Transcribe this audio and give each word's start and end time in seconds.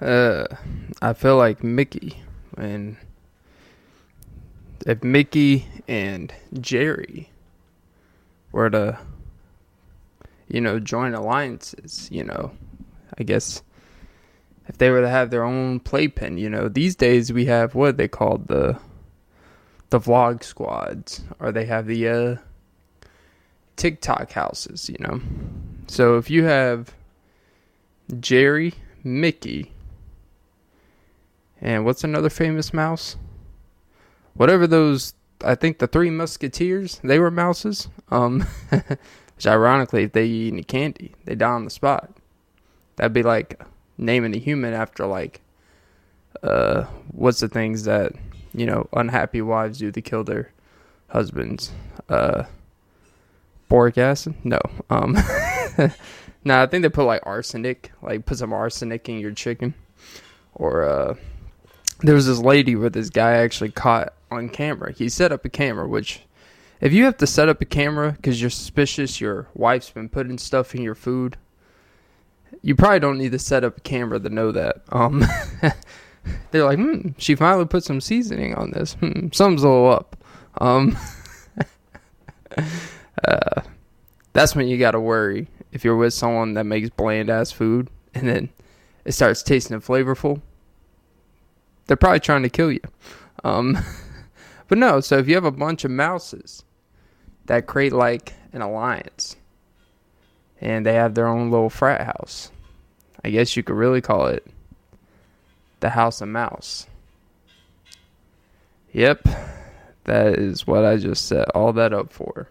Uh, 0.00 0.46
I 1.02 1.12
feel 1.12 1.36
like 1.36 1.62
Mickey 1.62 2.22
and 2.56 2.96
if 4.86 5.04
Mickey 5.04 5.66
and 5.86 6.32
Jerry 6.58 7.30
were 8.52 8.70
to, 8.70 8.98
you 10.48 10.60
know, 10.60 10.78
join 10.78 11.14
alliances, 11.14 12.08
you 12.10 12.24
know, 12.24 12.52
I 13.18 13.24
guess 13.24 13.62
if 14.66 14.78
they 14.78 14.90
were 14.90 15.02
to 15.02 15.08
have 15.08 15.30
their 15.30 15.44
own 15.44 15.80
playpen, 15.80 16.38
you 16.38 16.48
know, 16.48 16.68
these 16.68 16.96
days 16.96 17.32
we 17.32 17.44
have 17.46 17.74
what 17.74 17.96
they 17.96 18.08
called 18.08 18.48
the 18.48 18.78
the 19.90 19.98
vlog 19.98 20.44
squads, 20.44 21.22
or 21.40 21.50
they 21.50 21.64
have 21.64 21.86
the 21.86 22.08
uh, 22.08 22.36
TikTok 23.76 24.30
houses, 24.30 24.88
you 24.88 24.96
know. 25.00 25.20
So 25.88 26.16
if 26.16 26.30
you 26.30 26.44
have 26.44 26.94
Jerry, 28.20 28.74
Mickey, 29.02 29.72
and 31.60 31.84
what's 31.84 32.04
another 32.04 32.30
famous 32.30 32.72
mouse? 32.72 33.16
Whatever 34.34 34.66
those, 34.66 35.14
I 35.44 35.54
think 35.54 35.78
the 35.78 35.86
Three 35.86 36.10
Musketeers, 36.10 37.00
they 37.04 37.18
were 37.18 37.30
mouses. 37.30 37.88
Um, 38.10 38.46
which 39.40 39.46
ironically, 39.46 40.04
if 40.04 40.12
they 40.12 40.26
eat 40.26 40.52
any 40.52 40.62
candy, 40.62 41.14
they 41.24 41.34
die 41.34 41.50
on 41.50 41.64
the 41.64 41.70
spot. 41.70 42.10
That'd 42.96 43.14
be 43.14 43.22
like 43.22 43.58
naming 43.96 44.34
a 44.34 44.38
human 44.38 44.74
after 44.74 45.06
like, 45.06 45.40
uh, 46.42 46.82
what's 47.10 47.40
the 47.40 47.48
things 47.48 47.84
that 47.84 48.12
you 48.52 48.66
know 48.66 48.86
unhappy 48.92 49.40
wives 49.40 49.78
do 49.78 49.90
to 49.90 50.02
kill 50.02 50.24
their 50.24 50.52
husbands? 51.08 51.72
Uh, 52.06 52.44
boric 53.70 53.96
acid? 53.96 54.34
No. 54.44 54.60
Um, 54.90 55.14
no, 56.44 56.62
I 56.62 56.66
think 56.66 56.82
they 56.82 56.90
put 56.90 57.06
like 57.06 57.22
arsenic, 57.24 57.92
like 58.02 58.26
put 58.26 58.36
some 58.36 58.52
arsenic 58.52 59.08
in 59.08 59.20
your 59.20 59.32
chicken, 59.32 59.72
or 60.54 60.84
uh 60.84 61.14
there 62.02 62.14
was 62.14 62.26
this 62.26 62.38
lady 62.38 62.76
where 62.76 62.90
this 62.90 63.10
guy 63.10 63.32
actually 63.32 63.70
caught 63.70 64.14
on 64.30 64.48
camera. 64.48 64.92
He 64.92 65.08
set 65.08 65.32
up 65.32 65.44
a 65.44 65.48
camera, 65.48 65.88
which 65.88 66.22
if 66.80 66.92
you 66.92 67.04
have 67.04 67.16
to 67.18 67.26
set 67.26 67.48
up 67.48 67.60
a 67.60 67.64
camera 67.64 68.12
because 68.12 68.40
you're 68.40 68.50
suspicious 68.50 69.20
your 69.20 69.48
wife's 69.54 69.90
been 69.90 70.08
putting 70.08 70.38
stuff 70.38 70.74
in 70.74 70.82
your 70.82 70.94
food, 70.94 71.36
you 72.62 72.74
probably 72.74 73.00
don't 73.00 73.18
need 73.18 73.32
to 73.32 73.38
set 73.38 73.64
up 73.64 73.78
a 73.78 73.80
camera 73.80 74.18
to 74.18 74.30
know 74.30 74.52
that. 74.52 74.82
Um, 74.90 75.24
they're 76.50 76.64
like, 76.64 76.78
hmm, 76.78 77.10
she 77.18 77.34
finally 77.34 77.66
put 77.66 77.84
some 77.84 78.00
seasoning 78.00 78.54
on 78.54 78.70
this. 78.70 78.94
Hmm, 78.94 79.28
something's 79.32 79.62
a 79.62 79.68
little 79.68 79.90
up. 79.90 80.16
Um, 80.60 80.96
uh, 83.26 83.62
that's 84.32 84.54
when 84.54 84.68
you 84.68 84.78
got 84.78 84.92
to 84.92 85.00
worry 85.00 85.48
if 85.72 85.84
you're 85.84 85.96
with 85.96 86.14
someone 86.14 86.54
that 86.54 86.64
makes 86.64 86.90
bland 86.90 87.30
ass 87.30 87.52
food 87.52 87.88
and 88.14 88.28
then 88.28 88.48
it 89.04 89.12
starts 89.12 89.42
tasting 89.42 89.80
flavorful 89.80 90.40
they're 91.90 91.96
probably 91.96 92.20
trying 92.20 92.44
to 92.44 92.48
kill 92.48 92.70
you. 92.70 92.82
Um, 93.42 93.76
but 94.68 94.78
no, 94.78 95.00
so 95.00 95.18
if 95.18 95.26
you 95.26 95.34
have 95.34 95.44
a 95.44 95.50
bunch 95.50 95.84
of 95.84 95.90
mouses 95.90 96.62
that 97.46 97.66
create 97.66 97.92
like 97.92 98.32
an 98.52 98.62
alliance 98.62 99.34
and 100.60 100.86
they 100.86 100.94
have 100.94 101.16
their 101.16 101.26
own 101.26 101.50
little 101.50 101.68
frat 101.68 102.02
house, 102.02 102.52
I 103.24 103.30
guess 103.30 103.56
you 103.56 103.64
could 103.64 103.74
really 103.74 104.00
call 104.00 104.28
it 104.28 104.46
the 105.80 105.90
House 105.90 106.20
of 106.20 106.28
Mouse. 106.28 106.86
Yep, 108.92 109.26
that 110.04 110.38
is 110.38 110.68
what 110.68 110.84
I 110.84 110.96
just 110.96 111.26
set 111.26 111.48
all 111.56 111.72
that 111.72 111.92
up 111.92 112.12
for. 112.12 112.46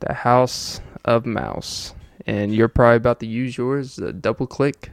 The 0.00 0.14
House 0.14 0.80
of 1.04 1.26
Mouse. 1.26 1.92
And 2.26 2.54
you're 2.54 2.68
probably 2.68 2.96
about 2.96 3.20
to 3.20 3.26
use 3.26 3.58
yours, 3.58 3.96
double 3.96 4.46
click 4.46 4.92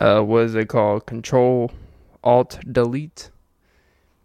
uh, 0.00 0.20
what 0.20 0.44
is 0.44 0.54
it 0.54 0.68
called? 0.68 1.06
Control 1.06 1.70
Alt 2.24 2.58
Delete. 2.70 3.30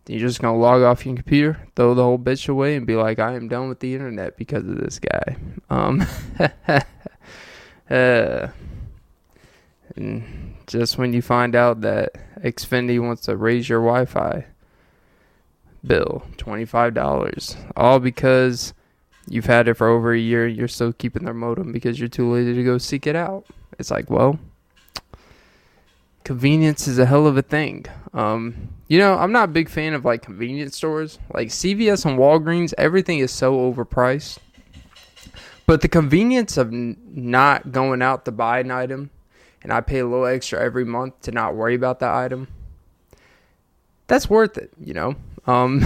You're 0.07 0.19
just 0.19 0.41
gonna 0.41 0.57
log 0.57 0.81
off 0.83 1.05
your 1.05 1.15
computer, 1.15 1.59
throw 1.75 1.93
the 1.93 2.03
whole 2.03 2.17
bitch 2.17 2.47
away, 2.47 2.75
and 2.75 2.87
be 2.87 2.95
like, 2.95 3.19
"I 3.19 3.33
am 3.33 3.49
done 3.49 3.67
with 3.67 3.81
the 3.81 3.93
internet 3.93 4.37
because 4.37 4.63
of 4.67 4.77
this 4.77 4.99
guy." 4.99 5.35
Um, 5.69 6.05
uh, 7.89 8.47
and 9.95 10.55
just 10.65 10.97
when 10.97 11.13
you 11.13 11.21
find 11.21 11.55
out 11.55 11.81
that 11.81 12.13
Xfinity 12.41 13.01
wants 13.01 13.23
to 13.23 13.35
raise 13.35 13.67
your 13.67 13.81
Wi-Fi 13.81 14.45
bill 15.85 16.23
twenty 16.37 16.65
five 16.65 16.93
dollars, 16.93 17.57
all 17.75 17.99
because 17.99 18.73
you've 19.27 19.45
had 19.45 19.67
it 19.67 19.73
for 19.73 19.87
over 19.87 20.13
a 20.13 20.19
year, 20.19 20.47
you're 20.47 20.69
still 20.69 20.93
keeping 20.93 21.25
their 21.25 21.33
modem 21.33 21.73
because 21.73 21.99
you're 21.99 22.07
too 22.07 22.31
lazy 22.31 22.53
to 22.53 22.63
go 22.63 22.77
seek 22.77 23.07
it 23.07 23.15
out. 23.15 23.45
It's 23.77 23.91
like, 23.91 24.09
well, 24.09 24.39
convenience 26.27 26.89
is 26.89 26.99
a 26.99 27.05
hell 27.05 27.25
of 27.25 27.37
a 27.37 27.41
thing. 27.41 27.85
Um, 28.13 28.67
you 28.89 28.99
know, 28.99 29.17
I'm 29.17 29.31
not 29.31 29.45
a 29.45 29.51
big 29.53 29.69
fan 29.69 29.93
of 29.93 30.03
like 30.03 30.23
convenience 30.23 30.75
stores. 30.75 31.19
Like 31.33 31.47
CVS 31.47 32.05
and 32.05 32.19
Walgreens, 32.19 32.73
everything 32.77 33.19
is 33.19 33.31
so 33.31 33.57
overpriced. 33.57 34.37
But 35.65 35.79
the 35.79 35.87
convenience 35.87 36.57
of 36.57 36.73
n- 36.73 36.97
not 37.09 37.71
going 37.71 38.01
out 38.01 38.25
to 38.25 38.33
buy 38.33 38.59
an 38.59 38.71
item 38.71 39.09
and 39.63 39.71
I 39.71 39.79
pay 39.79 39.99
a 39.99 40.05
little 40.05 40.25
extra 40.25 40.61
every 40.61 40.83
month 40.83 41.21
to 41.21 41.31
not 41.31 41.55
worry 41.55 41.75
about 41.75 42.01
that 42.01 42.13
item, 42.13 42.49
that's 44.07 44.29
worth 44.29 44.57
it, 44.57 44.69
you 44.81 44.93
know? 44.93 45.15
Um, 45.45 45.81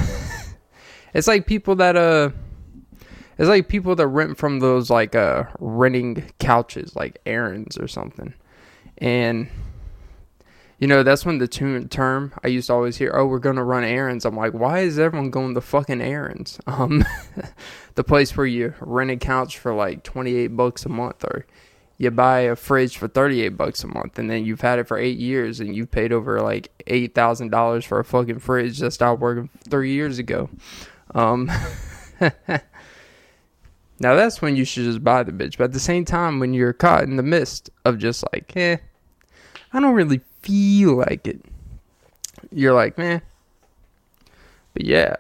it's 1.14 1.28
like 1.28 1.46
people 1.46 1.76
that, 1.76 1.96
uh, 1.96 2.32
it's 3.38 3.48
like 3.48 3.68
people 3.68 3.96
that 3.96 4.08
rent 4.08 4.40
from 4.40 4.60
those 4.60 4.90
like 4.90 5.16
uh 5.16 5.44
renting 5.60 6.24
couches 6.40 6.96
like 6.96 7.20
Aaron's 7.28 7.78
or 7.78 7.88
something. 7.88 8.34
And 8.98 9.48
you 10.82 10.88
know, 10.88 11.04
that's 11.04 11.24
when 11.28 11.38
the 11.38 11.48
term 11.48 12.34
I 12.44 12.48
used 12.48 12.68
to 12.68 12.74
always 12.74 12.98
hear, 12.98 13.12
"Oh, 13.14 13.28
we're 13.28 13.38
gonna 13.38 13.64
run 13.64 13.84
errands." 13.84 14.26
I'm 14.26 14.36
like, 14.36 14.54
why 14.54 14.80
is 14.80 14.98
everyone 14.98 15.30
going 15.30 15.54
to 15.54 15.62
fucking 15.62 16.02
errands? 16.02 16.60
Um, 16.68 17.06
the 17.96 18.04
place 18.04 18.36
where 18.36 18.48
you 18.48 18.74
rent 18.80 19.12
a 19.12 19.18
couch 19.18 19.60
for 19.60 19.74
like 19.76 20.04
28 20.04 20.48
bucks 20.48 20.86
a 20.86 20.90
month, 20.90 21.24
or 21.24 21.46
you 22.00 22.10
buy 22.10 22.40
a 22.40 22.56
fridge 22.56 22.98
for 22.98 23.08
38 23.08 23.50
bucks 23.50 23.84
a 23.84 23.88
month, 23.88 24.18
and 24.18 24.28
then 24.28 24.44
you've 24.44 24.62
had 24.62 24.80
it 24.80 24.88
for 24.88 24.98
eight 24.98 25.20
years, 25.20 25.60
and 25.60 25.76
you've 25.76 25.92
paid 25.92 26.12
over 26.12 26.42
like 26.42 26.72
eight 26.88 27.14
thousand 27.14 27.52
dollars 27.52 27.86
for 27.86 28.00
a 28.00 28.04
fucking 28.04 28.40
fridge 28.40 28.80
that 28.80 28.90
stopped 28.90 29.22
working 29.22 29.50
three 29.70 29.94
years 29.94 30.18
ago. 30.18 30.50
Um, 31.14 31.52
now 32.20 32.40
that's 34.00 34.42
when 34.42 34.56
you 34.56 34.66
should 34.66 34.86
just 34.86 35.04
buy 35.04 35.22
the 35.22 35.32
bitch. 35.32 35.60
But 35.60 35.66
at 35.66 35.74
the 35.74 35.80
same 35.80 36.06
time, 36.06 36.40
when 36.40 36.56
you're 36.56 36.74
caught 36.74 37.04
in 37.04 37.18
the 37.18 37.24
midst 37.24 37.70
of 37.86 38.00
just 38.00 38.24
like, 38.34 38.58
eh, 38.58 38.78
I 39.74 39.80
don't 39.80 39.94
really 39.94 40.22
feel 40.42 40.96
like 40.96 41.28
it, 41.28 41.42
you're 42.52 42.74
like, 42.74 42.98
man. 42.98 43.22
But 44.74 44.86
yeah. 44.86 45.16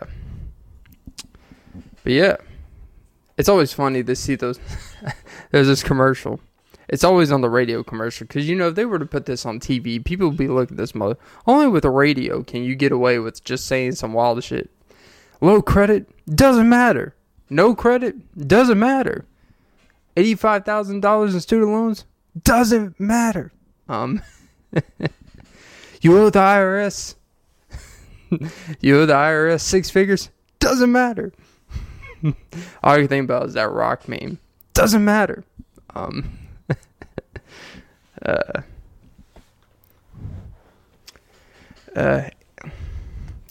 But 2.03 2.13
yeah. 2.13 2.37
It's 3.37 3.49
always 3.49 3.73
funny 3.73 4.03
to 4.03 4.15
see 4.15 4.35
those. 4.35 4.59
There's 5.51 5.67
this 5.67 5.83
commercial. 5.83 6.39
It's 6.87 7.03
always 7.03 7.31
on 7.31 7.41
the 7.41 7.49
radio 7.49 7.83
commercial 7.83 8.27
because 8.27 8.49
you 8.49 8.55
know 8.55 8.67
if 8.67 8.75
they 8.75 8.85
were 8.85 8.99
to 8.99 9.05
put 9.05 9.25
this 9.25 9.45
on 9.45 9.59
TV, 9.59 10.03
people 10.03 10.27
would 10.27 10.37
be 10.37 10.49
looking 10.49 10.75
at 10.75 10.77
this 10.77 10.93
mother. 10.93 11.17
Only 11.47 11.67
with 11.67 11.85
a 11.85 11.89
radio 11.89 12.43
can 12.43 12.63
you 12.63 12.75
get 12.75 12.91
away 12.91 13.17
with 13.17 13.43
just 13.43 13.65
saying 13.65 13.93
some 13.93 14.13
wild 14.13 14.43
shit. 14.43 14.69
Low 15.39 15.61
credit 15.61 16.07
doesn't 16.35 16.67
matter. 16.67 17.15
No 17.49 17.73
credit 17.73 18.15
doesn't 18.47 18.77
matter. 18.77 19.25
Eighty-five 20.17 20.65
thousand 20.65 20.99
dollars 20.99 21.33
in 21.33 21.39
student 21.39 21.71
loans 21.71 22.03
doesn't 22.43 22.99
matter. 22.99 23.51
Um, 23.87 24.21
you 26.01 26.17
owe 26.17 26.29
the 26.29 26.39
IRS. 26.39 27.15
you 28.81 28.99
owe 28.99 29.05
the 29.05 29.13
IRS 29.13 29.61
six 29.61 29.89
figures. 29.89 30.29
Doesn't 30.59 30.91
matter. 30.91 31.33
All 32.83 32.97
you 32.97 33.07
think 33.07 33.25
about 33.25 33.47
is 33.47 33.53
that 33.53 33.71
rock 33.71 34.07
meme. 34.07 34.39
Doesn't 34.73 35.03
matter. 35.03 35.43
Um, 35.93 36.37
uh, 38.25 38.61
uh, 41.95 42.29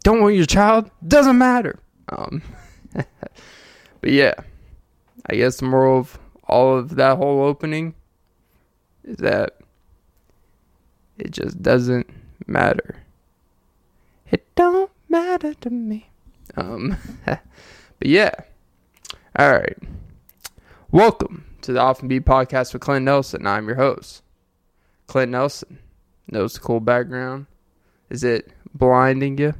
don't 0.02 0.20
want 0.22 0.34
your 0.34 0.46
child. 0.46 0.90
Doesn't 1.06 1.37
matter. 1.37 1.78
Um, 2.08 2.43
but 2.93 4.11
yeah, 4.11 4.34
I 5.26 5.34
guess 5.37 5.58
the 5.58 5.67
moral 5.67 5.99
of 5.99 6.19
all 6.49 6.76
of 6.78 6.96
that 6.96 7.17
whole 7.17 7.43
opening 7.43 7.94
is 9.05 9.19
that 9.19 9.59
it 11.20 11.32
just 11.32 11.62
doesn't 11.62 12.08
matter. 12.46 12.96
It 14.31 14.46
don't 14.55 14.90
matter 15.08 15.52
to 15.55 15.70
me. 15.70 16.08
Um, 16.56 16.96
but 17.26 17.40
yeah. 18.00 18.32
All 19.37 19.52
right. 19.52 19.76
Welcome 20.90 21.44
to 21.61 21.75
the 21.75 21.81
Off 21.81 22.02
N 22.02 22.08
Beat 22.08 22.25
podcast 22.25 22.72
with 22.72 22.81
Clint 22.81 23.05
Nelson. 23.05 23.46
I'm 23.46 23.67
your 23.67 23.76
host, 23.76 24.22
Clint 25.08 25.31
Nelson. 25.32 25.78
Knows 26.26 26.55
the 26.55 26.61
cool 26.61 26.81
background. 26.81 27.46
Is 28.08 28.25
it 28.25 28.52
blinding 28.75 29.37
you? 29.37 29.52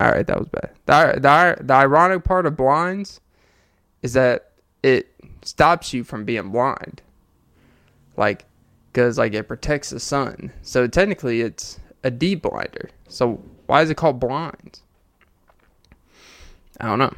All 0.00 0.10
right, 0.10 0.26
that 0.26 0.38
was 0.38 0.48
bad. 0.48 0.72
The, 0.86 1.20
the, 1.20 1.64
the 1.64 1.74
ironic 1.74 2.24
part 2.24 2.44
of 2.46 2.56
blinds 2.56 3.20
is 4.02 4.14
that 4.14 4.50
it 4.82 5.14
stops 5.42 5.94
you 5.94 6.02
from 6.02 6.24
being 6.24 6.50
blind. 6.50 7.02
Like, 8.16 8.46
because 8.92 9.16
like 9.16 9.32
it 9.32 9.48
protects 9.48 9.90
the 9.90 10.00
sun. 10.00 10.52
So 10.60 10.86
technically, 10.86 11.40
it's 11.40 11.80
a 12.04 12.10
D 12.10 12.34
blinder. 12.34 12.90
So 13.08 13.42
why 13.66 13.82
is 13.82 13.90
it 13.90 13.96
called 13.96 14.20
blinds? 14.20 14.82
I 16.78 16.86
don't 16.86 16.98
know. 16.98 17.14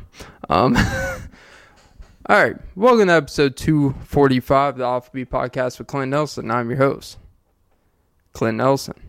Um, 0.49 0.77
all 2.27 2.37
right, 2.43 2.57
welcome 2.77 3.09
to 3.09 3.15
episode 3.15 3.57
245 3.57 4.75
of 4.75 4.79
the 4.79 4.85
Off 4.85 5.13
Beat 5.13 5.31
Podcast 5.31 5.79
with 5.79 5.89
Clint 5.89 6.11
Nelson. 6.11 6.51
I'm 6.51 6.71
your 6.71 6.79
host, 6.79 7.19
Clint 8.35 8.59
Nelson. 8.59 9.01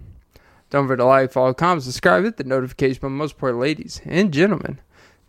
Don't 0.71 0.88
forget 0.88 1.00
to 1.00 1.06
like, 1.06 1.31
follow, 1.31 1.53
comment, 1.53 1.83
subscribe, 1.83 2.23
hit 2.23 2.38
the 2.38 2.44
notification 2.44 3.00
bell. 3.01 3.09
Most 3.12 3.33
important, 3.33 3.62
ladies 3.62 4.01
and 4.06 4.31
gentlemen, 4.31 4.79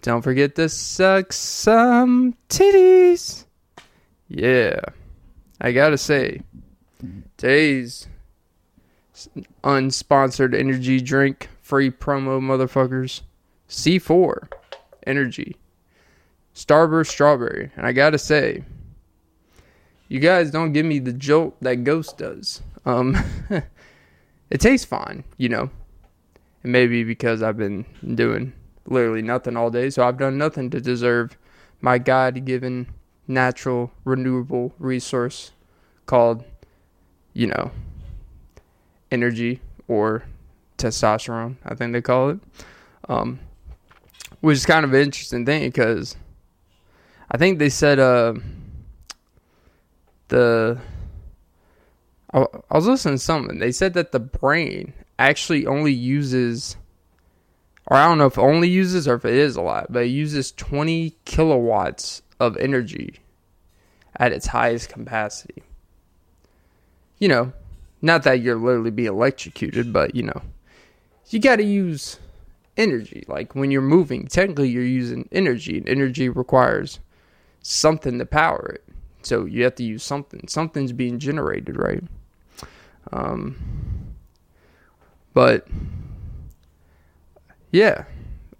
don't 0.00 0.22
forget 0.22 0.54
to 0.54 0.68
suck 0.68 1.32
some 1.32 2.34
titties. 2.48 3.44
Yeah, 4.28 4.80
I 5.60 5.72
gotta 5.72 5.98
say, 5.98 6.42
today's 7.36 8.08
unsponsored 9.64 10.54
energy 10.54 11.00
drink, 11.00 11.48
free 11.62 11.90
promo 11.90 12.40
motherfuckers, 12.40 13.22
C4 13.68 14.48
Energy, 15.06 15.56
Starburst 16.54 17.08
Strawberry, 17.08 17.70
and 17.76 17.86
I 17.86 17.92
gotta 17.92 18.18
say, 18.18 18.64
you 20.08 20.20
guys 20.20 20.50
don't 20.50 20.72
give 20.72 20.86
me 20.86 20.98
the 20.98 21.12
jolt 21.12 21.56
that 21.60 21.84
Ghost 21.84 22.18
does. 22.18 22.62
Um, 22.84 23.16
it 24.50 24.60
tastes 24.60 24.86
fine, 24.86 25.24
you 25.36 25.48
know. 25.48 25.70
And 26.62 26.72
maybe 26.72 27.02
because 27.02 27.42
I've 27.42 27.56
been 27.56 27.84
doing 28.14 28.52
literally 28.86 29.22
nothing 29.22 29.56
all 29.56 29.70
day, 29.70 29.90
so 29.90 30.06
I've 30.06 30.18
done 30.18 30.38
nothing 30.38 30.70
to 30.70 30.80
deserve 30.80 31.36
my 31.80 31.98
God 31.98 32.44
given 32.44 32.86
natural 33.28 33.92
renewable 34.04 34.72
resource 34.78 35.50
called, 36.06 36.44
you 37.36 37.46
know, 37.46 37.70
energy 39.10 39.60
or 39.88 40.24
testosterone, 40.78 41.56
I 41.66 41.74
think 41.74 41.92
they 41.92 42.00
call 42.00 42.30
it. 42.30 42.38
Um, 43.08 43.40
which 44.40 44.56
is 44.56 44.64
kind 44.64 44.84
of 44.84 44.94
an 44.94 45.02
interesting 45.02 45.44
thing 45.44 45.68
because 45.68 46.16
I 47.30 47.36
think 47.36 47.58
they 47.58 47.68
said 47.68 47.98
uh, 47.98 48.34
the 50.28 50.80
I, 52.32 52.46
I 52.70 52.74
was 52.74 52.86
listening 52.86 53.16
to 53.16 53.22
something. 53.22 53.58
They 53.58 53.70
said 53.70 53.92
that 53.94 54.12
the 54.12 54.20
brain 54.20 54.94
actually 55.18 55.66
only 55.66 55.92
uses, 55.92 56.76
or 57.86 57.98
I 57.98 58.08
don't 58.08 58.16
know 58.16 58.26
if 58.26 58.38
only 58.38 58.68
uses 58.68 59.06
or 59.06 59.14
if 59.14 59.26
it 59.26 59.34
is 59.34 59.56
a 59.56 59.62
lot, 59.62 59.92
but 59.92 60.04
it 60.04 60.08
uses 60.08 60.52
20 60.52 61.14
kilowatts 61.26 62.22
of 62.40 62.56
energy 62.56 63.20
at 64.16 64.32
its 64.32 64.46
highest 64.46 64.88
capacity. 64.88 65.62
You 67.18 67.28
know, 67.28 67.52
not 68.02 68.22
that 68.24 68.40
you're 68.40 68.56
literally 68.56 68.90
be 68.90 69.06
electrocuted, 69.06 69.92
but 69.92 70.14
you 70.14 70.22
know, 70.22 70.42
you 71.28 71.38
got 71.38 71.56
to 71.56 71.64
use 71.64 72.18
energy. 72.76 73.24
Like 73.26 73.54
when 73.54 73.70
you're 73.70 73.82
moving, 73.82 74.26
technically 74.26 74.68
you're 74.68 74.84
using 74.84 75.28
energy, 75.32 75.78
and 75.78 75.88
energy 75.88 76.28
requires 76.28 77.00
something 77.62 78.18
to 78.18 78.26
power 78.26 78.74
it. 78.74 78.84
So 79.22 79.44
you 79.44 79.64
have 79.64 79.74
to 79.76 79.82
use 79.82 80.04
something. 80.04 80.46
Something's 80.46 80.92
being 80.92 81.18
generated, 81.18 81.76
right? 81.76 82.04
Um, 83.12 83.56
but 85.34 85.66
yeah, 87.72 88.04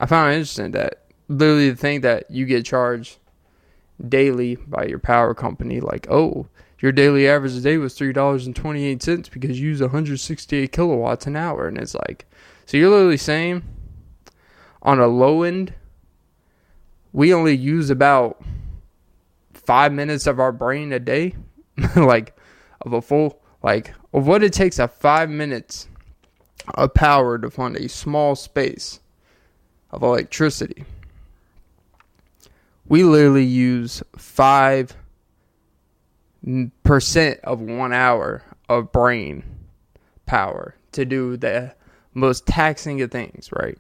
I 0.01 0.07
found 0.07 0.33
it 0.33 0.37
interesting 0.37 0.73
that 0.73 1.05
literally 1.29 1.71
the 1.71 1.77
thing 1.77 2.01
that 2.03 2.31
you 2.31 2.47
get 2.47 2.65
charged 2.65 3.19
daily 4.09 4.57
by 4.57 4.85
your 4.85 4.99
power 4.99 5.35
company, 5.35 5.81
like, 5.81 6.07
oh, 6.11 6.47
your 6.79 6.93
daily 6.93 7.29
average 7.29 7.55
a 7.55 7.61
day 7.61 7.79
was 7.79 7.95
three 7.95 8.13
dollars 8.13 8.47
and 8.47 8.55
twenty 8.55 8.85
eight 8.85 9.03
cents 9.03 9.29
because 9.29 9.59
you 9.61 9.69
use 9.69 9.81
168 9.81 10.73
kilowatts 10.73 11.27
an 11.27 11.37
hour, 11.37 11.67
and 11.67 11.79
it's 11.79 11.95
like, 11.95 12.27
so 12.67 12.77
you're 12.77 12.91
literally 12.91 13.17
saying 13.17 13.63
on 14.83 15.01
a 15.01 15.07
low 15.07 15.43
end, 15.43 15.75
we 17.13 17.33
only 17.33 17.57
use 17.57 17.91
about 17.91 18.43
five 19.53 19.93
minutes 19.93 20.27
of 20.27 20.39
our 20.39 20.53
brain 20.53 20.93
a 20.93 21.01
day, 21.01 21.35
like 21.97 22.37
of 22.83 22.93
a 22.93 23.03
full, 23.03 23.41
like 23.63 23.95
of 24.13 24.27
what 24.27 24.43
it 24.43 24.53
takes 24.53 24.79
a 24.79 24.87
five 24.87 25.31
minutes 25.31 25.89
of 26.75 26.95
power 26.95 27.39
to 27.39 27.51
fund 27.51 27.77
a 27.77 27.89
small 27.89 28.35
space 28.35 29.01
of 29.91 30.03
electricity. 30.03 30.85
We 32.89 33.03
literally 33.03 33.45
use 33.45 34.03
five 34.17 34.95
percent 36.85 37.41
of 37.45 37.61
one 37.61 37.93
hour 37.93 38.43
of 38.69 38.93
brain 38.93 39.43
power 40.27 40.77
to 40.93 41.05
do 41.05 41.37
the 41.37 41.75
most 42.15 42.47
taxing 42.47 43.03
of 43.03 43.11
things, 43.11 43.51
right? 43.53 43.79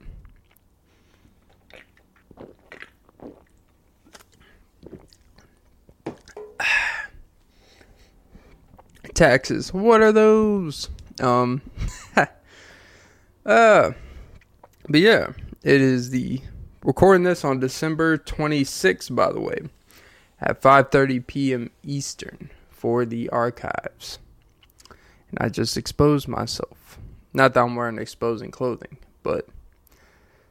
Taxes. 9.14 9.72
What 9.72 10.02
are 10.02 10.12
those? 10.12 10.90
Um 11.20 11.62
uh 13.46 13.92
but 14.88 15.00
yeah, 15.00 15.32
it 15.62 15.80
is 15.80 16.10
the 16.10 16.40
recording 16.84 17.22
this 17.24 17.44
on 17.44 17.58
December 17.58 18.18
26th 18.18 19.14
by 19.14 19.32
the 19.32 19.40
way 19.40 19.60
at 20.40 20.60
5:30 20.60 21.26
p.m. 21.26 21.70
Eastern 21.82 22.50
for 22.86 23.04
the 23.04 23.28
archives. 23.30 24.20
And 25.28 25.40
I 25.40 25.48
just 25.48 25.76
exposed 25.76 26.28
myself. 26.28 27.00
Not 27.32 27.52
that 27.52 27.64
I'm 27.64 27.74
wearing 27.74 27.98
exposing 27.98 28.52
clothing, 28.52 28.98
but 29.24 29.48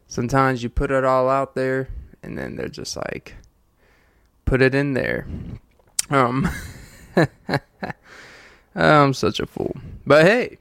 sometimes 0.08 0.62
you 0.62 0.68
put 0.68 0.92
it 0.92 1.06
all 1.06 1.30
out 1.30 1.56
there 1.56 1.88
and 2.22 2.38
then 2.38 2.58
they're 2.58 2.68
just 2.68 2.98
like 2.98 3.36
put 4.44 4.62
it 4.62 4.76
in 4.76 4.96
there. 4.96 5.26
Um 6.10 6.50
I'm 8.76 9.14
such 9.14 9.40
a 9.40 9.46
fool. 9.46 9.74
But 10.06 10.26
hey, 10.26 10.58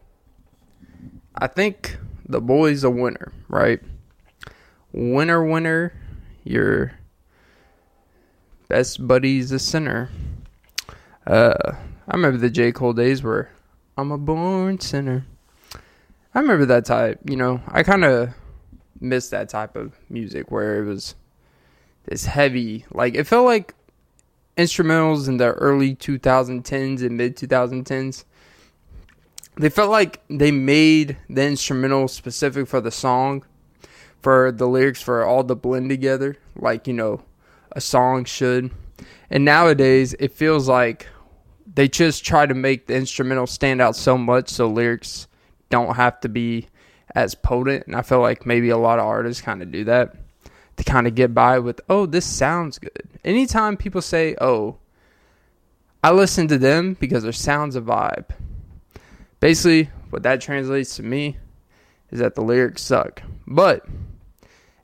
I 1.35 1.49
think 1.49 1.97
the 2.25 2.41
boy's 2.41 2.85
a 2.85 2.91
winner, 2.91 3.33
right? 3.49 3.81
Winner, 4.93 5.45
winner, 5.45 5.93
your 6.45 6.93
best 8.69 9.05
buddy's 9.09 9.51
a 9.51 9.59
sinner. 9.59 10.11
Uh, 11.27 11.73
I 12.07 12.15
remember 12.15 12.39
the 12.39 12.51
J. 12.51 12.73
Cole 12.73 12.93
days 12.93 13.23
where 13.23 13.51
I'm 13.97 14.13
a 14.13 14.19
born 14.19 14.79
sinner. 14.79 15.25
I 16.35 16.41
remember 16.41 16.67
that 16.67 16.85
type, 16.85 17.21
you 17.25 17.37
know, 17.37 17.63
I 17.69 17.83
kind 17.83 18.05
of 18.05 18.35
missed 19.01 19.31
that 19.31 19.49
type 19.49 19.77
of 19.77 19.95
music 20.11 20.51
where 20.51 20.83
it 20.83 20.87
was 20.87 21.15
this 22.05 22.27
heavy, 22.27 22.85
like, 22.91 23.15
it 23.15 23.25
felt 23.25 23.47
like 23.47 23.75
instrumentals 24.59 25.29
in 25.29 25.39
the 25.39 25.53
early 25.53 25.95
2010s 25.95 27.01
and 27.01 27.17
mid 27.17 27.37
2010s. 27.37 28.25
They 29.57 29.69
felt 29.71 29.91
like 29.91 30.21
they 30.29 30.51
made 30.51 31.17
the 31.31 31.47
instrumental 31.47 32.09
specific 32.09 32.67
for 32.67 32.81
the 32.81 32.91
song, 32.91 33.45
for 34.21 34.53
the 34.53 34.67
lyrics, 34.67 35.01
for 35.01 35.25
all 35.25 35.45
the 35.45 35.57
blend 35.57 35.89
together, 35.89 36.37
like, 36.57 36.87
you 36.87 36.93
know, 36.93 37.23
a 37.73 37.81
song 37.81 38.25
should. 38.25 38.73
And 39.31 39.45
nowadays, 39.45 40.15
it 40.19 40.33
feels 40.33 40.69
like 40.69 41.07
they 41.75 41.89
just 41.89 42.25
try 42.25 42.47
to 42.47 42.55
make 42.55 42.87
the 42.87 42.95
instrumental 42.95 43.47
stand 43.47 43.81
out 43.81 43.97
so 43.97 44.17
much 44.17 44.49
so 44.49 44.69
lyrics 44.69 45.27
don't 45.71 45.97
have 45.97 46.21
to 46.21 46.29
be 46.29 46.69
as 47.15 47.35
potent. 47.35 47.87
And 47.87 47.97
I 47.97 48.03
feel 48.03 48.21
like 48.21 48.47
maybe 48.47 48.71
a 48.71 48.77
lot 48.77 48.99
of 48.99 49.07
artists 49.07 49.43
kind 49.43 49.63
of 49.63 49.73
do 49.73 49.85
that 49.85 50.17
to 50.77 50.85
kind 50.85 51.07
of 51.07 51.15
get 51.15 51.35
by 51.35 51.59
with, 51.59 51.81
oh, 51.89 52.07
this 52.07 52.27
sounds 52.27 52.79
good. 52.79 53.09
Anytime 53.25 53.77
people 53.77 54.03
say, 54.03 54.37
oh, 54.41 54.77
I 56.03 56.11
listen 56.11 56.49
to 56.49 56.59
them 56.59 56.95
because 57.01 57.23
their 57.23 57.33
sound's 57.33 57.77
a 57.77 57.81
vibe. 57.81 58.31
Basically, 59.41 59.91
what 60.11 60.23
that 60.23 60.41
translates 60.41 60.97
to 60.97 61.03
me 61.03 61.39
is 62.11 62.19
that 62.21 62.35
the 62.35 62.43
lyrics 62.43 62.83
suck. 62.83 63.23
But 63.47 63.87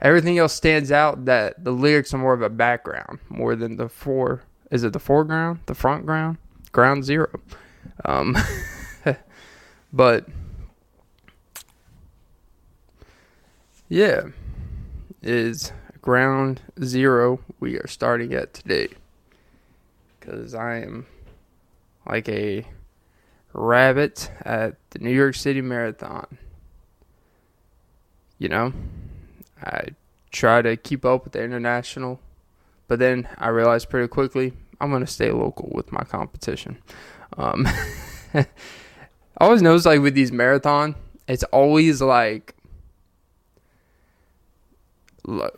everything 0.00 0.38
else 0.38 0.54
stands 0.54 0.90
out 0.90 1.26
that 1.26 1.62
the 1.62 1.72
lyrics 1.72 2.14
are 2.14 2.18
more 2.18 2.32
of 2.32 2.42
a 2.42 2.48
background 2.48 3.18
more 3.28 3.54
than 3.54 3.76
the 3.76 3.88
fore. 3.88 4.42
Is 4.70 4.84
it 4.84 4.92
the 4.92 4.98
foreground? 4.98 5.60
The 5.66 5.74
front 5.74 6.06
ground? 6.06 6.38
Ground 6.72 7.04
zero. 7.04 7.28
Um, 8.04 8.36
but 9.92 10.26
yeah, 13.88 14.28
is 15.22 15.72
ground 16.00 16.60
zero 16.82 17.40
we 17.58 17.76
are 17.76 17.88
starting 17.88 18.32
at 18.32 18.54
today. 18.54 18.88
Because 20.18 20.54
I 20.54 20.78
am 20.78 21.06
like 22.06 22.28
a 22.28 22.66
rabbit 23.52 24.30
at 24.42 24.76
the 24.90 25.00
New 25.00 25.10
York 25.10 25.34
City 25.34 25.60
Marathon. 25.60 26.38
You 28.38 28.48
know, 28.48 28.72
I 29.62 29.88
try 30.30 30.62
to 30.62 30.76
keep 30.76 31.04
up 31.04 31.24
with 31.24 31.32
the 31.34 31.42
international, 31.42 32.20
but 32.88 32.98
then 32.98 33.28
I 33.36 33.48
realized 33.48 33.90
pretty 33.90 34.08
quickly 34.08 34.54
I'm 34.80 34.90
to 34.90 35.06
stay 35.06 35.30
local 35.30 35.68
with 35.72 35.92
my 35.92 36.02
competition. 36.04 36.78
Um, 37.36 37.66
I 38.34 38.46
always 39.40 39.62
notice 39.62 39.86
like 39.86 40.00
with 40.00 40.14
these 40.14 40.32
marathon, 40.32 40.94
it's 41.28 41.44
always 41.44 42.00
like 42.00 42.54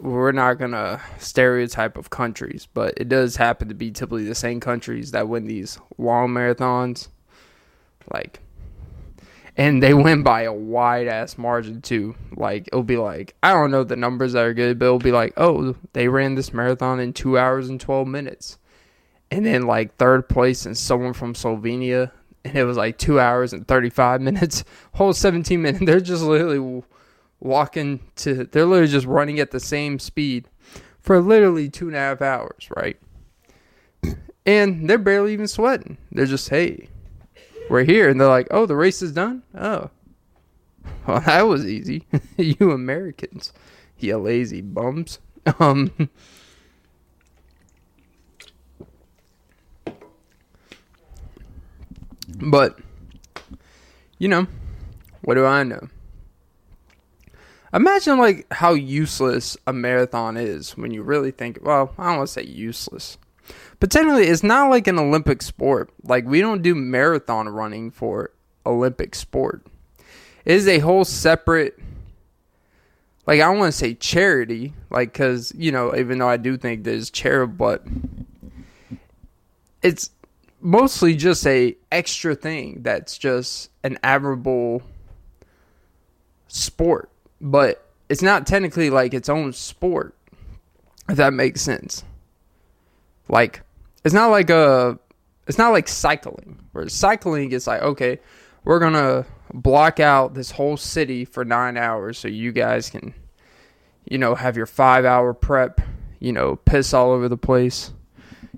we're 0.00 0.32
not 0.32 0.54
gonna 0.54 1.00
stereotype 1.18 1.96
of 1.96 2.10
countries, 2.10 2.68
but 2.74 2.94
it 2.96 3.08
does 3.08 3.36
happen 3.36 3.68
to 3.68 3.74
be 3.74 3.90
typically 3.90 4.24
the 4.24 4.34
same 4.34 4.60
countries 4.60 5.12
that 5.12 5.28
win 5.28 5.46
these 5.46 5.78
long 5.98 6.30
marathons. 6.30 7.08
Like, 8.12 8.40
and 9.56 9.82
they 9.82 9.94
win 9.94 10.22
by 10.22 10.42
a 10.42 10.52
wide 10.52 11.06
ass 11.06 11.38
margin 11.38 11.80
too. 11.80 12.14
Like, 12.36 12.68
it'll 12.68 12.82
be 12.82 12.96
like 12.96 13.34
I 13.42 13.52
don't 13.52 13.70
know 13.70 13.84
the 13.84 13.96
numbers 13.96 14.32
that 14.32 14.44
are 14.44 14.54
good, 14.54 14.78
but 14.78 14.86
it'll 14.86 14.98
be 14.98 15.12
like, 15.12 15.32
oh, 15.36 15.76
they 15.92 16.08
ran 16.08 16.34
this 16.34 16.52
marathon 16.52 17.00
in 17.00 17.12
two 17.12 17.38
hours 17.38 17.68
and 17.68 17.80
twelve 17.80 18.08
minutes, 18.08 18.58
and 19.32 19.46
then 19.46 19.62
like 19.62 19.96
third 19.96 20.28
place 20.28 20.66
and 20.66 20.76
someone 20.76 21.14
from 21.14 21.32
Slovenia, 21.32 22.12
and 22.44 22.54
it 22.54 22.64
was 22.64 22.76
like 22.76 22.98
two 22.98 23.18
hours 23.18 23.54
and 23.54 23.66
thirty 23.66 23.88
five 23.88 24.20
minutes, 24.28 24.62
whole 24.92 25.14
seventeen 25.14 25.62
minutes. 25.62 25.84
They're 25.86 26.00
just 26.00 26.22
literally 26.22 26.82
walking 27.40 27.98
to 28.14 28.44
they're 28.44 28.66
literally 28.66 28.92
just 28.92 29.06
running 29.06 29.40
at 29.40 29.50
the 29.50 29.58
same 29.58 29.98
speed 29.98 30.48
for 31.00 31.20
literally 31.20 31.68
two 31.68 31.88
and 31.88 31.96
a 31.96 31.98
half 31.98 32.22
hours, 32.22 32.68
right? 32.76 32.96
And 34.44 34.90
they're 34.90 34.98
barely 34.98 35.32
even 35.34 35.46
sweating. 35.46 35.98
They're 36.10 36.26
just, 36.26 36.48
hey, 36.48 36.88
we're 37.70 37.84
here. 37.84 38.08
And 38.08 38.20
they're 38.20 38.26
like, 38.26 38.48
oh, 38.50 38.66
the 38.66 38.74
race 38.74 39.00
is 39.00 39.12
done? 39.12 39.44
Oh. 39.54 39.90
Well, 41.06 41.20
that 41.20 41.42
was 41.42 41.64
easy. 41.64 42.06
you 42.36 42.72
Americans, 42.72 43.52
you 43.98 44.16
lazy 44.18 44.60
bums. 44.60 45.20
Um, 45.60 45.92
but, 52.50 52.78
you 54.18 54.28
know, 54.28 54.46
what 55.22 55.34
do 55.34 55.46
I 55.46 55.62
know? 55.62 55.88
Imagine 57.74 58.18
like 58.18 58.46
how 58.52 58.74
useless 58.74 59.56
a 59.66 59.72
marathon 59.72 60.36
is 60.36 60.76
when 60.76 60.90
you 60.90 61.02
really 61.02 61.30
think. 61.30 61.58
Well, 61.62 61.94
I 61.96 62.08
don't 62.08 62.18
want 62.18 62.28
to 62.28 62.32
say 62.32 62.44
useless, 62.44 63.16
but 63.80 63.90
technically, 63.90 64.26
it's 64.26 64.42
not 64.42 64.68
like 64.68 64.86
an 64.86 64.98
Olympic 64.98 65.40
sport. 65.40 65.90
Like 66.02 66.26
we 66.26 66.42
don't 66.42 66.62
do 66.62 66.74
marathon 66.74 67.48
running 67.48 67.90
for 67.90 68.30
Olympic 68.66 69.14
sport. 69.14 69.64
It 70.44 70.54
is 70.54 70.68
a 70.68 70.80
whole 70.80 71.04
separate. 71.04 71.78
Like 73.26 73.40
I 73.40 73.44
don't 73.44 73.58
want 73.58 73.72
to 73.72 73.78
say 73.78 73.94
charity, 73.94 74.74
like 74.90 75.12
because 75.12 75.54
you 75.56 75.72
know, 75.72 75.96
even 75.96 76.18
though 76.18 76.28
I 76.28 76.36
do 76.36 76.58
think 76.58 76.84
there's 76.84 77.08
charity, 77.08 77.52
but 77.56 77.86
it's 79.82 80.10
mostly 80.62 81.14
just 81.14 81.46
a 81.46 81.76
extra 81.90 82.34
thing 82.34 82.82
that's 82.82 83.18
just 83.18 83.70
an 83.84 83.98
admirable 84.02 84.82
sport 86.46 87.12
but 87.42 87.84
it's 88.08 88.22
not 88.22 88.46
technically 88.46 88.88
like 88.88 89.12
its 89.12 89.28
own 89.28 89.52
sport. 89.52 90.14
If 91.08 91.16
that 91.16 91.32
makes 91.34 91.60
sense. 91.60 92.04
Like 93.28 93.62
it's 94.04 94.14
not 94.14 94.28
like 94.28 94.48
a 94.48 94.98
it's 95.48 95.58
not 95.58 95.72
like 95.72 95.88
cycling. 95.88 96.60
Where 96.70 96.88
cycling 96.88 97.52
is 97.52 97.66
like, 97.66 97.82
okay, 97.82 98.20
we're 98.64 98.78
gonna 98.78 99.26
block 99.52 99.98
out 99.98 100.34
this 100.34 100.52
whole 100.52 100.76
city 100.76 101.24
for 101.24 101.44
nine 101.44 101.76
hours 101.76 102.16
so 102.16 102.28
you 102.28 102.52
guys 102.52 102.88
can, 102.88 103.12
you 104.08 104.18
know, 104.18 104.34
have 104.34 104.56
your 104.56 104.66
five 104.66 105.04
hour 105.04 105.34
prep, 105.34 105.80
you 106.20 106.32
know, 106.32 106.56
piss 106.56 106.94
all 106.94 107.10
over 107.10 107.28
the 107.28 107.36
place, 107.36 107.92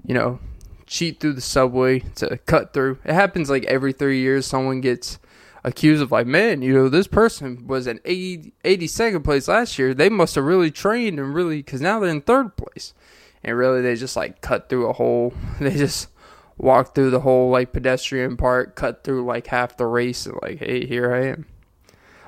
you 0.04 0.14
know, 0.14 0.38
cheat 0.86 1.20
through 1.20 1.34
the 1.34 1.40
subway 1.40 2.00
to 2.16 2.38
cut 2.38 2.72
through. 2.72 2.98
It 3.04 3.14
happens 3.14 3.50
like 3.50 3.64
every 3.64 3.92
three 3.92 4.20
years 4.20 4.46
someone 4.46 4.80
gets 4.80 5.18
accused 5.64 6.02
of 6.02 6.12
like, 6.12 6.26
man, 6.26 6.62
you 6.62 6.74
know, 6.74 6.88
this 6.88 7.06
person 7.06 7.66
was 7.66 7.86
in 7.86 8.00
80, 8.04 8.52
82nd 8.64 9.24
place 9.24 9.48
last 9.48 9.78
year. 9.78 9.94
They 9.94 10.08
must 10.08 10.34
have 10.34 10.44
really 10.44 10.70
trained 10.70 11.18
and 11.18 11.34
really, 11.34 11.58
because 11.58 11.80
now 11.80 11.98
they're 11.98 12.10
in 12.10 12.20
third 12.20 12.56
place. 12.56 12.94
And 13.42 13.56
really, 13.56 13.82
they 13.82 13.96
just 13.96 14.16
like 14.16 14.40
cut 14.40 14.68
through 14.68 14.86
a 14.86 14.92
whole, 14.92 15.34
they 15.60 15.74
just 15.74 16.08
walk 16.56 16.94
through 16.94 17.10
the 17.10 17.20
whole 17.20 17.50
like 17.50 17.72
pedestrian 17.72 18.36
part, 18.36 18.76
cut 18.76 19.04
through 19.04 19.24
like 19.24 19.48
half 19.48 19.76
the 19.76 19.86
race, 19.86 20.26
and 20.26 20.38
like, 20.42 20.58
hey, 20.58 20.86
here 20.86 21.14
I 21.14 21.26
am. 21.26 21.46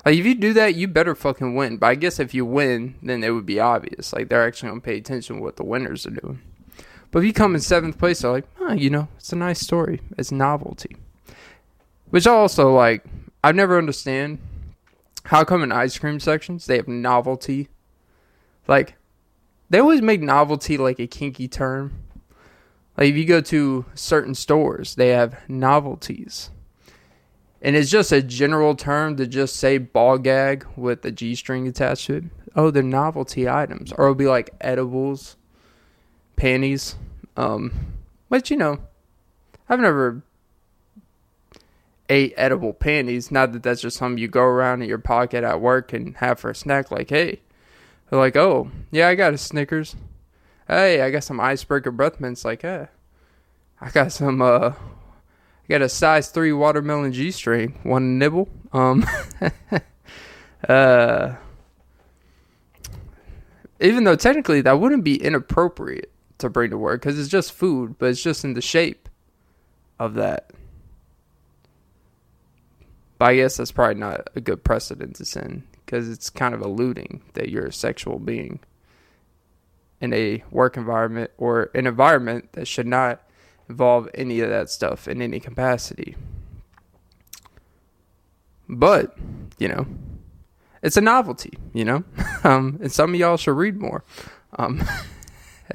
Like, 0.05 0.19
if 0.19 0.25
you 0.25 0.37
do 0.37 0.53
that, 0.53 0.77
you 0.77 0.87
better 0.87 1.17
fucking 1.17 1.57
win. 1.57 1.79
But 1.79 1.89
I 1.89 1.95
guess 1.97 2.21
if 2.21 2.33
you 2.33 2.47
win, 2.47 2.95
then 3.03 3.25
it 3.25 3.31
would 3.31 3.45
be 3.45 3.59
obvious. 3.59 4.13
Like, 4.13 4.29
they're 4.29 4.47
actually 4.47 4.69
going 4.69 4.81
to 4.81 4.85
pay 4.85 4.99
attention 4.99 5.37
to 5.37 5.43
what 5.43 5.57
the 5.57 5.65
winners 5.65 6.07
are 6.07 6.11
doing. 6.11 6.41
But 7.17 7.21
if 7.21 7.29
you 7.29 7.33
come 7.33 7.55
in 7.55 7.63
seventh 7.63 7.97
place, 7.97 8.21
they're 8.21 8.31
like, 8.31 8.45
oh, 8.61 8.75
you 8.75 8.91
know, 8.91 9.09
it's 9.17 9.33
a 9.33 9.37
nice 9.37 9.59
story. 9.59 10.03
It's 10.19 10.31
novelty. 10.31 10.99
Which 12.11 12.27
also, 12.27 12.75
like, 12.75 13.07
I 13.43 13.53
never 13.53 13.79
understand 13.79 14.39
how 15.25 15.43
come 15.43 15.63
in 15.63 15.73
ice 15.73 15.97
cream 15.97 16.21
sections 16.21 16.67
they 16.67 16.77
have 16.77 16.89
novelty. 16.89 17.69
Like 18.69 18.97
they 19.71 19.79
always 19.79 20.03
make 20.03 20.21
novelty 20.21 20.77
like 20.77 20.99
a 20.99 21.07
kinky 21.07 21.49
term. 21.49 21.95
Like 22.99 23.09
if 23.09 23.17
you 23.17 23.25
go 23.25 23.41
to 23.41 23.87
certain 23.95 24.35
stores, 24.35 24.97
they 24.97 25.09
have 25.09 25.39
novelties. 25.49 26.51
And 27.63 27.77
it's 27.77 27.91
just 27.91 28.13
a 28.13 28.21
general 28.21 28.75
term 28.75 29.17
to 29.17 29.27
just 29.27 29.57
say 29.57 29.79
ball 29.79 30.19
gag 30.19 30.67
with 30.77 31.03
a 31.07 31.13
G 31.13 31.35
string 31.35 31.67
attached 31.67 32.09
to 32.09 32.17
it. 32.17 32.25
Oh, 32.55 32.71
they're 32.71 32.83
novelty 32.83 33.49
items. 33.49 33.91
Or 33.95 34.05
it'll 34.05 34.15
be 34.15 34.27
like 34.27 34.51
edibles, 34.61 35.37
panties. 36.37 36.97
Um, 37.37 37.73
but 38.29 38.51
you 38.51 38.57
know, 38.57 38.79
I've 39.69 39.81
never 39.81 40.23
ate 42.09 42.35
edible 42.37 42.73
panties. 42.73 43.31
Not 43.31 43.53
that 43.53 43.63
that's 43.63 43.81
just 43.81 43.97
something 43.97 44.19
you 44.19 44.29
go 44.29 44.43
around 44.43 44.83
in 44.83 44.89
your 44.89 44.99
pocket 44.99 45.45
at 45.45 45.61
work 45.61 45.93
and 45.93 46.17
have 46.17 46.41
for 46.41 46.51
a 46.51 46.55
snack. 46.55 46.91
Like, 46.91 47.11
hey, 47.11 47.41
they're 48.09 48.19
like, 48.19 48.37
oh, 48.37 48.71
yeah, 48.91 49.09
I 49.09 49.15
got 49.15 49.35
a 49.35 49.39
Snickers. 49.39 49.97
Hey, 50.69 51.01
I 51.01 51.11
got 51.11 51.25
some 51.25 51.41
icebreaker 51.41 51.91
breath 51.91 52.21
mints. 52.21 52.45
Like, 52.45 52.63
hey, 52.63 52.89
I 53.81 53.91
got 53.91 54.13
some. 54.13 54.43
uh 54.43 54.73
I 55.69 55.69
got 55.69 55.83
a 55.83 55.89
size 55.89 56.29
three 56.31 56.53
watermelon 56.53 57.13
G 57.13 57.31
string. 57.31 57.79
One 57.83 58.19
nibble. 58.19 58.49
Um. 58.73 59.05
uh. 60.69 61.35
Even 63.79 64.05
though 64.05 64.17
technically 64.17 64.63
that 64.63 64.81
wouldn't 64.81 65.05
be 65.05 65.23
inappropriate 65.23 66.11
to 66.39 66.51
bring 66.51 66.71
to 66.71 66.79
work 66.79 67.03
because 67.03 67.19
it's 67.19 67.29
just 67.29 67.53
food, 67.53 67.97
but 67.99 68.07
it's 68.07 68.23
just 68.23 68.45
in 68.45 68.55
the 68.55 68.61
shape 68.61 69.09
of 69.99 70.15
that. 70.15 70.51
But 73.19 73.27
I 73.27 73.37
guess 73.37 73.57
that's 73.57 73.73
probably 73.73 73.95
not 73.95 74.29
a 74.35 74.41
good 74.41 74.63
precedent 74.63 75.17
to 75.17 75.25
send 75.25 75.67
because 75.85 76.09
it's 76.09 76.29
kind 76.29 76.55
of 76.55 76.61
alluding 76.61 77.23
that 77.35 77.49
you're 77.49 77.67
a 77.67 77.73
sexual 77.73 78.19
being 78.19 78.61
in 80.01 80.13
a 80.13 80.45
work 80.51 80.77
environment 80.77 81.31
or 81.39 81.71
an 81.75 81.87
environment 81.87 82.53
that 82.53 82.69
should 82.69 82.87
not 82.87 83.23
involve 83.69 84.09
any 84.15 84.41
of 84.41 84.51
that 84.51 84.69
stuff 84.69 85.09
in 85.09 85.23
any 85.23 85.41
capacity. 85.41 86.15
But, 88.69 89.17
you 89.59 89.69
know, 89.69 89.87
it's 90.83 90.97
a 90.97 91.01
novelty, 91.01 91.57
you 91.73 91.85
know? 91.85 92.05
um, 92.45 92.79
and 92.83 92.93
some 92.93 93.15
of 93.15 93.21
y'all 93.21 93.37
should 93.37 93.57
read 93.57 93.77
more. 93.77 94.05
Um, 94.59 94.85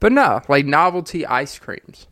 but 0.00 0.12
no, 0.12 0.40
like 0.48 0.66
novelty 0.66 1.26
ice 1.26 1.58
creams 1.58 2.06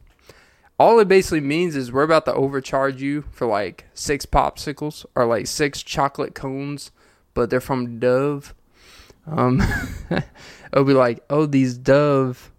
all 0.79 0.99
it 0.99 1.09
basically 1.09 1.41
means 1.41 1.75
is 1.75 1.91
we're 1.91 2.03
about 2.03 2.25
to 2.27 2.35
overcharge 2.35 3.01
you 3.01 3.23
for 3.31 3.47
like 3.47 3.87
six 3.95 4.27
popsicles 4.27 5.07
or 5.15 5.25
like 5.25 5.47
six 5.47 5.83
chocolate 5.83 6.35
cones, 6.35 6.91
but 7.35 7.49
they're 7.49 7.61
from 7.61 7.99
Dove. 7.99 8.55
Um, 9.27 9.63
it'll 10.73 10.85
be 10.85 10.93
like, 10.93 11.25
oh, 11.31 11.47
these 11.47 11.79
Dove, 11.79 12.53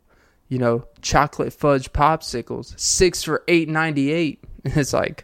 you 0.48 0.58
know, 0.58 0.88
chocolate 1.02 1.54
fudge 1.54 1.94
popsicles, 1.94 2.78
six 2.80 3.24
for 3.24 3.44
eight 3.48 3.70
ninety 3.70 4.12
eight. 4.12 4.44
It's 4.70 4.92
like, 4.92 5.24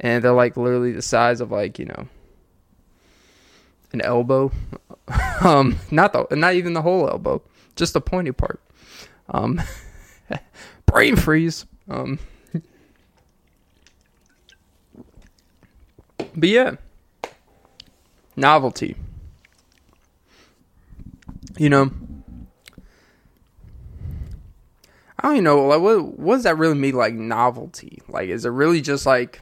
and 0.00 0.24
they're 0.24 0.32
like 0.32 0.56
literally 0.56 0.92
the 0.92 1.02
size 1.02 1.42
of 1.42 1.50
like 1.50 1.78
you 1.78 1.86
know, 1.86 2.08
an 3.92 4.00
elbow. 4.00 4.50
um, 5.42 5.78
not 5.90 6.12
the 6.12 6.26
not 6.36 6.54
even 6.54 6.72
the 6.72 6.82
whole 6.82 7.08
elbow, 7.08 7.42
just 7.74 7.92
the 7.92 8.00
pointy 8.00 8.32
part. 8.32 8.60
Um, 9.28 9.60
brain 10.86 11.16
freeze. 11.16 11.66
Um, 11.88 12.18
but 16.34 16.48
yeah, 16.48 16.76
novelty. 18.36 18.96
You 21.58 21.70
know, 21.70 21.90
I 25.18 25.34
don't 25.34 25.44
know. 25.44 25.66
Like, 25.66 25.80
what 25.80 26.18
what 26.18 26.34
does 26.36 26.44
that 26.44 26.58
really 26.58 26.74
mean? 26.74 26.94
Like 26.94 27.14
novelty? 27.14 28.02
Like, 28.08 28.28
is 28.28 28.44
it 28.44 28.50
really 28.50 28.80
just 28.80 29.06
like? 29.06 29.40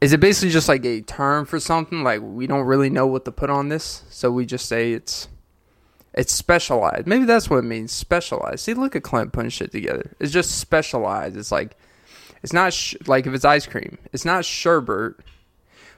Is 0.00 0.12
it 0.12 0.20
basically 0.20 0.50
just 0.50 0.68
like 0.68 0.84
a 0.84 1.00
term 1.00 1.46
for 1.46 1.60
something? 1.60 2.02
Like 2.02 2.20
we 2.22 2.46
don't 2.46 2.66
really 2.66 2.90
know 2.90 3.06
what 3.06 3.24
to 3.24 3.32
put 3.32 3.50
on 3.50 3.68
this, 3.68 4.04
so 4.10 4.30
we 4.30 4.44
just 4.44 4.66
say 4.66 4.92
it's 4.92 5.28
it's 6.14 6.32
specialized. 6.32 7.06
Maybe 7.06 7.24
that's 7.24 7.48
what 7.48 7.58
it 7.58 7.62
means. 7.62 7.92
Specialized. 7.92 8.60
See, 8.60 8.74
look 8.74 8.94
at 8.96 9.02
Clint 9.02 9.32
putting 9.32 9.50
shit 9.50 9.72
together. 9.72 10.14
It's 10.20 10.32
just 10.32 10.58
specialized. 10.58 11.36
It's 11.36 11.52
like 11.52 11.76
It's 12.42 12.52
not 12.52 12.72
sh- 12.72 12.96
like 13.06 13.26
if 13.26 13.34
it's 13.34 13.44
ice 13.44 13.66
cream, 13.66 13.98
it's 14.12 14.24
not 14.24 14.44
sherbet, 14.44 15.14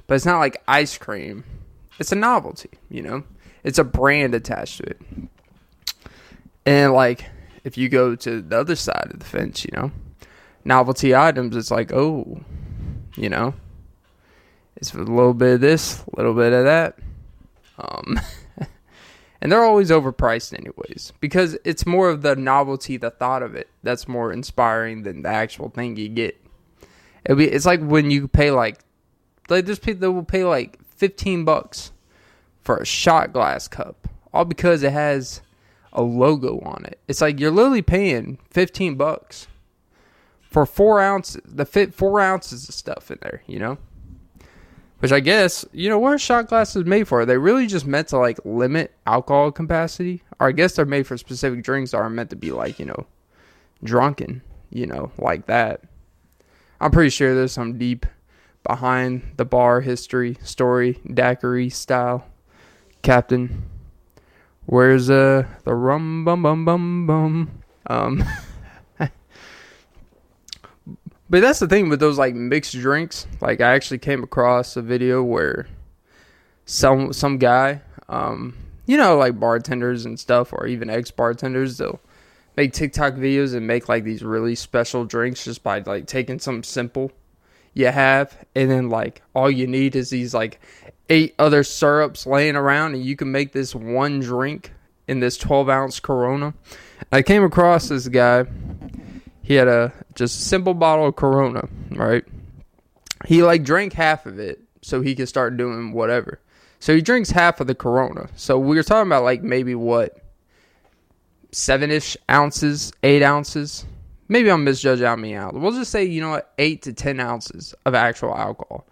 but 0.07 0.15
it's 0.15 0.27
not 0.27 0.39
like 0.39 0.63
ice 0.69 0.97
cream. 0.99 1.45
It's 1.99 2.13
a 2.13 2.17
novelty, 2.17 2.71
you 2.91 3.03
know. 3.03 3.25
It's 3.63 3.79
a 3.79 3.85
brand 3.85 4.35
attached 4.35 4.79
to 4.79 4.85
it. 4.85 5.01
And 6.67 6.93
like 6.93 7.25
if 7.65 7.77
you 7.79 7.89
go 7.89 8.15
to 8.15 8.43
the 8.43 8.59
other 8.59 8.77
side 8.77 9.09
of 9.11 9.19
the 9.19 9.25
fence, 9.25 9.65
you 9.65 9.71
know, 9.75 9.91
novelty 10.65 11.15
items, 11.15 11.57
it's 11.57 11.71
like, 11.71 11.93
oh, 11.93 12.41
you 13.17 13.29
know, 13.31 13.55
it's 14.77 14.93
a 14.93 14.99
little 14.99 15.35
bit 15.35 15.55
of 15.55 15.61
this, 15.61 16.03
a 16.13 16.17
little 16.17 16.35
bit 16.35 16.53
of 16.53 16.65
that. 16.65 16.99
Um, 17.79 18.21
and 19.45 19.53
they're 19.53 19.63
always 19.63 19.91
overpriced, 19.91 20.59
anyways, 20.59 21.13
because 21.21 21.59
it's 21.65 21.85
more 21.85 22.09
of 22.09 22.23
the 22.23 22.35
novelty, 22.35 22.97
the 22.97 23.11
thought 23.11 23.43
of 23.43 23.55
it 23.55 23.69
that's 23.83 24.09
more 24.09 24.33
inspiring 24.33 25.03
than 25.03 25.21
the 25.21 25.29
actual 25.29 25.69
thing 25.69 25.99
you 25.99 26.09
get. 26.09 26.43
Be, 27.29 27.45
it's 27.45 27.67
like 27.67 27.83
when 27.83 28.11
you 28.11 28.27
pay 28.27 28.51
like, 28.51 28.79
like 29.51 29.67
there's 29.67 29.79
people 29.79 30.01
that 30.01 30.13
will 30.13 30.25
pay 30.25 30.45
like 30.45 30.83
15 30.97 31.45
bucks 31.45 31.93
for 32.63 32.79
a 32.79 32.87
shot 32.87 33.35
glass 33.35 33.69
cup, 33.69 34.09
all 34.33 34.47
because 34.47 34.83
it 34.83 34.93
has 34.93 35.43
a 35.93 36.01
logo 36.01 36.61
on 36.61 36.87
it. 36.87 36.99
It's 37.07 37.21
like 37.21 37.39
you're 37.39 37.51
literally 37.51 37.83
paying 37.83 38.39
15 38.51 38.95
bucks 38.95 39.47
for 40.51 40.65
four 40.65 41.03
ounces, 41.03 41.43
the 41.45 41.67
fit 41.67 41.93
four 41.93 42.19
ounces 42.19 42.67
of 42.67 42.75
stuff 42.75 43.11
in 43.11 43.19
there, 43.21 43.43
you 43.47 43.59
know? 43.59 43.77
Which 45.05 45.13
I 45.13 45.21
guess, 45.21 45.67
you 45.71 45.91
know, 45.91 45.99
what 45.99 46.15
are 46.15 46.19
shot 46.19 46.49
glasses 46.49 46.87
made 46.87 47.07
for? 47.07 47.21
Are 47.21 47.27
they 47.27 47.37
really 47.37 47.67
just 47.67 47.85
meant 47.85 48.09
to 48.09 48.17
like 48.17 48.41
limit 48.43 48.91
alcohol 49.07 49.53
capacity? 49.53 50.23
Or 50.41 50.49
I 50.49 50.53
guess 50.53 50.73
they're 50.73 50.87
made 50.87 51.07
for 51.07 51.19
specific 51.19 51.63
drinks 51.63 51.91
that 51.91 51.99
are 51.99 52.09
meant 52.09 52.31
to 52.31 52.37
be 52.37 52.53
like, 52.53 52.79
you 52.79 52.87
know, 52.87 53.07
drunken, 53.83 54.41
you 54.71 54.87
know, 54.87 55.13
like 55.19 55.45
that. 55.45 55.83
I'm 56.81 56.91
pretty 56.91 57.11
sure 57.11 57.35
there's 57.35 57.53
some 57.53 57.77
deep 57.77 58.07
behind 58.63 59.35
the 59.37 59.45
bar 59.45 59.83
history 59.83 60.39
story, 60.43 60.99
daiquiri 61.13 61.69
style. 61.69 62.27
Captain, 63.03 63.63
where's 64.65 65.11
uh 65.11 65.47
the 65.65 65.75
rum 65.75 66.25
bum 66.25 66.43
bum 66.43 66.65
bum 66.65 67.07
bum? 67.07 67.63
Um 67.89 68.25
But 71.35 71.41
that's 71.41 71.59
the 71.59 71.67
thing 71.67 71.89
with 71.89 71.99
those 71.99 72.17
like 72.17 72.37
mixed 72.37 72.75
drinks. 72.75 73.27
Like 73.41 73.61
I 73.61 73.75
actually 73.75 73.99
came 73.99 74.23
across 74.23 74.77
a 74.77 74.83
video 74.83 75.21
where 75.21 75.67
some 76.65 77.13
some 77.13 77.39
guy, 77.39 77.81
um, 78.09 78.57
you 78.87 78.97
know, 78.97 79.17
like 79.17 79.41
bartenders 79.41 80.07
and 80.07 80.17
stuff, 80.17 80.53
or 80.53 80.69
even 80.69 80.89
ex 80.89 81.11
bartenders, 81.11 81.79
they'll 81.79 81.99
make 82.57 82.73
TikTok 82.73 83.15
videos 83.15 83.53
and 83.53 83.67
make 83.67 83.89
like 83.89 84.05
these 84.05 84.23
really 84.23 84.55
special 84.55 85.05
drinks 85.05 85.45
just 85.45 85.65
by 85.65 85.81
like 85.81 86.07
taking 86.07 86.39
some 86.39 86.63
simple 86.63 87.11
you 87.73 87.89
have, 87.89 88.47
and 88.55 88.71
then 88.71 88.89
like 88.89 89.21
all 89.35 89.51
you 89.51 89.67
need 89.67 89.97
is 89.97 90.11
these 90.11 90.35
like 90.35 90.61
eight 91.09 91.35
other 91.41 91.65
syrups 91.65 92.27
laying 92.27 92.55
around, 92.55 92.95
and 92.95 93.05
you 93.05 93.17
can 93.17 93.33
make 93.33 93.51
this 93.51 93.75
one 93.75 94.21
drink 94.21 94.71
in 95.09 95.19
this 95.19 95.37
12 95.37 95.69
ounce 95.69 95.99
Corona. 95.99 96.55
I 97.11 97.23
came 97.23 97.43
across 97.43 97.89
this 97.89 98.07
guy 98.07 98.47
he 99.45 99.55
had 99.55 99.69
a 99.69 99.93
just 100.15 100.39
a 100.39 100.43
simple 100.43 100.73
bottle 100.73 101.07
of 101.07 101.17
Corona, 101.17 101.69
right? 101.91 102.25
He 103.27 103.43
like 103.43 103.63
drank 103.63 103.93
half 103.93 104.25
of 104.25 104.39
it 104.39 104.59
so 104.81 105.03
he 105.03 105.15
could 105.15 105.29
start 105.29 105.59
doing 105.59 105.93
whatever. 105.93 106.41
So 106.81 106.95
he 106.95 107.03
drinks 107.03 107.31
half 107.31 107.61
of 107.61 107.67
the 107.67 107.75
Corona. 107.75 108.29
So 108.37 108.59
we 108.59 108.75
were 108.75 108.83
talking 108.83 109.07
about 109.07 109.23
like 109.23 109.43
maybe 109.43 109.75
what 109.75 110.19
seven 111.53 111.91
ish 111.91 112.17
ounces, 112.31 112.93
eight 113.03 113.23
ounces. 113.23 113.85
Maybe 114.29 114.51
I'm 114.51 114.65
misjudging 114.65 115.05
how 115.05 115.15
many 115.15 115.37
ounces. 115.37 115.61
We'll 115.61 115.73
just 115.73 115.91
say 115.91 116.05
you 116.05 116.23
know 116.23 116.31
what, 116.31 116.51
eight 116.59 116.81
to 116.83 116.95
ten 116.95 117.21
ounces 117.21 117.75
of 117.85 117.95
actual 117.95 118.35
alcohol, 118.35 118.87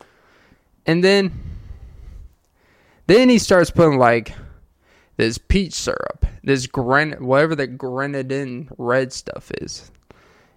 and 0.84 1.02
then 1.02 1.32
then 3.06 3.30
he 3.30 3.38
starts 3.38 3.70
putting 3.70 3.98
like 3.98 4.34
this 5.16 5.38
peach 5.38 5.72
syrup, 5.72 6.26
this 6.44 6.66
gren 6.66 7.12
whatever 7.12 7.54
the 7.54 7.66
grenadine 7.66 8.68
red 8.76 9.14
stuff 9.14 9.50
is. 9.62 9.90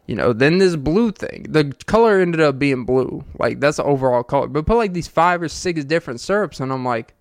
You 0.07 0.15
know, 0.15 0.33
then 0.33 0.59
this 0.59 0.75
blue 0.75 1.11
thing. 1.11 1.47
The 1.49 1.73
color 1.87 2.19
ended 2.19 2.41
up 2.41 2.59
being 2.59 2.85
blue. 2.85 3.23
Like 3.39 3.59
that's 3.59 3.77
the 3.77 3.83
overall 3.83 4.23
color. 4.23 4.47
But 4.47 4.65
put 4.65 4.77
like 4.77 4.93
these 4.93 5.07
five 5.07 5.41
or 5.41 5.49
six 5.49 5.83
different 5.83 6.19
syrups 6.19 6.59
and 6.59 6.71
I'm 6.71 6.85
like, 6.85 7.13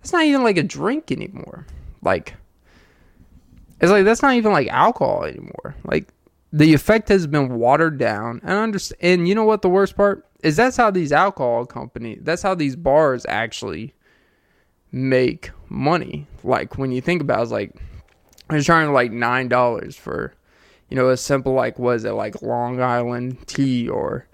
it's 0.00 0.12
not 0.12 0.24
even 0.24 0.42
like 0.42 0.56
a 0.56 0.64
drink 0.64 1.12
anymore. 1.12 1.66
Like 2.02 2.34
it's 3.80 3.92
like 3.92 4.04
that's 4.04 4.22
not 4.22 4.34
even 4.34 4.52
like 4.52 4.68
alcohol 4.68 5.24
anymore. 5.24 5.76
Like 5.84 6.08
the 6.52 6.74
effect 6.74 7.08
has 7.08 7.26
been 7.26 7.54
watered 7.54 7.98
down. 7.98 8.40
And 8.42 8.58
understand 8.58 8.98
and 9.00 9.28
you 9.28 9.34
know 9.36 9.44
what 9.44 9.62
the 9.62 9.68
worst 9.68 9.96
part 9.96 10.26
is 10.42 10.56
that's 10.56 10.76
how 10.76 10.90
these 10.90 11.12
alcohol 11.12 11.64
companies 11.66 12.18
that's 12.22 12.42
how 12.42 12.56
these 12.56 12.74
bars 12.74 13.24
actually 13.28 13.94
make 14.90 15.52
money. 15.68 16.26
Like 16.42 16.78
when 16.78 16.90
you 16.90 17.00
think 17.00 17.22
about 17.22 17.38
it, 17.38 17.42
it's 17.44 17.52
like 17.52 17.76
they're 18.48 18.60
charging 18.60 18.92
like 18.92 19.12
nine 19.12 19.46
dollars 19.46 19.96
for 19.96 20.34
you 20.92 20.96
know, 20.96 21.08
a 21.08 21.16
simple 21.16 21.54
like 21.54 21.78
was 21.78 22.04
it 22.04 22.10
like 22.10 22.42
Long 22.42 22.82
Island 22.82 23.48
tea 23.48 23.88
or 23.88 24.26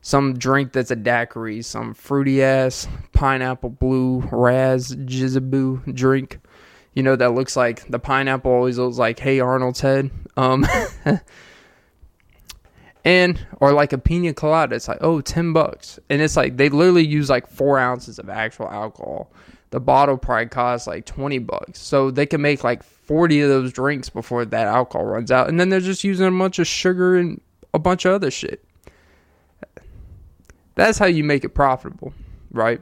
some 0.00 0.38
drink 0.38 0.72
that's 0.72 0.90
a 0.90 0.96
daiquiri, 0.96 1.60
some 1.60 1.92
fruity 1.92 2.42
ass 2.42 2.88
pineapple 3.12 3.68
blue 3.68 4.26
raz 4.32 4.96
jizaboo 4.96 5.94
drink. 5.94 6.40
You 6.94 7.02
know 7.02 7.14
that 7.14 7.34
looks 7.34 7.56
like 7.56 7.86
the 7.88 7.98
pineapple 7.98 8.50
always 8.50 8.78
looks 8.78 8.96
like 8.96 9.18
Hey 9.18 9.38
Arnold's 9.38 9.82
head. 9.82 10.10
Um 10.38 10.66
and 13.04 13.46
or 13.60 13.72
like 13.72 13.92
a 13.92 13.98
pina 13.98 14.32
colada, 14.32 14.76
it's 14.76 14.88
like, 14.88 15.02
oh, 15.02 15.20
10 15.20 15.52
bucks. 15.52 16.00
And 16.08 16.22
it's 16.22 16.38
like 16.38 16.56
they 16.56 16.70
literally 16.70 17.06
use 17.06 17.28
like 17.28 17.46
four 17.46 17.78
ounces 17.78 18.18
of 18.18 18.30
actual 18.30 18.70
alcohol. 18.70 19.30
The 19.70 19.80
bottle 19.80 20.16
probably 20.16 20.46
costs 20.46 20.86
like 20.86 21.04
20 21.04 21.38
bucks. 21.40 21.80
So 21.80 22.10
they 22.10 22.26
can 22.26 22.40
make 22.40 22.64
like 22.64 22.82
40 22.82 23.42
of 23.42 23.48
those 23.48 23.72
drinks 23.72 24.08
before 24.08 24.44
that 24.44 24.66
alcohol 24.66 25.06
runs 25.06 25.30
out. 25.30 25.48
And 25.48 25.58
then 25.60 25.68
they're 25.68 25.80
just 25.80 26.04
using 26.04 26.26
a 26.26 26.30
bunch 26.30 26.58
of 26.58 26.66
sugar 26.66 27.16
and 27.16 27.40
a 27.74 27.78
bunch 27.78 28.04
of 28.04 28.14
other 28.14 28.30
shit. 28.30 28.64
That's 30.74 30.98
how 30.98 31.06
you 31.06 31.24
make 31.24 31.44
it 31.44 31.50
profitable, 31.50 32.14
right? 32.52 32.80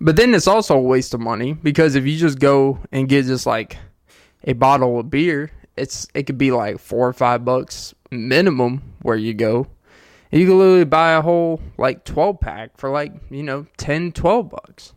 But 0.00 0.16
then 0.16 0.32
it's 0.34 0.46
also 0.46 0.76
a 0.76 0.80
waste 0.80 1.12
of 1.12 1.20
money 1.20 1.52
because 1.52 1.94
if 1.94 2.06
you 2.06 2.16
just 2.16 2.38
go 2.38 2.78
and 2.92 3.08
get 3.08 3.26
just 3.26 3.46
like 3.46 3.76
a 4.44 4.54
bottle 4.54 5.00
of 5.00 5.10
beer, 5.10 5.50
it's 5.76 6.06
it 6.14 6.24
could 6.24 6.38
be 6.38 6.52
like 6.52 6.78
four 6.78 7.08
or 7.08 7.12
five 7.12 7.44
bucks 7.44 7.94
minimum 8.10 8.82
where 9.02 9.16
you 9.16 9.34
go. 9.34 9.66
And 10.32 10.40
you 10.40 10.46
can 10.46 10.58
literally 10.58 10.84
buy 10.84 11.12
a 11.12 11.22
whole 11.22 11.60
like 11.76 12.04
12 12.04 12.40
pack 12.40 12.76
for 12.78 12.90
like, 12.90 13.12
you 13.30 13.42
know, 13.42 13.66
10, 13.76 14.12
12 14.12 14.50
bucks. 14.50 14.92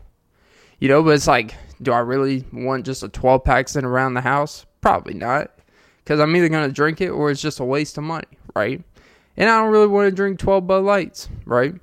You 0.84 0.90
know, 0.90 1.02
but 1.02 1.12
it's 1.12 1.28
like 1.28 1.56
do 1.82 1.94
I 1.94 2.00
really 2.00 2.44
want 2.52 2.86
just 2.86 3.04
a 3.04 3.08
12 3.08 3.46
pack 3.46 3.70
sitting 3.70 3.88
around 3.88 4.16
the 4.16 4.22
house? 4.22 4.66
Probably 4.82 5.14
not. 5.14 5.50
Because 6.04 6.20
I'm 6.20 6.36
either 6.36 6.50
going 6.50 6.68
to 6.68 6.74
drink 6.74 7.00
it 7.00 7.08
or 7.08 7.32
it's 7.32 7.42
just 7.42 7.62
a 7.62 7.64
waste 7.64 7.98
of 7.98 8.04
money, 8.04 8.28
right? 8.54 8.84
And 9.38 9.50
I 9.50 9.60
don't 9.60 9.72
really 9.72 9.88
want 9.88 10.10
to 10.10 10.12
drink 10.14 10.40
12 10.40 10.68
Bud 10.68 10.84
Lights, 10.84 11.30
right? 11.46 11.74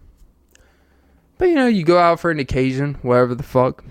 But 1.38 1.48
you 1.48 1.54
know, 1.54 1.66
you 1.66 1.82
go 1.82 1.96
out 1.96 2.20
for 2.20 2.30
an 2.30 2.40
occasion, 2.40 2.98
whatever 3.00 3.34
the 3.34 3.42
fuck. 3.42 3.82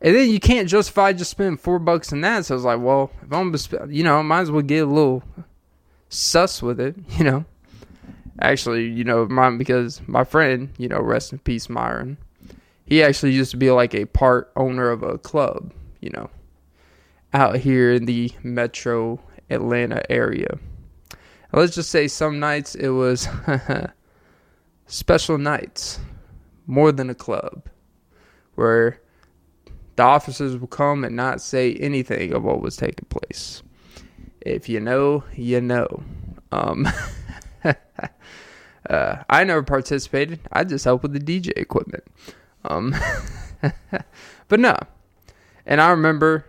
And 0.00 0.16
then 0.16 0.30
you 0.30 0.40
can't 0.40 0.66
justify 0.66 1.12
just 1.12 1.32
spending 1.32 1.58
four 1.58 1.78
bucks 1.78 2.10
on 2.10 2.22
that. 2.22 2.46
So 2.46 2.54
I 2.54 2.56
was 2.56 2.64
like, 2.64 2.80
well, 2.80 3.10
if 3.22 3.30
I'm, 3.34 3.54
you 3.92 4.02
know, 4.02 4.16
I 4.16 4.22
might 4.22 4.40
as 4.40 4.50
well 4.50 4.62
get 4.62 4.84
a 4.84 4.90
little 4.90 5.22
sus 6.08 6.62
with 6.62 6.80
it, 6.80 6.96
you 7.18 7.24
know. 7.24 7.44
Actually, 8.40 8.86
you 8.86 9.04
know, 9.04 9.26
mine 9.26 9.58
because 9.58 10.00
my 10.06 10.24
friend, 10.24 10.70
you 10.78 10.88
know, 10.88 11.00
rest 11.02 11.32
in 11.32 11.38
peace, 11.38 11.68
Myron 11.68 12.16
he 12.84 13.02
actually 13.02 13.32
used 13.32 13.50
to 13.52 13.56
be 13.56 13.70
like 13.70 13.94
a 13.94 14.04
part 14.06 14.52
owner 14.56 14.90
of 14.90 15.02
a 15.02 15.18
club, 15.18 15.72
you 16.00 16.10
know, 16.10 16.30
out 17.32 17.56
here 17.56 17.92
in 17.92 18.04
the 18.04 18.30
metro 18.42 19.20
Atlanta 19.50 20.02
area. 20.10 20.58
let's 21.52 21.74
just 21.74 21.90
say 21.90 22.08
some 22.08 22.38
nights 22.38 22.74
it 22.74 22.90
was 22.90 23.28
special 24.86 25.38
nights, 25.38 26.00
more 26.66 26.92
than 26.92 27.10
a 27.10 27.14
club, 27.14 27.68
where 28.54 29.00
the 29.96 30.02
officers 30.02 30.56
would 30.56 30.70
come 30.70 31.04
and 31.04 31.14
not 31.14 31.40
say 31.40 31.74
anything 31.74 32.32
of 32.32 32.42
what 32.42 32.60
was 32.60 32.76
taking 32.76 33.06
place. 33.08 33.62
If 34.40 34.68
you 34.68 34.80
know, 34.80 35.24
you 35.34 35.60
know. 35.60 36.02
Um, 36.52 36.86
uh, 38.90 39.16
I 39.30 39.44
never 39.44 39.62
participated. 39.62 40.40
I 40.52 40.64
just 40.64 40.84
helped 40.84 41.02
with 41.02 41.12
the 41.12 41.20
DJ 41.20 41.52
equipment. 41.56 42.04
Um, 42.64 42.94
but 44.48 44.60
no. 44.60 44.76
And 45.66 45.80
I 45.80 45.90
remember 45.90 46.44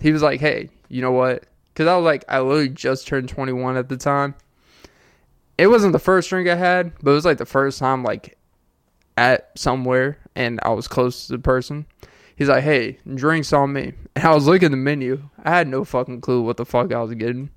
he 0.00 0.12
was 0.12 0.22
like, 0.22 0.40
hey, 0.40 0.70
you 0.88 1.02
know 1.02 1.12
what? 1.12 1.44
Because 1.72 1.86
I 1.86 1.96
was 1.96 2.04
like, 2.04 2.24
I 2.28 2.40
literally 2.40 2.68
just 2.68 3.06
turned 3.06 3.28
21 3.28 3.76
at 3.76 3.88
the 3.88 3.96
time. 3.96 4.34
It 5.58 5.68
wasn't 5.68 5.92
the 5.92 5.98
first 5.98 6.28
drink 6.28 6.48
I 6.48 6.54
had, 6.54 6.92
but 7.02 7.12
it 7.12 7.14
was 7.14 7.24
like 7.24 7.38
the 7.38 7.46
first 7.46 7.78
time, 7.78 8.02
like, 8.02 8.36
at 9.16 9.56
somewhere 9.58 10.18
and 10.34 10.58
I 10.62 10.70
was 10.70 10.88
close 10.88 11.26
to 11.26 11.32
the 11.32 11.38
person. 11.38 11.86
He's 12.36 12.48
like, 12.48 12.64
hey, 12.64 12.98
drinks 13.14 13.52
on 13.52 13.72
me. 13.72 13.92
And 14.14 14.26
I 14.26 14.34
was 14.34 14.46
looking 14.46 14.66
at 14.66 14.72
the 14.72 14.76
menu. 14.76 15.30
I 15.42 15.48
had 15.48 15.68
no 15.68 15.84
fucking 15.84 16.20
clue 16.20 16.42
what 16.42 16.58
the 16.58 16.66
fuck 16.66 16.92
I 16.92 17.00
was 17.00 17.14
getting. 17.14 17.48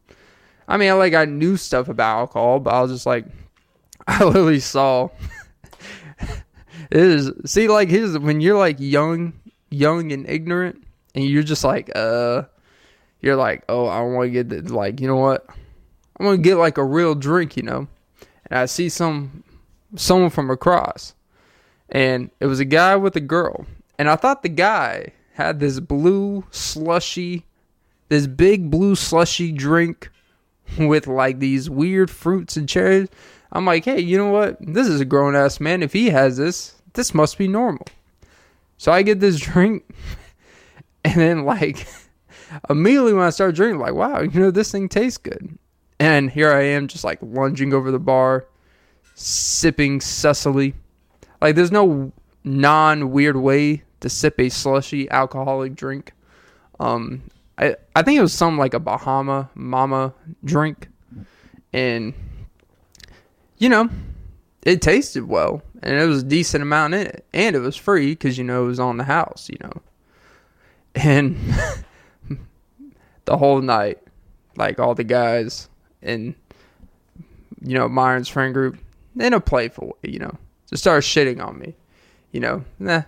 I 0.70 0.78
mean, 0.78 0.90
I 0.90 0.94
like 0.94 1.14
I 1.14 1.26
knew 1.26 1.58
stuff 1.58 1.90
about 1.90 2.20
alcohol, 2.20 2.62
but 2.62 2.74
I 2.74 2.82
was 2.82 2.92
just 2.94 3.06
like, 3.06 3.26
I 4.08 4.24
literally 4.24 4.62
saw. 4.62 5.10
It 6.92 7.00
is 7.00 7.32
see 7.46 7.68
like 7.68 7.90
his 7.90 8.18
when 8.18 8.42
you're 8.42 8.58
like 8.58 8.78
young, 8.80 9.34
young 9.70 10.12
and 10.12 10.28
ignorant, 10.30 10.84
and 11.14 11.26
you're 11.26 11.44
just 11.44 11.64
like, 11.64 11.92
uh, 11.96 12.44
you're 13.22 13.36
like, 13.36 13.64
oh, 13.70 13.88
I 13.88 14.02
want 14.02 14.28
to 14.28 14.32
get 14.32 14.50
the, 14.50 14.74
like, 14.74 15.00
you 15.00 15.08
know 15.08 15.16
what? 15.16 15.46
I'm 16.18 16.26
gonna 16.26 16.38
get 16.38 16.56
like 16.56 16.78
a 16.78 16.84
real 16.84 17.16
drink, 17.16 17.58
you 17.58 17.64
know. 17.64 17.88
And 18.50 18.60
I 18.60 18.66
see 18.66 18.90
some 18.90 19.44
someone 19.96 20.30
from 20.30 20.50
across, 20.50 21.14
and 21.90 22.30
it 22.40 22.46
was 22.46 22.60
a 22.60 22.66
guy 22.66 22.96
with 22.96 23.16
a 23.16 23.22
girl, 23.22 23.66
and 23.98 24.10
I 24.10 24.16
thought 24.16 24.44
the 24.44 24.50
guy 24.50 25.14
had 25.34 25.60
this 25.60 25.80
blue 25.80 26.46
slushy, 26.52 27.46
this 28.08 28.28
big 28.28 28.72
blue 28.72 28.96
slushy 28.96 29.52
drink 29.52 30.10
with 30.78 31.08
like 31.08 31.40
these 31.40 31.70
weird 31.70 32.10
fruits 32.10 32.58
and 32.58 32.70
cherries. 32.70 33.10
I'm 33.52 33.66
like, 33.66 33.86
hey, 33.86 34.00
you 34.00 34.18
know 34.18 34.32
what? 34.32 34.58
This 34.60 34.88
is 34.88 35.00
a 35.00 35.06
grown 35.06 35.36
ass 35.36 35.60
man. 35.60 35.84
If 35.84 35.94
he 35.94 36.10
has 36.10 36.38
this, 36.38 36.75
this 36.96 37.14
must 37.14 37.38
be 37.38 37.48
normal. 37.48 37.86
So 38.78 38.92
I 38.92 39.02
get 39.02 39.20
this 39.20 39.40
drink, 39.40 39.84
and 41.04 41.16
then 41.16 41.46
like 41.46 41.88
immediately 42.70 43.14
when 43.14 43.26
I 43.26 43.30
start 43.30 43.56
drinking, 43.56 43.80
like, 43.80 43.94
wow, 43.94 44.22
you 44.22 44.40
know, 44.40 44.52
this 44.52 44.72
thing 44.72 44.90
tastes 44.90 45.18
good. 45.18 45.58
And 46.00 46.30
here 46.30 46.52
I 46.52 46.64
am, 46.64 46.88
just 46.88 47.04
like 47.04 47.20
lunging 47.22 47.74
over 47.74 47.92
the 47.92 48.00
bar, 48.00 48.46
sipping 49.14 50.02
Cecily. 50.02 50.74
Like, 51.42 51.56
there's 51.56 51.72
no 51.72 52.12
non 52.44 53.12
weird 53.12 53.38
way 53.38 53.84
to 54.02 54.10
sip 54.10 54.40
a 54.40 54.50
slushy 54.50 55.10
alcoholic 55.10 55.76
drink. 55.76 56.12
Um, 56.80 57.24
I 57.58 57.76
I 57.96 58.02
think 58.02 58.18
it 58.18 58.22
was 58.22 58.34
some 58.34 58.58
like 58.58 58.74
a 58.74 58.80
Bahama 58.80 59.50
Mama 59.56 60.14
drink, 60.44 60.90
and 61.72 62.14
you 63.58 63.70
know, 63.70 63.90
it 64.66 64.82
tasted 64.82 65.28
well, 65.28 65.62
and 65.82 65.96
it 65.96 66.06
was 66.06 66.24
a 66.24 66.26
decent 66.26 66.64
amount 66.64 66.96
in 66.96 67.08
it, 67.08 67.26
and 67.34 67.56
it 67.56 67.60
was 67.60 67.76
free 67.76 68.12
because 68.12 68.38
you 68.38 68.44
know 68.44 68.64
it 68.64 68.68
was 68.68 68.80
on 68.80 68.98
the 68.98 69.04
house, 69.04 69.48
you 69.50 69.58
know, 69.62 69.82
and 70.96 71.38
the 73.26 73.38
whole 73.38 73.62
night, 73.62 74.00
like 74.58 74.80
all 74.80 74.96
the 74.96 75.04
guys 75.04 75.70
and 76.02 76.36
you 77.62 77.78
know 77.78 77.88
Myron's 77.88 78.28
friend 78.28 78.54
group 78.54 78.78
in 79.20 79.34
a 79.34 79.40
playful 79.40 79.88
way, 79.88 80.12
you 80.12 80.20
know, 80.20 80.36
just 80.70 80.84
started 80.84 81.08
shitting 81.08 81.46
on 81.46 81.58
me, 81.60 81.76
you 82.32 82.40
know, 82.40 82.66
nah, 82.80 83.04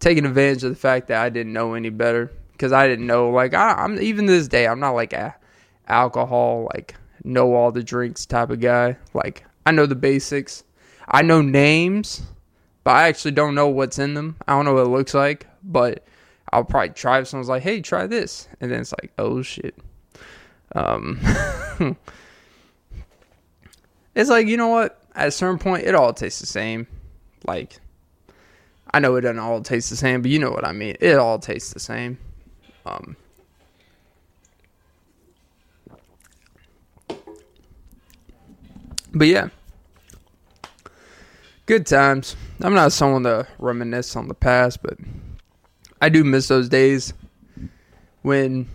taking 0.00 0.26
advantage 0.26 0.64
of 0.64 0.70
the 0.70 0.76
fact 0.76 1.08
that 1.08 1.22
I 1.22 1.28
didn't 1.28 1.52
know 1.52 1.74
any 1.74 1.90
better 1.90 2.32
because 2.52 2.72
I 2.72 2.88
didn't 2.88 3.06
know 3.06 3.30
like 3.30 3.54
I, 3.54 3.84
am 3.84 4.00
even 4.00 4.26
this 4.26 4.48
day 4.48 4.66
I'm 4.66 4.80
not 4.80 4.92
like 4.92 5.12
a 5.12 5.34
alcohol 5.86 6.68
like 6.74 6.94
know 7.24 7.54
all 7.54 7.72
the 7.72 7.82
drinks 7.82 8.26
type 8.26 8.50
of 8.50 8.60
guy. 8.60 8.96
Like 9.12 9.44
I 9.66 9.70
know 9.70 9.86
the 9.86 9.94
basics, 9.94 10.63
I 11.08 11.22
know 11.22 11.42
names, 11.42 12.22
but 12.82 12.92
I 12.92 13.08
actually 13.08 13.32
don't 13.32 13.54
know 13.54 13.68
what's 13.68 13.98
in 13.98 14.14
them. 14.14 14.36
I 14.46 14.52
don't 14.52 14.64
know 14.64 14.74
what 14.74 14.86
it 14.86 14.90
looks 14.90 15.14
like, 15.14 15.46
but 15.62 16.04
I'll 16.52 16.64
probably 16.64 16.90
try 16.90 17.20
if 17.20 17.28
someone's 17.28 17.48
like, 17.48 17.62
"Hey, 17.62 17.80
try 17.80 18.06
this," 18.06 18.48
and 18.60 18.70
then 18.70 18.80
it's 18.80 18.92
like, 18.92 19.12
"Oh 19.18 19.42
shit." 19.42 19.74
Um, 20.74 21.18
it's 24.14 24.30
like 24.30 24.46
you 24.46 24.56
know 24.56 24.68
what? 24.68 25.00
At 25.14 25.28
a 25.28 25.30
certain 25.30 25.58
point, 25.58 25.84
it 25.84 25.94
all 25.94 26.12
tastes 26.12 26.40
the 26.40 26.46
same. 26.46 26.86
Like, 27.46 27.78
I 28.92 28.98
know 28.98 29.16
it 29.16 29.22
doesn't 29.22 29.38
all 29.38 29.60
taste 29.62 29.90
the 29.90 29.96
same, 29.96 30.22
but 30.22 30.30
you 30.30 30.38
know 30.38 30.50
what 30.50 30.66
I 30.66 30.72
mean. 30.72 30.96
It 31.00 31.16
all 31.16 31.38
tastes 31.38 31.72
the 31.72 31.80
same. 31.80 32.18
Um, 32.86 33.16
but 39.14 39.26
yeah, 39.26 39.48
good 41.66 41.86
times. 41.86 42.36
I'm 42.60 42.74
not 42.74 42.92
someone 42.92 43.24
to 43.24 43.46
reminisce 43.58 44.16
on 44.16 44.28
the 44.28 44.34
past, 44.34 44.82
but 44.82 44.98
I 46.00 46.08
do 46.08 46.24
miss 46.24 46.48
those 46.48 46.68
days 46.68 47.14
when 48.22 48.68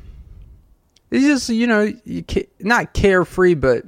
it's 1.11 1.25
just 1.25 1.49
you 1.49 1.67
know 1.67 1.91
you 2.03 2.23
not 2.59 2.93
carefree, 2.93 3.55
but 3.55 3.85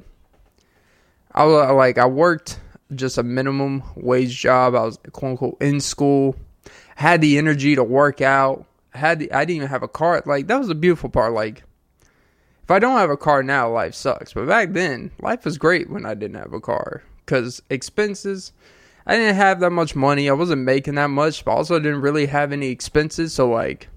I 1.34 1.44
like 1.44 1.98
I 1.98 2.06
worked 2.06 2.60
just 2.94 3.18
a 3.18 3.24
minimum 3.24 3.84
wage 3.96 4.38
job. 4.38 4.76
I 4.76 4.84
was 4.84 5.00
quote 5.12 5.32
unquote 5.32 5.62
in 5.62 5.80
school. 5.80 6.36
Had 6.96 7.22
the 7.22 7.38
energy 7.38 7.76
to 7.76 7.84
work 7.84 8.22
out. 8.22 8.66
Had 8.94 9.20
the, 9.20 9.32
I 9.32 9.46
didn't 9.46 9.58
even 9.58 9.68
have 9.70 9.84
a 9.84 9.88
car. 9.88 10.22
Like 10.26 10.48
that 10.48 10.60
was 10.60 10.68
the 10.68 10.76
beautiful 10.76 11.10
part. 11.10 11.34
Like 11.34 11.64
if 12.64 12.70
I 12.70 12.80
don't 12.80 12.98
have 12.98 13.10
a 13.10 13.18
car 13.18 13.44
now, 13.44 13.72
life 13.72 13.96
sucks. 13.96 14.34
But 14.34 14.48
back 14.48 14.74
then, 14.74 15.12
life 15.22 15.46
was 15.46 15.58
great 15.58 15.90
when 15.90 16.06
I 16.06 16.14
didn't 16.14 16.38
have 16.38 16.54
a 16.54 16.60
car 16.60 17.04
because 17.26 17.62
expenses 17.70 18.52
I 19.06 19.16
didn't 19.16 19.36
have 19.36 19.60
that 19.62 19.72
much 19.72 19.96
money. 19.96 20.30
I 20.30 20.34
wasn't 20.34 20.62
making 20.62 20.96
that 20.96 21.10
much, 21.10 21.44
but 21.44 21.52
also 21.52 21.80
didn't 21.80 22.02
really 22.02 22.28
have 22.28 22.52
any 22.52 22.68
expenses. 22.68 23.34
So 23.34 23.50
like, 23.50 23.88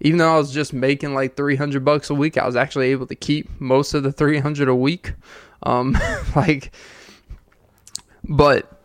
even 0.00 0.18
though 0.18 0.34
I 0.34 0.38
was 0.38 0.52
just 0.52 0.72
making 0.72 1.14
like 1.14 1.36
300 1.36 1.84
bucks 1.84 2.10
a 2.10 2.14
week, 2.14 2.38
I 2.38 2.46
was 2.46 2.56
actually 2.56 2.90
able 2.90 3.06
to 3.06 3.14
keep 3.14 3.48
most 3.60 3.94
of 3.94 4.02
the 4.02 4.12
300 4.12 4.68
a 4.68 4.74
week. 4.74 5.14
Um, 5.64 5.98
like, 6.36 6.72
but 8.24 8.80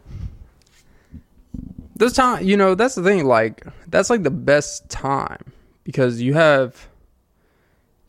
this 1.96 2.14
time, 2.14 2.44
you 2.44 2.58
know, 2.58 2.74
that's 2.74 2.96
the 2.96 3.04
thing. 3.04 3.26
Like, 3.26 3.66
that's 3.88 4.10
like 4.10 4.24
the 4.24 4.32
best 4.32 4.90
time 4.90 5.52
because 5.84 6.22
you 6.22 6.34
have, 6.34 6.88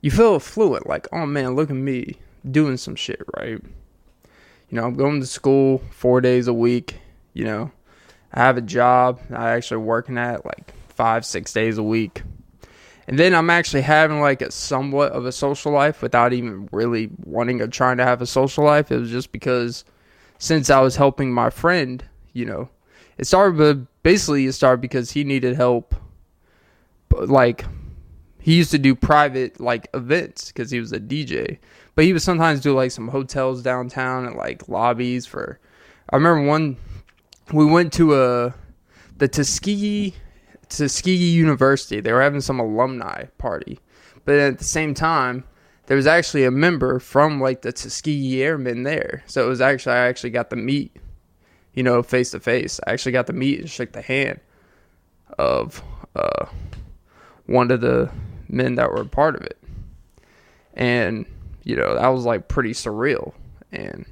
you 0.01 0.11
feel 0.11 0.41
fluent. 0.41 0.87
Like, 0.87 1.07
oh 1.13 1.27
man, 1.27 1.55
look 1.55 1.69
at 1.69 1.77
me 1.77 2.17
doing 2.51 2.79
some 2.79 2.97
shit, 2.97 3.23
right? 3.37 3.61
You 4.71 4.81
know, 4.81 4.85
I'm 4.85 4.95
going 4.95 5.21
to 5.21 5.27
school 5.27 5.83
four 5.91 6.23
days 6.23 6.49
a 6.49 6.55
week 6.55 7.01
you 7.35 7.45
know, 7.45 7.71
I 8.33 8.41
have 8.41 8.57
a 8.57 8.63
job 8.63 9.21
I 9.31 9.51
actually 9.51 9.79
working 9.79 10.17
at 10.17 10.47
like 10.47 10.73
five, 10.89 11.27
six 11.27 11.53
days 11.53 11.77
a 11.77 11.83
week. 11.83 12.23
And 13.07 13.19
then 13.19 13.35
I'm 13.35 13.51
actually 13.51 13.83
having 13.83 14.21
like 14.21 14.41
a 14.41 14.51
somewhat 14.51 15.13
of 15.13 15.27
a 15.27 15.33
social 15.33 15.73
life 15.73 16.01
without 16.01 16.33
even 16.33 16.69
really 16.73 17.11
wanting 17.25 17.61
or 17.61 17.67
trying 17.67 17.99
to 17.99 18.05
have 18.05 18.23
a 18.23 18.27
social 18.27 18.65
life. 18.65 18.91
It 18.91 18.99
was 18.99 19.11
just 19.11 19.31
because 19.31 19.85
since 20.39 20.71
I 20.71 20.81
was 20.81 20.97
helping 20.97 21.33
my 21.33 21.51
friend, 21.51 22.03
you 22.33 22.47
know, 22.47 22.71
it 23.19 23.27
started, 23.27 23.59
but 23.59 24.03
basically 24.03 24.47
it 24.47 24.53
started 24.53 24.81
because 24.81 25.11
he 25.11 25.23
needed 25.23 25.55
help. 25.57 25.95
Like, 27.11 27.67
he 28.41 28.57
used 28.57 28.73
to 28.73 28.79
do 28.79 28.95
private 28.95 29.61
like 29.61 29.89
events 29.95 30.49
because 30.49 30.71
he 30.71 30.81
was 30.81 30.93
a 30.93 31.01
DJ, 31.01 31.59
but 31.95 32.05
he 32.05 32.13
would 32.13 32.23
sometimes 32.23 32.61
do 32.61 32.75
like 32.75 32.91
some 32.91 33.09
hotels 33.09 33.63
downtown 33.63 34.27
and 34.27 34.37
like 34.37 34.69
lobbies 34.69 35.25
for. 35.25 35.59
I 36.11 36.17
remember 36.17 36.47
one 36.47 36.77
we 37.53 37.65
went 37.65 37.93
to 37.95 38.15
a 38.15 38.55
the 39.17 39.29
Tuskegee 39.29 40.15
Tuskegee 40.69 41.31
University. 41.31 42.01
They 42.01 42.13
were 42.13 42.23
having 42.23 42.41
some 42.41 42.59
alumni 42.59 43.25
party, 43.39 43.79
but 44.25 44.37
at 44.37 44.59
the 44.59 44.65
same 44.65 44.95
time, 44.95 45.45
there 45.87 45.97
was 45.97 46.07
actually 46.07 46.45
a 46.45 46.51
member 46.51 46.99
from 46.99 47.41
like 47.41 47.63
the 47.63 47.73
Tuskegee 47.73 48.43
Airmen 48.43 48.83
there. 48.83 49.23
So 49.27 49.45
it 49.45 49.49
was 49.49 49.61
actually 49.61 49.95
I 49.95 50.07
actually 50.07 50.31
got 50.31 50.51
to 50.51 50.57
meet, 50.57 50.97
you 51.75 51.83
know, 51.83 52.03
face 52.03 52.31
to 52.31 52.41
face. 52.41 52.81
I 52.87 52.93
actually 52.93 53.13
got 53.13 53.27
to 53.27 53.33
meet 53.33 53.61
and 53.61 53.71
shake 53.71 53.93
the 53.93 54.03
hand 54.03 54.41
of 55.39 55.83
uh, 56.17 56.47
one 57.47 57.71
of 57.71 57.81
the 57.81 58.11
men 58.49 58.77
that 58.77 58.91
were 58.91 59.05
part 59.05 59.37
of 59.37 59.43
it, 59.43 59.59
and 60.75 61.27
you 61.63 61.77
know 61.77 61.95
that 61.95 62.09
was 62.09 62.25
like 62.25 62.49
pretty 62.49 62.73
surreal 62.73 63.33
and 63.73 64.07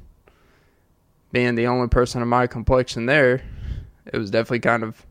being 1.32 1.54
the 1.54 1.66
only 1.66 1.88
person 1.88 2.22
of 2.22 2.28
my 2.28 2.46
complexion 2.46 3.06
there, 3.06 3.42
it 4.06 4.16
was 4.16 4.30
definitely 4.30 4.60
kind 4.60 4.84
of, 4.84 5.04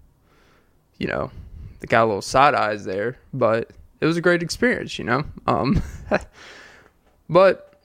you 0.98 1.08
know, 1.08 1.32
they 1.80 1.88
got 1.88 2.04
a 2.04 2.06
little 2.06 2.22
side 2.22 2.54
eyes 2.54 2.86
there, 2.86 3.18
but 3.34 3.72
it 4.00 4.06
was 4.06 4.18
a 4.18 4.22
great 4.22 4.44
experience, 4.44 4.98
you 5.00 5.06
know. 5.06 5.24
Um, 5.48 5.82
but, 7.30 7.82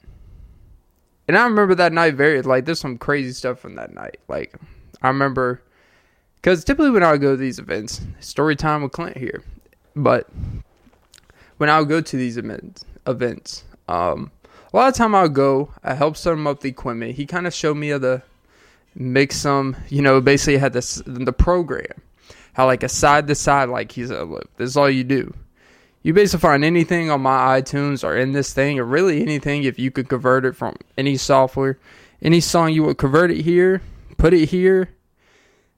and 1.27 1.37
I 1.37 1.43
remember 1.43 1.75
that 1.75 1.93
night 1.93 2.13
very 2.13 2.41
like 2.41 2.65
there's 2.65 2.79
some 2.79 2.97
crazy 2.97 3.33
stuff 3.33 3.59
from 3.59 3.75
that 3.75 3.93
night. 3.93 4.19
Like 4.27 4.55
I 5.01 5.07
remember, 5.07 5.61
because 6.35 6.63
typically 6.63 6.91
when 6.91 7.03
I 7.03 7.11
would 7.11 7.21
go 7.21 7.31
to 7.31 7.37
these 7.37 7.59
events, 7.59 8.01
story 8.19 8.55
time 8.55 8.83
with 8.83 8.91
Clint 8.91 9.17
here, 9.17 9.43
but 9.95 10.29
when 11.57 11.69
I 11.69 11.79
would 11.79 11.89
go 11.89 12.01
to 12.01 12.17
these 12.17 12.37
events, 12.37 12.85
events, 13.07 13.63
um, 13.87 14.31
a 14.73 14.77
lot 14.77 14.89
of 14.89 14.95
time 14.95 15.15
I'll 15.15 15.29
go, 15.29 15.73
I 15.83 15.93
help 15.93 16.17
set 16.17 16.33
him 16.33 16.47
up 16.47 16.59
the 16.59 16.69
equipment. 16.69 17.15
He 17.15 17.25
kind 17.25 17.47
of 17.47 17.53
showed 17.53 17.75
me 17.75 17.91
the 17.93 18.21
make 18.95 19.31
some, 19.31 19.75
you 19.89 20.01
know, 20.01 20.19
basically 20.19 20.57
had 20.57 20.73
this 20.73 21.01
the 21.05 21.33
program, 21.33 22.01
how 22.53 22.65
like 22.65 22.83
a 22.83 22.89
side 22.89 23.27
to 23.27 23.35
side, 23.35 23.69
like 23.69 23.91
he's 23.91 24.11
a 24.11 24.25
this 24.57 24.69
is 24.69 24.77
all 24.77 24.89
you 24.89 25.03
do. 25.03 25.33
You 26.03 26.13
basically 26.13 26.41
find 26.41 26.63
anything 26.63 27.11
on 27.11 27.21
my 27.21 27.59
iTunes 27.59 28.03
or 28.03 28.15
in 28.15 28.31
this 28.31 28.53
thing, 28.53 28.79
or 28.79 28.85
really 28.85 29.21
anything 29.21 29.63
if 29.63 29.77
you 29.77 29.91
could 29.91 30.09
convert 30.09 30.45
it 30.45 30.55
from 30.55 30.75
any 30.97 31.17
software, 31.17 31.77
any 32.21 32.39
song 32.39 32.73
you 32.73 32.83
would 32.83 32.97
convert 32.97 33.31
it 33.31 33.41
here, 33.41 33.81
put 34.17 34.33
it 34.33 34.49
here. 34.49 34.89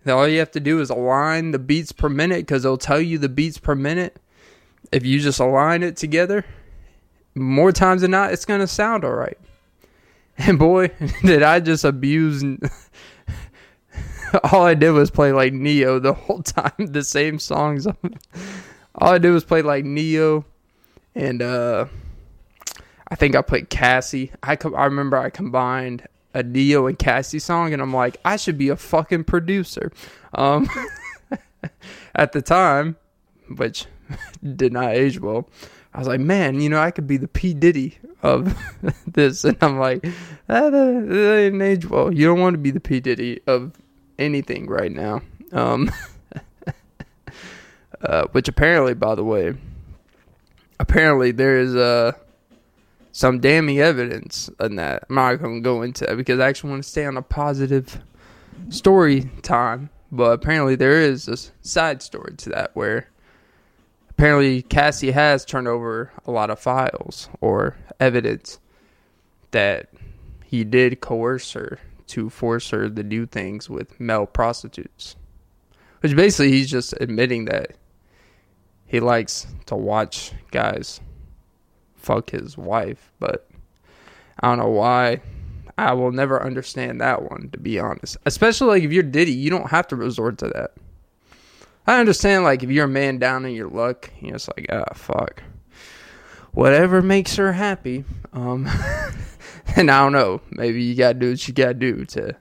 Then 0.04 0.16
all 0.16 0.28
you 0.28 0.40
have 0.40 0.52
to 0.52 0.60
do 0.60 0.80
is 0.80 0.90
align 0.90 1.52
the 1.52 1.60
beats 1.60 1.92
per 1.92 2.10
minute 2.10 2.40
because 2.40 2.64
it'll 2.64 2.78
tell 2.78 3.02
you 3.02 3.18
the 3.18 3.30
beats 3.30 3.58
per 3.58 3.76
minute. 3.76 4.18
If 4.92 5.06
you 5.06 5.20
just 5.20 5.40
align 5.40 5.84
it 5.84 5.98
together, 5.98 6.46
more 7.40 7.72
times 7.72 8.02
than 8.02 8.12
not, 8.12 8.34
it's 8.34 8.46
gonna 8.46 8.68
sound 8.68 9.04
all 9.04 9.14
right. 9.14 9.38
And 10.42 10.58
boy, 10.58 10.90
did 11.22 11.44
I 11.44 11.60
just 11.60 11.84
abuse. 11.84 12.42
All 14.54 14.66
I 14.66 14.74
did 14.74 14.92
was 14.92 15.12
play 15.12 15.34
like 15.34 15.52
Ne-Yo 15.52 16.00
the 16.00 16.14
whole 16.14 16.42
time, 16.44 16.72
the 16.78 17.04
same 17.04 17.40
songs. 17.40 17.86
All 17.88 19.14
I 19.14 19.18
did 19.18 19.32
was 19.32 19.44
play 19.44 19.62
like 19.62 19.84
Ne-Yo, 19.84 20.46
and 21.14 21.42
uh, 21.42 21.88
I 23.10 23.16
think 23.16 23.36
I 23.36 23.42
played 23.42 23.70
Cassie. 23.70 24.32
I 24.42 24.56
co- 24.56 24.76
I 24.76 24.86
remember 24.86 25.18
I 25.18 25.30
combined 25.30 26.08
a 26.34 26.42
Ne-Yo 26.42 26.88
and 26.88 26.98
Cassie 26.98 27.40
song, 27.40 27.74
and 27.74 27.82
I'm 27.82 27.94
like, 27.94 28.16
I 28.24 28.38
should 28.38 28.58
be 28.58 28.70
a 28.70 28.78
fucking 28.78 29.26
producer. 29.26 29.92
Um, 30.36 30.70
at 32.16 32.32
the 32.32 32.42
time, 32.42 32.96
which 33.58 33.86
did 34.56 34.74
not 34.74 34.94
age 34.94 35.20
well. 35.20 35.48
I 35.94 36.00
was 36.00 36.08
like, 36.08 36.20
man, 36.20 36.62
you 36.62 36.70
know, 36.70 36.80
I 36.80 36.92
could 36.92 37.08
be 37.08 37.18
the 37.18 37.28
P 37.28 37.54
Diddy 37.54 37.98
of 38.22 38.56
this, 39.08 39.44
and 39.44 39.58
I'm 39.62 39.80
like, 39.80 40.04
that, 40.48 40.72
that 40.72 41.60
age 41.62 41.86
well. 41.88 42.14
You 42.14 42.28
don't 42.28 42.40
want 42.40 42.54
to 42.54 42.60
be 42.60 42.72
the 42.72 42.80
P 42.80 43.00
Diddy 43.00 43.42
of 43.48 43.74
anything 44.18 44.68
right 44.68 44.92
now. 44.92 45.22
Um, 45.52 45.92
uh, 48.02 48.28
which 48.32 48.48
apparently, 48.48 48.94
by 48.94 49.16
the 49.16 49.24
way, 49.24 49.56
apparently 50.80 51.32
there 51.32 51.58
is 51.58 51.76
uh, 51.76 52.12
some 53.12 53.40
damning 53.40 53.80
evidence 53.80 54.50
in 54.60 54.76
that. 54.76 55.06
I'm 55.10 55.16
not 55.16 55.36
going 55.36 55.56
to 55.56 55.62
go 55.62 55.82
into 55.82 56.06
that 56.06 56.18
because 56.18 56.40
I 56.40 56.48
actually 56.48 56.72
want 56.72 56.84
to 56.84 56.90
stay 56.90 57.06
on 57.06 57.18
a 57.18 57.22
positive 57.22 58.00
story 58.70 59.30
time. 59.42 59.90
But 60.12 60.32
apparently 60.32 60.76
there 60.76 61.02
is 61.02 61.28
a 61.28 61.38
side 61.66 62.02
story 62.02 62.36
to 62.38 62.50
that 62.50 62.72
where 62.76 63.10
apparently 64.20 64.62
Cassie 64.64 65.12
has 65.12 65.46
turned 65.46 65.70
over 65.70 66.12
a 66.26 66.32
lot 66.32 66.50
of 66.50 66.60
files 66.60 67.30
or 67.40 67.78
evidence 68.02 68.60
that 69.52 69.88
he 70.44 70.66
did 70.66 71.00
coerce 71.00 71.54
her 71.54 71.80
to 72.08 72.30
force 72.30 72.70
her 72.72 72.90
to 72.90 73.04
do 73.04 73.26
things 73.26 73.70
with 73.70 73.98
male 73.98 74.26
prostitutes. 74.26 75.16
Which 76.02 76.18
basically 76.18 76.52
he's 76.52 76.70
just 76.70 76.94
admitting 77.00 77.46
that 77.46 77.78
he 78.88 79.00
likes 79.00 79.48
to 79.68 79.78
watch 79.78 80.34
guys 80.52 81.00
fuck 81.96 82.32
his 82.32 82.58
wife, 82.58 83.14
but 83.22 83.48
I 84.42 84.50
don't 84.50 84.58
know 84.58 84.68
why. 84.68 85.22
I 85.78 85.94
will 85.94 86.12
never 86.12 86.44
understand 86.44 87.00
that 87.00 87.24
one, 87.24 87.52
to 87.54 87.58
be 87.58 87.80
honest. 87.80 88.18
Especially 88.26 88.68
like 88.68 88.84
if 88.84 88.92
you're 88.92 89.02
Diddy, 89.02 89.32
you 89.32 89.50
don't 89.50 89.70
have 89.70 89.88
to 89.88 89.96
resort 89.96 90.40
to 90.40 90.50
that. 90.50 90.72
I 91.90 92.00
understand, 92.00 92.44
like, 92.44 92.62
if 92.62 92.70
you're 92.70 92.86
a 92.86 92.88
man 92.88 93.18
down 93.18 93.46
in 93.46 93.54
your 93.54 93.68
luck, 93.68 94.12
you 94.22 94.30
know, 94.30 94.36
it's 94.36 94.48
like, 94.48 94.68
ah, 94.72 94.94
fuck. 94.94 95.42
Whatever 96.52 97.02
makes 97.02 97.36
her 97.38 97.52
happy. 97.52 98.06
Um, 98.32 98.68
and 99.76 99.90
I 99.90 100.04
don't 100.04 100.12
know. 100.12 100.40
Maybe 100.52 100.84
you 100.84 100.94
gotta 100.94 101.16
do 101.16 101.32
what 101.32 101.48
you 101.48 101.54
gotta 101.56 101.74
do 101.74 102.06
to 102.06 102.36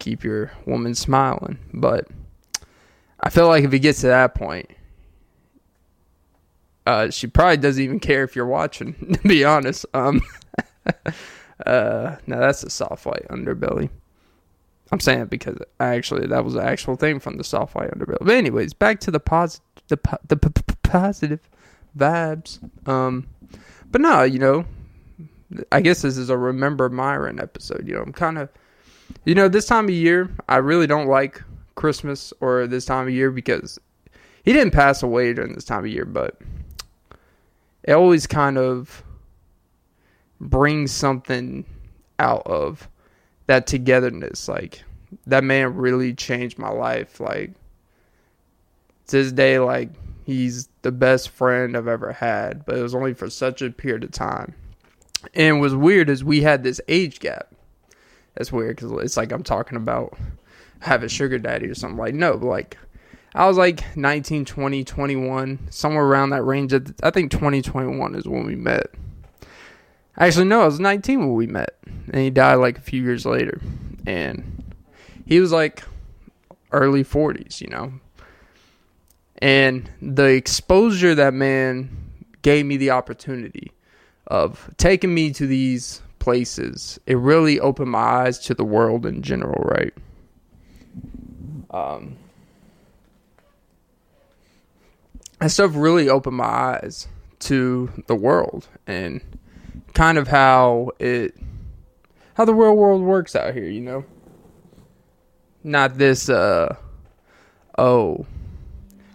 keep 0.00 0.24
your 0.24 0.50
woman 0.66 0.96
smiling. 0.96 1.60
But 1.72 2.08
I 3.20 3.30
feel 3.30 3.46
like 3.46 3.62
if 3.62 3.72
it 3.72 3.78
gets 3.78 4.00
to 4.00 4.08
that 4.08 4.34
point, 4.34 4.68
uh, 6.86 7.10
she 7.10 7.28
probably 7.28 7.58
doesn't 7.58 7.84
even 7.84 8.00
care 8.00 8.24
if 8.24 8.34
you're 8.34 8.46
watching, 8.46 8.94
to 9.22 9.28
be 9.28 9.44
honest. 9.44 9.86
Um, 9.94 10.22
uh, 11.64 12.16
now 12.26 12.40
that's 12.40 12.64
a 12.64 12.70
soft 12.70 13.06
white 13.06 13.28
underbelly. 13.30 13.90
I'm 14.92 15.00
saying 15.00 15.20
it 15.20 15.30
because 15.30 15.58
actually 15.80 16.26
that 16.28 16.44
was 16.44 16.54
an 16.54 16.62
actual 16.62 16.96
thing 16.96 17.18
from 17.18 17.36
the 17.36 17.44
soft 17.44 17.74
white 17.74 17.90
underbelly. 17.90 18.18
But 18.20 18.34
anyways, 18.34 18.74
back 18.74 19.00
to 19.00 19.10
the 19.10 19.20
positive, 19.20 19.64
the 19.88 19.98
the 20.28 20.36
p- 20.36 20.48
p- 20.50 20.74
positive 20.82 21.40
vibes. 21.96 22.58
Um, 22.88 23.26
but 23.90 24.00
no, 24.00 24.22
you 24.22 24.38
know, 24.38 24.64
I 25.72 25.80
guess 25.80 26.02
this 26.02 26.16
is 26.16 26.30
a 26.30 26.36
remember 26.36 26.88
Myron 26.88 27.40
episode. 27.40 27.86
You 27.86 27.94
know, 27.94 28.02
I'm 28.02 28.12
kind 28.12 28.38
of, 28.38 28.48
you 29.24 29.34
know, 29.34 29.48
this 29.48 29.66
time 29.66 29.86
of 29.86 29.90
year 29.90 30.30
I 30.48 30.56
really 30.56 30.86
don't 30.86 31.08
like 31.08 31.42
Christmas 31.74 32.32
or 32.40 32.66
this 32.66 32.84
time 32.84 33.06
of 33.06 33.14
year 33.14 33.30
because 33.30 33.78
he 34.44 34.52
didn't 34.52 34.72
pass 34.72 35.02
away 35.02 35.32
during 35.32 35.54
this 35.54 35.64
time 35.64 35.84
of 35.84 35.90
year, 35.90 36.04
but 36.04 36.38
it 37.82 37.92
always 37.92 38.26
kind 38.26 38.58
of 38.58 39.02
brings 40.40 40.92
something 40.92 41.64
out 42.18 42.46
of 42.46 42.88
that 43.46 43.66
togetherness. 43.66 44.48
Like 44.48 44.82
that 45.26 45.44
man 45.44 45.74
really 45.76 46.14
changed 46.14 46.58
my 46.58 46.70
life. 46.70 47.20
Like 47.20 47.52
to 49.08 49.22
this 49.22 49.32
day, 49.32 49.58
like 49.58 49.90
he's 50.24 50.68
the 50.82 50.92
best 50.92 51.30
friend 51.30 51.76
I've 51.76 51.88
ever 51.88 52.12
had, 52.12 52.64
but 52.64 52.76
it 52.76 52.82
was 52.82 52.94
only 52.94 53.14
for 53.14 53.30
such 53.30 53.62
a 53.62 53.70
period 53.70 54.04
of 54.04 54.10
time. 54.10 54.54
And 55.34 55.60
was 55.60 55.74
weird 55.74 56.10
is 56.10 56.22
we 56.22 56.42
had 56.42 56.62
this 56.62 56.80
age 56.88 57.20
gap. 57.20 57.54
That's 58.34 58.52
weird 58.52 58.76
because 58.76 58.92
it's 59.02 59.16
like 59.16 59.32
I'm 59.32 59.42
talking 59.42 59.76
about 59.76 60.18
have 60.80 61.02
a 61.02 61.08
sugar 61.08 61.38
daddy 61.38 61.66
or 61.66 61.74
something. 61.74 61.98
Like 61.98 62.14
no, 62.14 62.32
like 62.32 62.76
I 63.34 63.46
was 63.46 63.56
like 63.56 63.96
19, 63.96 64.44
20, 64.44 64.84
21, 64.84 65.58
somewhere 65.70 66.04
around 66.04 66.30
that 66.30 66.42
range. 66.42 66.72
I 67.02 67.10
think 67.10 67.32
2021 67.32 68.14
is 68.14 68.28
when 68.28 68.46
we 68.46 68.54
met. 68.54 68.90
Actually, 70.16 70.44
no, 70.44 70.62
I 70.62 70.66
was 70.66 70.78
19 70.78 71.20
when 71.20 71.34
we 71.34 71.46
met, 71.46 71.76
and 71.86 72.16
he 72.16 72.30
died 72.30 72.56
like 72.56 72.78
a 72.78 72.82
few 72.82 73.02
years 73.02 73.26
later, 73.26 73.60
and 74.06 74.62
he 75.26 75.40
was 75.40 75.50
like 75.50 75.82
early 76.70 77.02
40s, 77.02 77.60
you 77.60 77.68
know. 77.68 77.92
And 79.38 79.90
the 80.00 80.26
exposure 80.26 81.14
that 81.16 81.34
man 81.34 81.90
gave 82.42 82.64
me 82.64 82.76
the 82.76 82.90
opportunity 82.90 83.72
of 84.28 84.70
taking 84.76 85.12
me 85.12 85.32
to 85.32 85.46
these 85.46 86.00
places, 86.20 86.98
it 87.06 87.18
really 87.18 87.58
opened 87.58 87.90
my 87.90 87.98
eyes 87.98 88.38
to 88.38 88.54
the 88.54 88.64
world 88.64 89.04
in 89.04 89.20
general, 89.22 89.62
right? 89.64 89.92
Um, 91.70 92.16
that 95.40 95.50
stuff 95.50 95.72
really 95.74 96.08
opened 96.08 96.36
my 96.36 96.44
eyes 96.44 97.08
to 97.40 97.90
the 98.06 98.14
world 98.14 98.68
and 98.86 99.20
kind 99.94 100.18
of 100.18 100.28
how 100.28 100.90
it 100.98 101.34
how 102.34 102.44
the 102.44 102.54
real 102.54 102.76
world 102.76 103.02
works 103.02 103.34
out 103.36 103.54
here, 103.54 103.68
you 103.68 103.80
know. 103.80 104.04
Not 105.62 105.96
this 105.96 106.28
uh 106.28 106.76
oh 107.78 108.26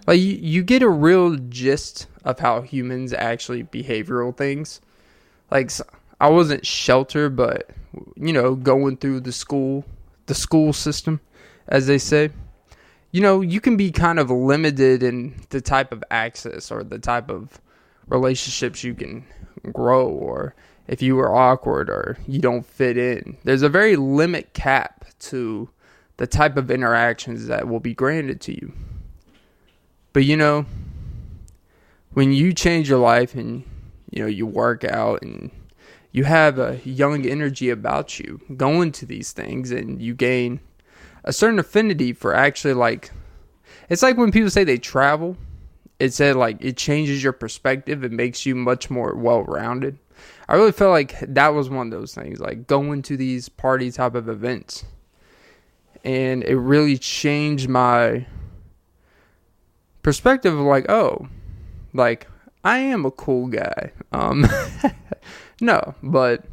like 0.09 0.21
you, 0.21 0.39
you 0.41 0.63
get 0.63 0.81
a 0.81 0.89
real 0.89 1.35
gist 1.35 2.07
of 2.23 2.39
how 2.39 2.61
humans 2.63 3.13
actually 3.13 3.63
behavioral 3.63 4.35
things. 4.35 4.81
Like 5.51 5.71
I 6.19 6.29
wasn't 6.29 6.65
sheltered, 6.65 7.35
but 7.35 7.69
you 8.15 8.33
know, 8.33 8.55
going 8.55 8.97
through 8.97 9.19
the 9.19 9.31
school, 9.31 9.85
the 10.25 10.33
school 10.33 10.73
system, 10.73 11.21
as 11.67 11.85
they 11.85 11.99
say. 11.99 12.31
You 13.11 13.21
know, 13.21 13.41
you 13.41 13.61
can 13.61 13.77
be 13.77 13.91
kind 13.91 14.17
of 14.17 14.31
limited 14.31 15.03
in 15.03 15.35
the 15.49 15.61
type 15.61 15.91
of 15.91 16.03
access 16.09 16.71
or 16.71 16.83
the 16.83 16.97
type 16.97 17.29
of 17.29 17.61
relationships 18.07 18.83
you 18.83 18.95
can 18.95 19.25
grow 19.71 20.07
or 20.07 20.55
if 20.89 21.03
you 21.03 21.19
are 21.19 21.33
awkward 21.33 21.87
or 21.87 22.17
you 22.27 22.39
don't 22.39 22.65
fit 22.65 22.97
in. 22.97 23.37
There's 23.43 23.61
a 23.61 23.69
very 23.69 23.95
limit 23.95 24.53
cap 24.53 25.05
to 25.19 25.69
the 26.17 26.25
type 26.25 26.57
of 26.57 26.71
interactions 26.71 27.45
that 27.45 27.67
will 27.67 27.79
be 27.79 27.93
granted 27.93 28.41
to 28.41 28.53
you. 28.53 28.73
But 30.13 30.25
you 30.25 30.35
know, 30.35 30.65
when 32.13 32.33
you 32.33 32.53
change 32.53 32.89
your 32.89 32.97
life 32.97 33.35
and 33.35 33.63
you 34.09 34.23
know 34.23 34.27
you 34.27 34.47
work 34.47 34.83
out 34.83 35.21
and 35.21 35.51
you 36.11 36.23
have 36.23 36.57
a 36.57 36.81
young 36.83 37.23
energy 37.23 37.69
about 37.69 38.17
you 38.17 38.41
going 38.57 38.91
to 38.93 39.05
these 39.05 39.31
things 39.31 39.69
and 39.69 40.01
you 40.01 40.15
gain 40.15 40.59
a 41.23 41.31
certain 41.31 41.59
affinity 41.59 42.13
for 42.13 42.33
actually 42.33 42.73
like 42.73 43.11
it's 43.89 44.01
like 44.01 44.17
when 44.17 44.31
people 44.31 44.49
say 44.49 44.63
they 44.63 44.79
travel 44.79 45.37
it 45.99 46.11
said 46.11 46.35
like 46.35 46.57
it 46.59 46.77
changes 46.77 47.23
your 47.23 47.33
perspective 47.33 48.03
it 48.03 48.11
makes 48.11 48.43
you 48.43 48.55
much 48.55 48.89
more 48.89 49.13
well-rounded 49.13 49.99
I 50.49 50.55
really 50.55 50.71
felt 50.71 50.89
like 50.89 51.19
that 51.19 51.49
was 51.49 51.69
one 51.69 51.93
of 51.93 51.99
those 51.99 52.15
things, 52.15 52.39
like 52.39 52.65
going 52.65 53.03
to 53.03 53.15
these 53.15 53.49
party 53.49 53.91
type 53.91 54.15
of 54.15 54.27
events. 54.27 54.83
And 56.03 56.43
it 56.43 56.55
really 56.55 56.97
changed 56.97 57.69
my 57.69 58.25
perspective 60.01 60.55
of 60.55 60.65
like, 60.65 60.89
oh, 60.89 61.27
like 61.93 62.25
I 62.63 62.79
am 62.79 63.05
a 63.05 63.11
cool 63.11 63.45
guy. 63.45 63.91
Um 64.11 64.47
no, 65.61 65.93
but 66.01 66.45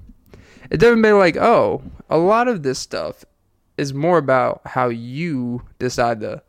it 0.70 0.76
doesn't 0.76 1.00
like, 1.00 1.38
oh, 1.38 1.82
a 2.10 2.18
lot 2.18 2.48
of 2.48 2.62
this 2.62 2.78
stuff 2.78 3.24
is 3.78 3.94
more 3.94 4.18
about 4.18 4.60
how 4.66 4.88
you 4.88 5.62
decide 5.78 6.20
to 6.20 6.42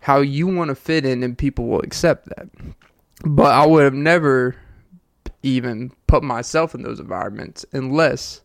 how 0.00 0.18
you 0.18 0.46
want 0.46 0.68
to 0.68 0.74
fit 0.74 1.06
in 1.06 1.22
and 1.22 1.38
people 1.38 1.68
will 1.68 1.80
accept 1.80 2.28
that. 2.36 2.48
But 3.24 3.54
I 3.54 3.64
would 3.64 3.84
have 3.84 3.94
never 3.94 4.56
even 5.42 5.92
put 6.06 6.22
myself 6.22 6.74
in 6.74 6.82
those 6.82 7.00
environments 7.00 7.64
unless 7.72 8.42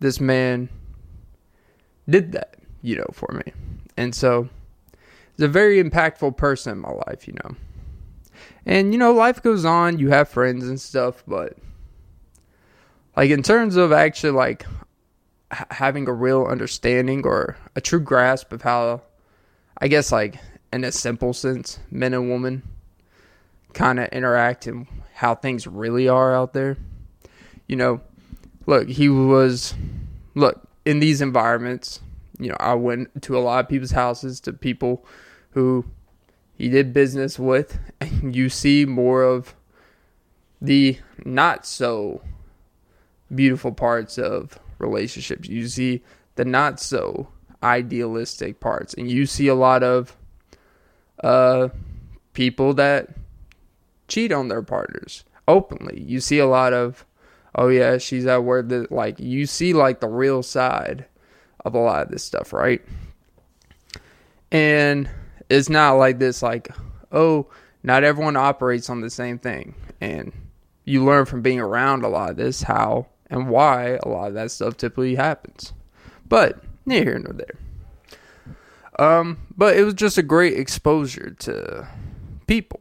this 0.00 0.20
man 0.20 0.68
did 2.08 2.32
that, 2.32 2.56
you 2.82 2.96
know, 2.96 3.06
for 3.12 3.32
me. 3.32 3.52
And 3.96 4.14
so 4.14 4.48
he's 5.36 5.44
a 5.44 5.48
very 5.48 5.82
impactful 5.82 6.36
person 6.36 6.72
in 6.72 6.78
my 6.78 6.92
life, 7.06 7.26
you 7.26 7.34
know. 7.34 7.56
And 8.64 8.92
you 8.92 8.98
know, 8.98 9.12
life 9.12 9.42
goes 9.42 9.64
on, 9.64 9.98
you 9.98 10.10
have 10.10 10.28
friends 10.28 10.68
and 10.68 10.80
stuff, 10.80 11.22
but 11.26 11.56
like 13.16 13.30
in 13.30 13.42
terms 13.42 13.76
of 13.76 13.92
actually 13.92 14.32
like 14.32 14.66
h- 15.52 15.66
having 15.70 16.08
a 16.08 16.12
real 16.12 16.44
understanding 16.44 17.24
or 17.24 17.56
a 17.76 17.80
true 17.80 18.00
grasp 18.00 18.52
of 18.52 18.62
how 18.62 19.02
I 19.78 19.88
guess 19.88 20.10
like 20.12 20.36
in 20.72 20.84
a 20.84 20.92
simple 20.92 21.32
sense, 21.32 21.78
men 21.90 22.12
and 22.12 22.28
women 22.28 22.62
kind 23.72 24.00
of 24.00 24.08
interact 24.08 24.66
and 24.66 24.86
how 25.16 25.34
things 25.34 25.66
really 25.66 26.06
are 26.06 26.34
out 26.34 26.52
there. 26.52 26.76
You 27.66 27.76
know, 27.76 28.00
look, 28.66 28.86
he 28.86 29.08
was 29.08 29.74
look 30.34 30.68
in 30.84 31.00
these 31.00 31.22
environments. 31.22 32.00
You 32.38 32.50
know, 32.50 32.56
I 32.60 32.74
went 32.74 33.22
to 33.22 33.38
a 33.38 33.40
lot 33.40 33.64
of 33.64 33.68
people's 33.70 33.92
houses 33.92 34.40
to 34.40 34.52
people 34.52 35.06
who 35.52 35.86
he 36.54 36.68
did 36.68 36.92
business 36.92 37.38
with, 37.38 37.78
and 38.00 38.36
you 38.36 38.50
see 38.50 38.84
more 38.84 39.22
of 39.22 39.54
the 40.60 40.98
not 41.24 41.64
so 41.64 42.20
beautiful 43.34 43.72
parts 43.72 44.18
of 44.18 44.58
relationships. 44.78 45.48
You 45.48 45.66
see 45.66 46.02
the 46.34 46.44
not 46.44 46.78
so 46.78 47.28
idealistic 47.62 48.60
parts, 48.60 48.92
and 48.92 49.10
you 49.10 49.24
see 49.24 49.48
a 49.48 49.54
lot 49.54 49.82
of 49.82 50.14
uh, 51.24 51.70
people 52.34 52.74
that 52.74 53.16
cheat 54.08 54.32
on 54.32 54.48
their 54.48 54.62
partners 54.62 55.24
openly. 55.48 56.00
You 56.00 56.20
see 56.20 56.38
a 56.38 56.46
lot 56.46 56.72
of, 56.72 57.04
oh 57.54 57.68
yeah, 57.68 57.98
she's 57.98 58.26
at 58.26 58.44
work. 58.44 58.68
That 58.68 58.90
like 58.92 59.18
you 59.20 59.46
see 59.46 59.72
like 59.72 60.00
the 60.00 60.08
real 60.08 60.42
side 60.42 61.06
of 61.64 61.74
a 61.74 61.78
lot 61.78 62.02
of 62.02 62.10
this 62.10 62.24
stuff, 62.24 62.52
right? 62.52 62.82
And 64.52 65.08
it's 65.48 65.68
not 65.68 65.92
like 65.92 66.18
this, 66.18 66.42
like 66.42 66.68
oh, 67.12 67.46
not 67.82 68.04
everyone 68.04 68.36
operates 68.36 68.90
on 68.90 69.00
the 69.00 69.10
same 69.10 69.38
thing, 69.38 69.74
and 70.00 70.32
you 70.84 71.04
learn 71.04 71.24
from 71.24 71.42
being 71.42 71.60
around 71.60 72.04
a 72.04 72.08
lot 72.08 72.30
of 72.30 72.36
this 72.36 72.62
how 72.62 73.06
and 73.28 73.48
why 73.48 73.98
a 74.02 74.08
lot 74.08 74.28
of 74.28 74.34
that 74.34 74.50
stuff 74.50 74.76
typically 74.76 75.16
happens. 75.16 75.72
But 76.28 76.62
neither 76.84 77.10
here 77.10 77.18
nor 77.18 77.32
there. 77.32 77.58
Um, 78.98 79.38
but 79.56 79.76
it 79.76 79.84
was 79.84 79.94
just 79.94 80.16
a 80.16 80.22
great 80.22 80.58
exposure 80.58 81.30
to 81.40 81.86
people, 82.46 82.80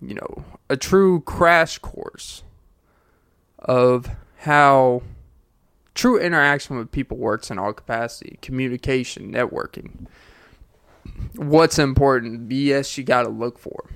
you 0.00 0.14
know, 0.14 0.44
a 0.68 0.76
true 0.76 1.20
crash 1.20 1.78
course 1.78 2.42
of 3.58 4.08
how 4.38 5.02
true 5.94 6.18
interaction 6.18 6.78
with 6.78 6.92
people 6.92 7.16
works 7.16 7.50
in 7.50 7.58
all 7.58 7.72
capacity, 7.72 8.38
communication, 8.40 9.32
networking. 9.32 10.06
What's 11.34 11.78
important, 11.78 12.48
BS 12.48 12.96
you 12.96 13.04
got 13.04 13.22
to 13.22 13.30
look 13.30 13.58
for. 13.58 13.90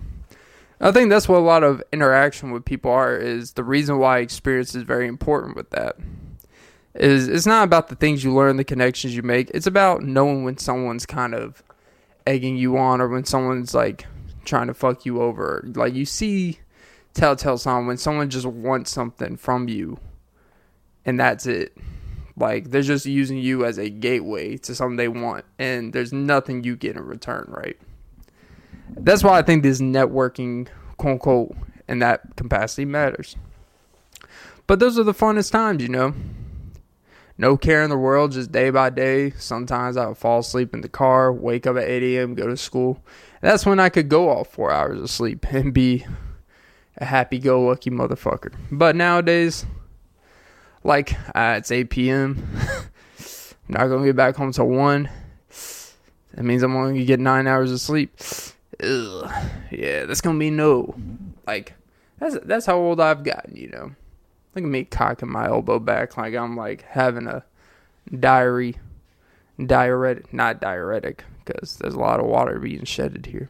I 0.81 0.91
think 0.91 1.11
that's 1.11 1.29
what 1.29 1.39
a 1.39 1.41
lot 1.41 1.63
of 1.63 1.81
interaction 1.93 2.51
with 2.51 2.65
people 2.65 2.91
are 2.91 3.17
is 3.17 3.53
the 3.53 3.63
reason 3.63 3.99
why 3.99 4.19
experience 4.19 4.75
is 4.75 4.83
very 4.83 5.07
important 5.07 5.55
with 5.55 5.71
that. 5.71 5.97
Is 6.95 7.29
it's 7.29 7.47
not 7.47 7.63
about 7.63 7.89
the 7.89 7.95
things 7.95 8.25
you 8.25 8.35
learn, 8.35 8.57
the 8.57 8.65
connections 8.65 9.15
you 9.15 9.23
make. 9.23 9.51
It's 9.55 9.69
about 9.69 10.03
knowing 10.03 10.43
when 10.43 10.59
someone's 10.59 11.07
kind 11.07 11.35
of 11.35 11.63
egging 12.27 12.57
you 12.57 12.77
on 12.77 13.01
or 13.01 13.09
when 13.09 13.25
someone's 13.25 13.75
like 13.75 14.07
trying 14.45 14.67
to 14.67 14.75
fuck 14.75 15.05
you 15.05 15.21
over. 15.21 15.65
Like 15.75 15.95
you 15.95 16.05
see 16.05 16.59
telltale 17.15 17.59
sign 17.59 17.87
when 17.87 17.97
someone 17.97 18.31
just 18.31 18.47
wants 18.47 18.91
something 18.91 19.37
from 19.37 19.69
you 19.69 19.99
and 21.05 21.19
that's 21.19 21.47
it. 21.47 21.77
Like 22.37 22.71
they're 22.71 22.83
just 22.83 23.07
using 23.07 23.39
you 23.39 23.65
as 23.65 23.79
a 23.79 23.91
gateway 23.91 24.57
to 24.59 24.75
something 24.75 24.97
they 24.97 25.09
want 25.09 25.45
and 25.59 25.93
there's 25.93 26.13
nothing 26.13 26.65
you 26.65 26.77
get 26.77 26.97
in 26.97 27.05
return, 27.05 27.47
right? 27.49 27.79
That's 28.97 29.25
why 29.25 29.39
I 29.39 29.43
think 29.43 29.63
this 29.63 29.81
networking 29.81 30.69
quote 30.97 31.13
unquote 31.13 31.57
in 31.89 31.99
that 32.01 32.37
capacity 32.37 32.85
matters. 32.85 33.37
But 34.67 34.79
those 34.79 34.99
are 34.99 35.05
the 35.05 35.15
funnest 35.15 35.51
times, 35.51 35.83
you 35.83 35.89
know. 35.89 36.15
No 37.39 37.57
care 37.57 37.83
in 37.83 37.91
the 37.91 37.99
world, 37.99 38.33
just 38.33 38.53
day 38.53 38.71
by 38.71 38.91
day. 38.91 39.31
Sometimes 39.31 39.97
I 39.97 40.07
would 40.07 40.19
fall 40.19 40.41
asleep 40.41 40.75
in 40.75 40.81
the 40.81 40.89
car, 40.89 41.33
wake 41.33 41.67
up 41.67 41.77
at 41.77 41.85
8 41.85 42.17
a.m., 42.17 42.35
go 42.35 42.47
to 42.47 42.57
school. 42.57 43.03
That's 43.41 43.67
when 43.67 43.81
I 43.81 43.89
could 43.89 44.09
go 44.09 44.29
all 44.29 44.45
four 44.45 44.71
hours 44.71 45.01
of 45.01 45.11
sleep 45.11 45.47
and 45.53 45.73
be 45.73 46.07
a 46.99 47.05
happy 47.05 47.39
go 47.39 47.63
lucky 47.63 47.91
motherfucker. 47.91 48.55
But 48.71 48.97
nowadays, 48.97 49.67
like 50.85 51.15
uh, 51.35 51.55
it's 51.59 51.71
8 51.71 51.91
p.m. 51.91 52.49
I'm 52.59 53.69
not 53.69 53.87
gonna 53.89 54.05
get 54.05 54.17
back 54.17 54.37
home 54.37 54.53
till 54.53 54.69
1. 54.69 55.09
That 56.35 56.45
means 56.45 56.63
I'm 56.63 56.77
only 56.77 56.93
gonna 56.93 57.05
get 57.05 57.21
9 57.21 57.47
hours 57.47 57.73
of 57.73 57.81
sleep. 57.81 58.19
Ugh. 58.83 59.31
Yeah, 59.71 60.05
that's 60.05 60.21
gonna 60.21 60.39
be 60.39 60.51
no. 60.51 60.95
Like, 61.47 61.75
that's 62.19 62.39
that's 62.45 62.67
how 62.67 62.79
old 62.79 63.01
I've 63.01 63.25
gotten, 63.25 63.57
you 63.57 63.69
know. 63.69 63.93
Look 64.55 64.65
at 64.65 64.71
me 64.71 64.85
cocking 64.85 65.31
my 65.31 65.47
elbow 65.47 65.79
back 65.79 66.17
like 66.17 66.35
I'm 66.35 66.57
like 66.57 66.83
having 66.83 67.27
a 67.27 67.45
diary, 68.19 68.77
diuretic, 69.65 70.33
not 70.33 70.61
diuretic, 70.61 71.25
because 71.45 71.77
there's 71.79 71.95
a 71.95 71.99
lot 71.99 72.21
of 72.21 72.27
water 72.27 72.59
being 72.59 72.85
shedded 72.85 73.27
here. 73.27 73.49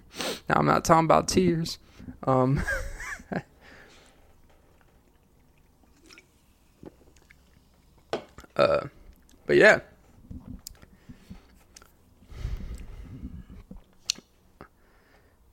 Now 0.48 0.56
I'm 0.58 0.66
not 0.66 0.84
talking 0.84 1.06
about 1.06 1.26
tears. 1.26 1.78
Um, 2.24 2.62
uh, 8.56 8.86
but 9.46 9.56
yeah. 9.56 9.80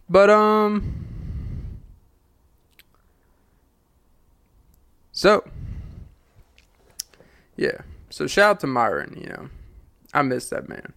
But 0.08 0.30
um 0.32 1.09
So, 5.20 5.44
yeah. 7.58 7.82
So 8.10 8.26
shout 8.26 8.52
out 8.52 8.60
to 8.62 8.68
Myron, 8.68 9.18
you 9.20 9.28
know. 9.28 9.50
I 10.14 10.22
miss 10.22 10.48
that 10.48 10.70
man. 10.70 10.94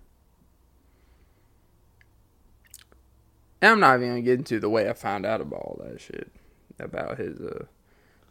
And 3.61 3.73
I'm 3.73 3.81
not 3.81 3.97
even 3.97 4.11
gonna 4.11 4.23
get 4.23 4.39
into 4.39 4.61
the 4.61 4.71
way 4.71 4.89
I 4.89 4.93
found 4.93 5.27
out 5.27 5.41
about 5.41 5.63
all 5.63 5.81
that 5.83 6.01
shit. 6.01 6.31
About 6.79 7.19
his 7.19 7.41
uh, 7.41 7.65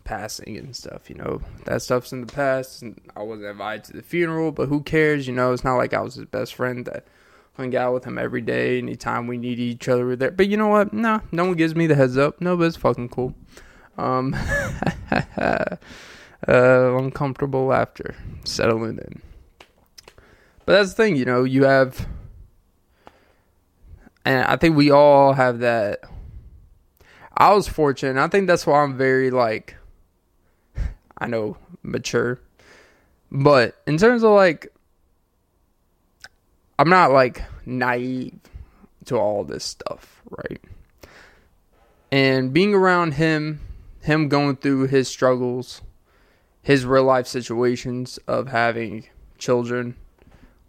passing 0.06 0.56
and 0.56 0.74
stuff, 0.74 1.10
you 1.10 1.18
know. 1.18 1.42
That 1.66 1.82
stuff's 1.82 2.14
in 2.14 2.22
the 2.22 2.32
past 2.32 2.82
and 2.82 2.98
I 3.18 3.24
wasn't 3.24 3.50
invited 3.50 3.84
to 3.88 3.94
the 3.98 4.02
funeral, 4.02 4.54
but 4.54 4.70
who 4.70 4.84
cares, 4.84 5.28
you 5.28 5.34
know, 5.34 5.52
it's 5.52 5.66
not 5.66 5.76
like 5.76 5.94
I 5.94 6.00
was 6.00 6.16
his 6.16 6.24
best 6.24 6.56
friend 6.56 6.86
that 6.86 7.06
hung 7.58 7.76
out 7.76 7.94
with 7.94 8.06
him 8.06 8.18
every 8.18 8.40
day, 8.40 8.78
anytime 8.78 9.28
we 9.28 9.38
needed 9.38 9.64
each 9.64 9.90
other 9.90 10.06
we're 10.06 10.16
there. 10.16 10.32
But 10.32 10.48
you 10.48 10.56
know 10.56 10.70
what? 10.70 10.94
No, 10.94 11.20
no 11.34 11.44
one 11.44 11.58
gives 11.58 11.76
me 11.76 11.86
the 11.86 11.96
heads 11.96 12.18
up. 12.18 12.40
No, 12.40 12.56
but 12.56 12.68
it's 12.68 12.78
fucking 12.78 13.10
cool. 13.10 13.36
Um, 14.02 14.34
uh, 15.12 15.78
uncomfortable 16.48 17.68
laughter 17.68 18.16
settling 18.44 18.98
in. 18.98 19.22
But 20.66 20.74
that's 20.74 20.90
the 20.90 20.96
thing, 20.96 21.16
you 21.16 21.26
know, 21.26 21.44
you 21.44 21.66
have, 21.66 22.08
and 24.26 24.44
I 24.46 24.56
think 24.56 24.76
we 24.76 24.90
all 24.90 25.34
have 25.34 25.60
that. 25.60 26.00
I 27.38 27.54
was 27.54 27.68
fortunate. 27.68 28.20
I 28.20 28.28
think 28.28 28.48
that's 28.48 28.66
why 28.66 28.82
I'm 28.82 28.98
very, 28.98 29.30
like, 29.30 29.76
I 31.18 31.28
know, 31.28 31.58
mature. 31.84 32.40
But 33.32 33.80
in 33.86 33.98
terms 33.98 34.24
of, 34.24 34.32
like, 34.32 34.74
I'm 36.80 36.90
not, 36.90 37.12
like, 37.12 37.44
naive 37.68 38.40
to 39.06 39.18
all 39.18 39.44
this 39.44 39.64
stuff, 39.64 40.24
right? 40.30 40.62
And 42.12 42.52
being 42.52 42.74
around 42.74 43.14
him 43.14 43.60
him 44.02 44.28
going 44.28 44.58
through 44.58 44.88
his 44.88 45.08
struggles, 45.08 45.82
his 46.62 46.86
real 46.86 47.04
life 47.04 47.28
situations 47.28 48.18
of 48.28 48.48
having 48.48 49.06
children 49.38 49.96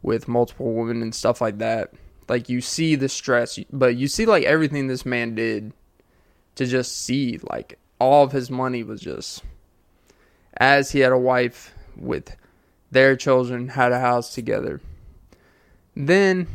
with 0.03 0.29
multiple 0.29 0.73
women 0.75 1.03
and 1.03 1.15
stuff 1.15 1.41
like 1.41 1.59
that. 1.59 1.93
Like 2.29 2.49
you 2.49 2.61
see 2.61 2.95
the 2.95 3.09
stress, 3.09 3.59
but 3.73 3.97
you 3.97 4.09
see 4.09 4.27
like 4.27 4.45
everything 4.45 4.87
this 4.87 5.05
man 5.05 5.35
did 5.35 5.73
to 6.55 6.67
just 6.67 7.05
see 7.05 7.39
like 7.51 7.79
all 7.99 8.25
of 8.25 8.33
his 8.33 8.51
money 8.51 8.83
was 8.83 9.01
just 9.01 9.43
as 10.57 10.93
he 10.93 11.01
had 11.01 11.13
a 11.13 11.19
wife 11.19 11.75
with 11.97 12.37
their 12.91 13.17
children, 13.17 13.69
had 13.69 13.93
a 13.93 14.01
house 14.01 14.35
together. 14.35 14.81
Then 15.97 16.47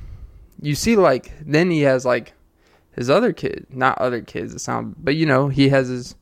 you 0.61 0.75
see 0.75 0.95
like 0.95 1.31
then 1.41 1.69
he 1.69 1.81
has 1.81 2.05
like 2.05 2.33
his 2.91 3.09
other 3.09 3.33
kid, 3.33 3.67
not 3.69 3.97
other 3.99 4.21
kids, 4.21 4.53
it 4.53 4.59
sound, 4.59 4.95
but 4.97 5.15
you 5.15 5.25
know 5.25 5.49
he 5.49 5.69
has 5.69 5.87
his 5.87 6.15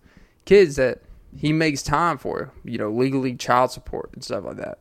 kids 0.46 0.76
that 0.78 1.02
he 1.38 1.52
makes 1.52 1.84
time 1.84 2.18
for, 2.18 2.52
you 2.64 2.78
know, 2.78 2.90
legally 2.90 3.36
child 3.36 3.72
support 3.72 4.12
and 4.14 4.24
stuff 4.24 4.46
like 4.46 4.58
that. 4.58 4.80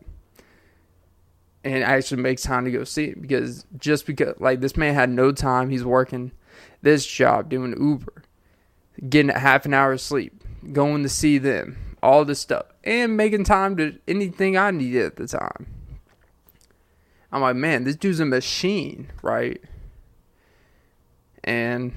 And 1.65 1.83
actually 1.83 2.21
makes 2.23 2.43
time 2.43 2.67
to 2.67 2.71
go 2.71 2.85
see 2.85 3.07
it 3.07 3.23
because 3.23 3.65
just 3.79 4.07
because, 4.07 4.35
like, 4.39 4.61
this 4.61 4.77
man 4.77 4.95
had 4.95 5.09
no 5.09 5.33
time, 5.33 5.71
he's 5.71 5.85
working 5.85 6.33
this 6.83 7.07
job, 7.07 7.49
doing 7.49 7.75
Uber, 7.81 8.23
getting 9.09 9.31
a 9.31 9.39
half 9.39 9.65
an 9.65 9.73
hour 9.73 9.93
of 9.93 10.01
sleep, 10.01 10.45
going 10.73 11.03
to 11.03 11.09
see 11.09 11.39
them, 11.39 11.79
all 12.03 12.25
this 12.25 12.39
stuff, 12.39 12.67
and 12.85 13.17
making 13.17 13.45
time 13.45 13.77
to 13.79 13.99
anything 14.07 14.59
I 14.59 14.71
needed 14.71 15.07
at 15.07 15.17
the 15.17 15.27
time. 15.27 15.67
I'm 17.33 17.41
like, 17.41 17.57
man, 17.57 17.85
this 17.85 17.97
dude's 17.97 18.21
a 18.21 18.27
machine, 18.27 19.11
right? 19.23 19.61
And, 21.43 21.93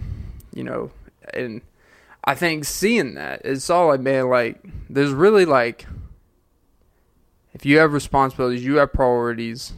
you 0.54 0.64
know, 0.64 0.92
and 1.34 1.62
I 2.28 2.36
think 2.36 2.66
seeing 2.66 3.16
that, 3.16 3.42
it's 3.44 3.70
all 3.70 3.88
like, 3.88 4.02
man, 4.02 4.30
like, 4.30 4.62
there's 4.90 5.12
really 5.12 5.46
like 5.46 5.88
if 7.58 7.66
you 7.66 7.80
have 7.80 7.92
responsibilities, 7.92 8.64
you 8.64 8.76
have 8.76 8.94
priorities. 8.94 9.74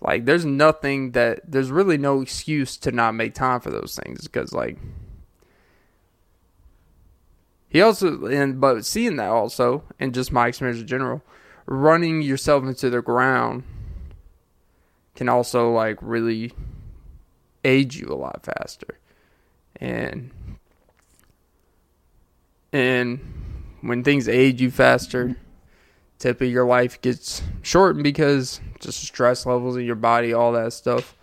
Like 0.00 0.24
there's 0.24 0.44
nothing 0.44 1.10
that 1.12 1.40
there's 1.50 1.72
really 1.72 1.98
no 1.98 2.20
excuse 2.20 2.76
to 2.76 2.92
not 2.92 3.16
make 3.16 3.34
time 3.34 3.60
for 3.60 3.70
those 3.70 3.96
things 3.96 4.22
because 4.28 4.52
like 4.52 4.78
he 7.68 7.82
also 7.82 8.26
and 8.26 8.60
but 8.60 8.86
seeing 8.86 9.16
that 9.16 9.30
also 9.30 9.82
and 9.98 10.14
just 10.14 10.30
my 10.30 10.46
experience 10.46 10.80
in 10.80 10.86
general, 10.86 11.22
running 11.66 12.22
yourself 12.22 12.62
into 12.62 12.88
the 12.88 13.02
ground 13.02 13.64
can 15.16 15.28
also 15.28 15.72
like 15.72 15.98
really 16.00 16.52
age 17.64 17.96
you 17.96 18.06
a 18.06 18.14
lot 18.14 18.44
faster. 18.44 18.97
And 19.80 20.30
and 22.72 23.20
when 23.80 24.04
things 24.04 24.28
age 24.28 24.60
you 24.60 24.70
faster, 24.70 25.36
typically 26.18 26.50
your 26.50 26.66
life 26.66 27.00
gets 27.00 27.42
shortened 27.62 28.04
because 28.04 28.60
just 28.80 29.02
stress 29.02 29.46
levels 29.46 29.76
in 29.76 29.84
your 29.84 29.94
body, 29.94 30.32
all 30.32 30.52
that 30.52 30.72
stuff. 30.72 31.16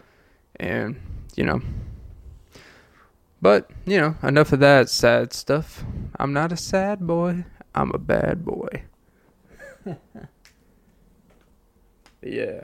And, 0.57 0.99
you 1.35 1.43
know. 1.43 1.61
But, 3.41 3.69
you 3.85 3.99
know, 3.99 4.15
enough 4.23 4.53
of 4.53 4.59
that 4.61 4.89
sad 4.89 5.33
stuff. 5.33 5.83
I'm 6.17 6.33
not 6.33 6.51
a 6.51 6.57
sad 6.57 7.05
boy. 7.05 7.45
I'm 7.75 7.91
a 7.93 7.99
bad 7.99 8.45
boy. 8.45 8.83
yeah. 12.23 12.63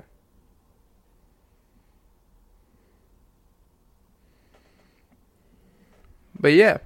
But 6.41 6.53
yeah, 6.53 6.79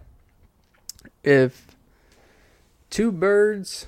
if 1.24 1.68
two 2.90 3.10
birds 3.10 3.88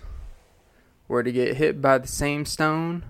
were 1.09 1.23
to 1.23 1.31
get 1.31 1.57
hit 1.57 1.81
by 1.81 1.97
the 1.97 2.07
same 2.07 2.45
stone, 2.45 3.03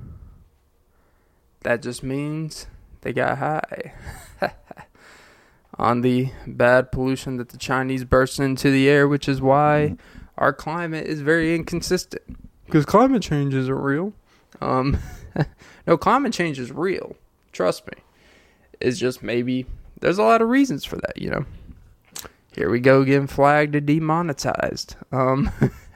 that 1.61 1.83
just 1.83 2.01
means 2.01 2.65
they 3.01 3.13
got 3.13 3.37
high 3.37 3.93
on 5.77 6.01
the 6.01 6.31
bad 6.47 6.91
pollution 6.91 7.37
that 7.37 7.49
the 7.49 7.57
Chinese 7.57 8.03
burst 8.03 8.39
into 8.39 8.71
the 8.71 8.89
air, 8.89 9.07
which 9.07 9.29
is 9.29 9.39
why 9.39 9.95
our 10.35 10.51
climate 10.51 11.05
is 11.05 11.21
very 11.21 11.53
inconsistent. 11.53 12.23
Because 12.65 12.85
climate 12.87 13.21
change 13.21 13.53
isn't 13.53 13.71
real. 13.71 14.13
Um, 14.61 14.97
no, 15.87 15.95
climate 15.95 16.33
change 16.33 16.57
is 16.57 16.71
real. 16.71 17.15
Trust 17.51 17.85
me. 17.85 18.03
It's 18.79 18.97
just 18.97 19.21
maybe 19.21 19.67
there's 19.99 20.17
a 20.17 20.23
lot 20.23 20.41
of 20.41 20.49
reasons 20.49 20.83
for 20.83 20.95
that, 20.95 21.17
you 21.17 21.29
know. 21.29 21.45
Here 22.57 22.71
we 22.71 22.79
go 22.79 23.03
getting 23.03 23.27
flagged 23.27 23.75
and 23.75 23.85
demonetized. 23.85 24.95
Um, 25.11 25.51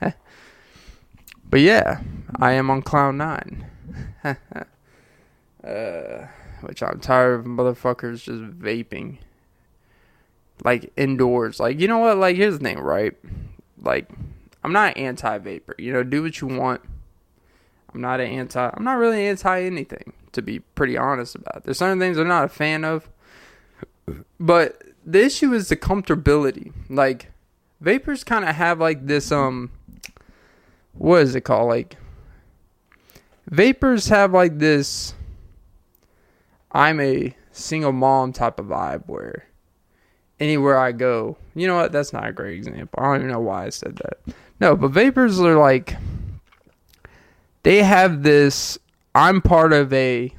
but 1.50 1.60
yeah, 1.60 2.00
I 2.36 2.52
am 2.52 2.70
on 2.70 2.82
cloud 2.82 3.16
nine. 3.16 3.66
uh, 4.24 4.36
which 6.60 6.84
I'm 6.84 7.00
tired 7.00 7.40
of 7.40 7.46
motherfuckers 7.46 8.22
just 8.22 8.44
vaping. 8.60 9.18
Like 10.62 10.92
indoors. 10.96 11.58
Like, 11.58 11.80
you 11.80 11.88
know 11.88 11.98
what? 11.98 12.18
Like, 12.18 12.36
here's 12.36 12.58
the 12.58 12.64
thing, 12.64 12.78
right? 12.78 13.16
Like, 13.82 14.08
I'm 14.62 14.72
not 14.72 14.96
anti 14.96 15.38
vapor. 15.38 15.74
You 15.78 15.92
know, 15.92 16.04
do 16.04 16.22
what 16.22 16.40
you 16.40 16.46
want. 16.46 16.80
I'm 17.92 18.00
not 18.00 18.20
an 18.20 18.28
anti. 18.28 18.70
I'm 18.72 18.84
not 18.84 18.98
really 18.98 19.26
anti 19.26 19.62
anything, 19.62 20.12
to 20.30 20.42
be 20.42 20.60
pretty 20.60 20.96
honest 20.96 21.34
about. 21.34 21.56
It. 21.56 21.64
There's 21.64 21.78
certain 21.78 21.98
things 21.98 22.18
I'm 22.18 22.28
not 22.28 22.44
a 22.44 22.48
fan 22.48 22.84
of, 22.84 23.08
but 24.38 24.80
the 25.04 25.24
issue 25.24 25.52
is 25.52 25.68
the 25.68 25.76
comfortability. 25.76 26.72
Like 26.88 27.30
vapors 27.80 28.24
kind 28.24 28.44
of 28.44 28.54
have 28.54 28.80
like 28.80 29.06
this 29.06 29.32
um 29.32 29.70
what 30.92 31.22
is 31.22 31.34
it 31.34 31.42
called? 31.42 31.68
Like 31.68 31.96
vapors 33.50 34.08
have 34.08 34.32
like 34.32 34.58
this 34.58 35.14
I'm 36.70 37.00
a 37.00 37.36
single 37.50 37.92
mom 37.92 38.32
type 38.32 38.58
of 38.58 38.66
vibe 38.66 39.04
where 39.06 39.46
anywhere 40.40 40.78
I 40.78 40.92
go, 40.92 41.36
you 41.54 41.66
know 41.66 41.76
what? 41.76 41.92
That's 41.92 42.12
not 42.12 42.26
a 42.26 42.32
great 42.32 42.56
example. 42.56 43.02
I 43.02 43.04
don't 43.04 43.16
even 43.16 43.28
know 43.28 43.40
why 43.40 43.66
I 43.66 43.68
said 43.70 43.96
that. 43.96 44.34
No, 44.60 44.76
but 44.76 44.88
vapors 44.88 45.40
are 45.40 45.58
like 45.58 45.96
they 47.62 47.82
have 47.82 48.22
this 48.22 48.78
I'm 49.14 49.40
part 49.42 49.72
of 49.72 49.92
a 49.92 50.34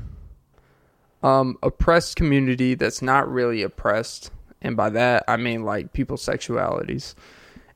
um 1.21 1.57
oppressed 1.63 2.15
community 2.15 2.75
that's 2.75 3.01
not 3.01 3.31
really 3.31 3.61
oppressed 3.61 4.31
and 4.63 4.75
by 4.75 4.89
that 4.91 5.23
I 5.27 5.37
mean 5.37 5.63
like 5.63 5.93
people's 5.93 6.25
sexualities. 6.25 7.15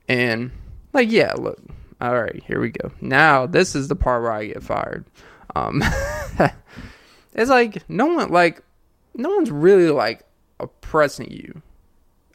And 0.08 0.50
like 0.92 1.10
yeah, 1.10 1.34
look. 1.34 1.60
All 2.00 2.20
right, 2.20 2.42
here 2.46 2.60
we 2.60 2.70
go. 2.70 2.92
Now 3.00 3.46
this 3.46 3.74
is 3.74 3.88
the 3.88 3.96
part 3.96 4.22
where 4.22 4.32
I 4.32 4.46
get 4.46 4.62
fired. 4.62 5.04
Um 5.54 5.82
it's 7.34 7.50
like 7.50 7.88
no 7.88 8.06
one 8.06 8.30
like 8.30 8.62
no 9.14 9.30
one's 9.30 9.50
really 9.50 9.90
like 9.90 10.24
oppressing 10.60 11.30
you. 11.30 11.62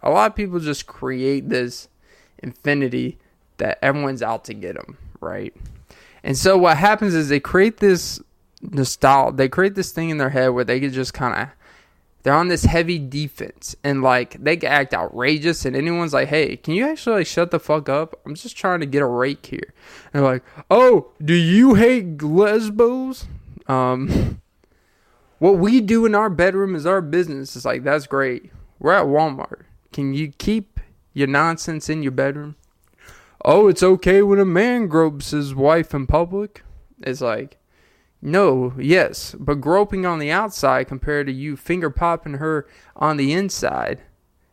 A 0.02 0.10
lot 0.10 0.32
of 0.32 0.36
people 0.36 0.60
just 0.60 0.86
create 0.86 1.50
this 1.50 1.88
infinity 2.40 3.18
that 3.58 3.80
everyone's 3.82 4.22
out 4.22 4.44
to 4.46 4.54
get 4.54 4.76
them, 4.76 4.98
right? 5.22 5.56
And 6.24 6.38
so 6.38 6.58
what 6.58 6.78
happens 6.78 7.14
is 7.14 7.30
they 7.30 7.40
create 7.40 7.78
this 7.78 8.22
nostalgia. 8.62 9.36
They 9.36 9.50
create 9.50 9.76
this 9.76 9.92
thing 9.92 10.10
in 10.10 10.18
their 10.18 10.30
head 10.30 10.50
where 10.50 10.64
they 10.64 10.80
can 10.80 10.92
just 10.92 11.14
kind 11.14 11.42
of 11.42 11.50
they're 12.24 12.34
on 12.34 12.48
this 12.48 12.64
heavy 12.64 12.98
defense 12.98 13.76
and 13.84 14.02
like 14.02 14.42
they 14.42 14.58
can 14.58 14.72
act 14.72 14.94
outrageous 14.94 15.66
and 15.66 15.76
anyone's 15.76 16.14
like 16.14 16.30
hey 16.30 16.56
can 16.56 16.74
you 16.74 16.88
actually 16.88 17.18
like 17.18 17.28
shut 17.28 17.52
the 17.52 17.60
fuck 17.60 17.90
up? 17.90 18.20
I'm 18.26 18.36
just 18.36 18.58
trying 18.58 18.80
to 18.80 18.86
get 18.86 19.02
a 19.02 19.06
rake 19.06 19.46
here. 19.46 19.74
And 20.14 20.24
like 20.24 20.44
oh 20.72 21.12
do 21.24 21.34
you 21.34 21.76
hate 21.76 22.22
lesbos? 22.24 23.28
Um 23.68 24.42
what 25.40 25.58
we 25.58 25.82
do 25.82 26.06
in 26.06 26.16
our 26.16 26.30
bedroom 26.30 26.76
is 26.76 26.86
our 26.86 27.02
business. 27.02 27.56
It's 27.56 27.66
like 27.66 27.84
that's 27.84 28.08
great. 28.08 28.52
We're 28.80 28.94
at 28.94 29.06
walmart. 29.06 29.64
Can 29.92 30.14
you 30.14 30.32
keep 30.32 30.80
your 31.14 31.28
nonsense 31.28 31.90
in 31.90 32.02
your 32.02 32.14
bedroom? 32.14 32.56
Oh 33.44 33.68
it's 33.68 33.84
okay 33.84 34.22
when 34.22 34.40
a 34.40 34.46
man 34.46 34.88
gropes 34.88 35.32
his 35.32 35.54
wife 35.54 35.94
in 35.94 36.08
public. 36.08 36.64
It's 37.02 37.20
like 37.22 37.58
no, 38.26 38.74
yes, 38.80 39.36
but 39.38 39.60
groping 39.60 40.06
on 40.06 40.18
the 40.18 40.32
outside 40.32 40.88
compared 40.88 41.28
to 41.28 41.34
you 41.34 41.58
finger 41.58 41.90
popping 41.90 42.36
her 42.36 42.66
on 42.96 43.18
the 43.18 43.34
inside 43.34 44.00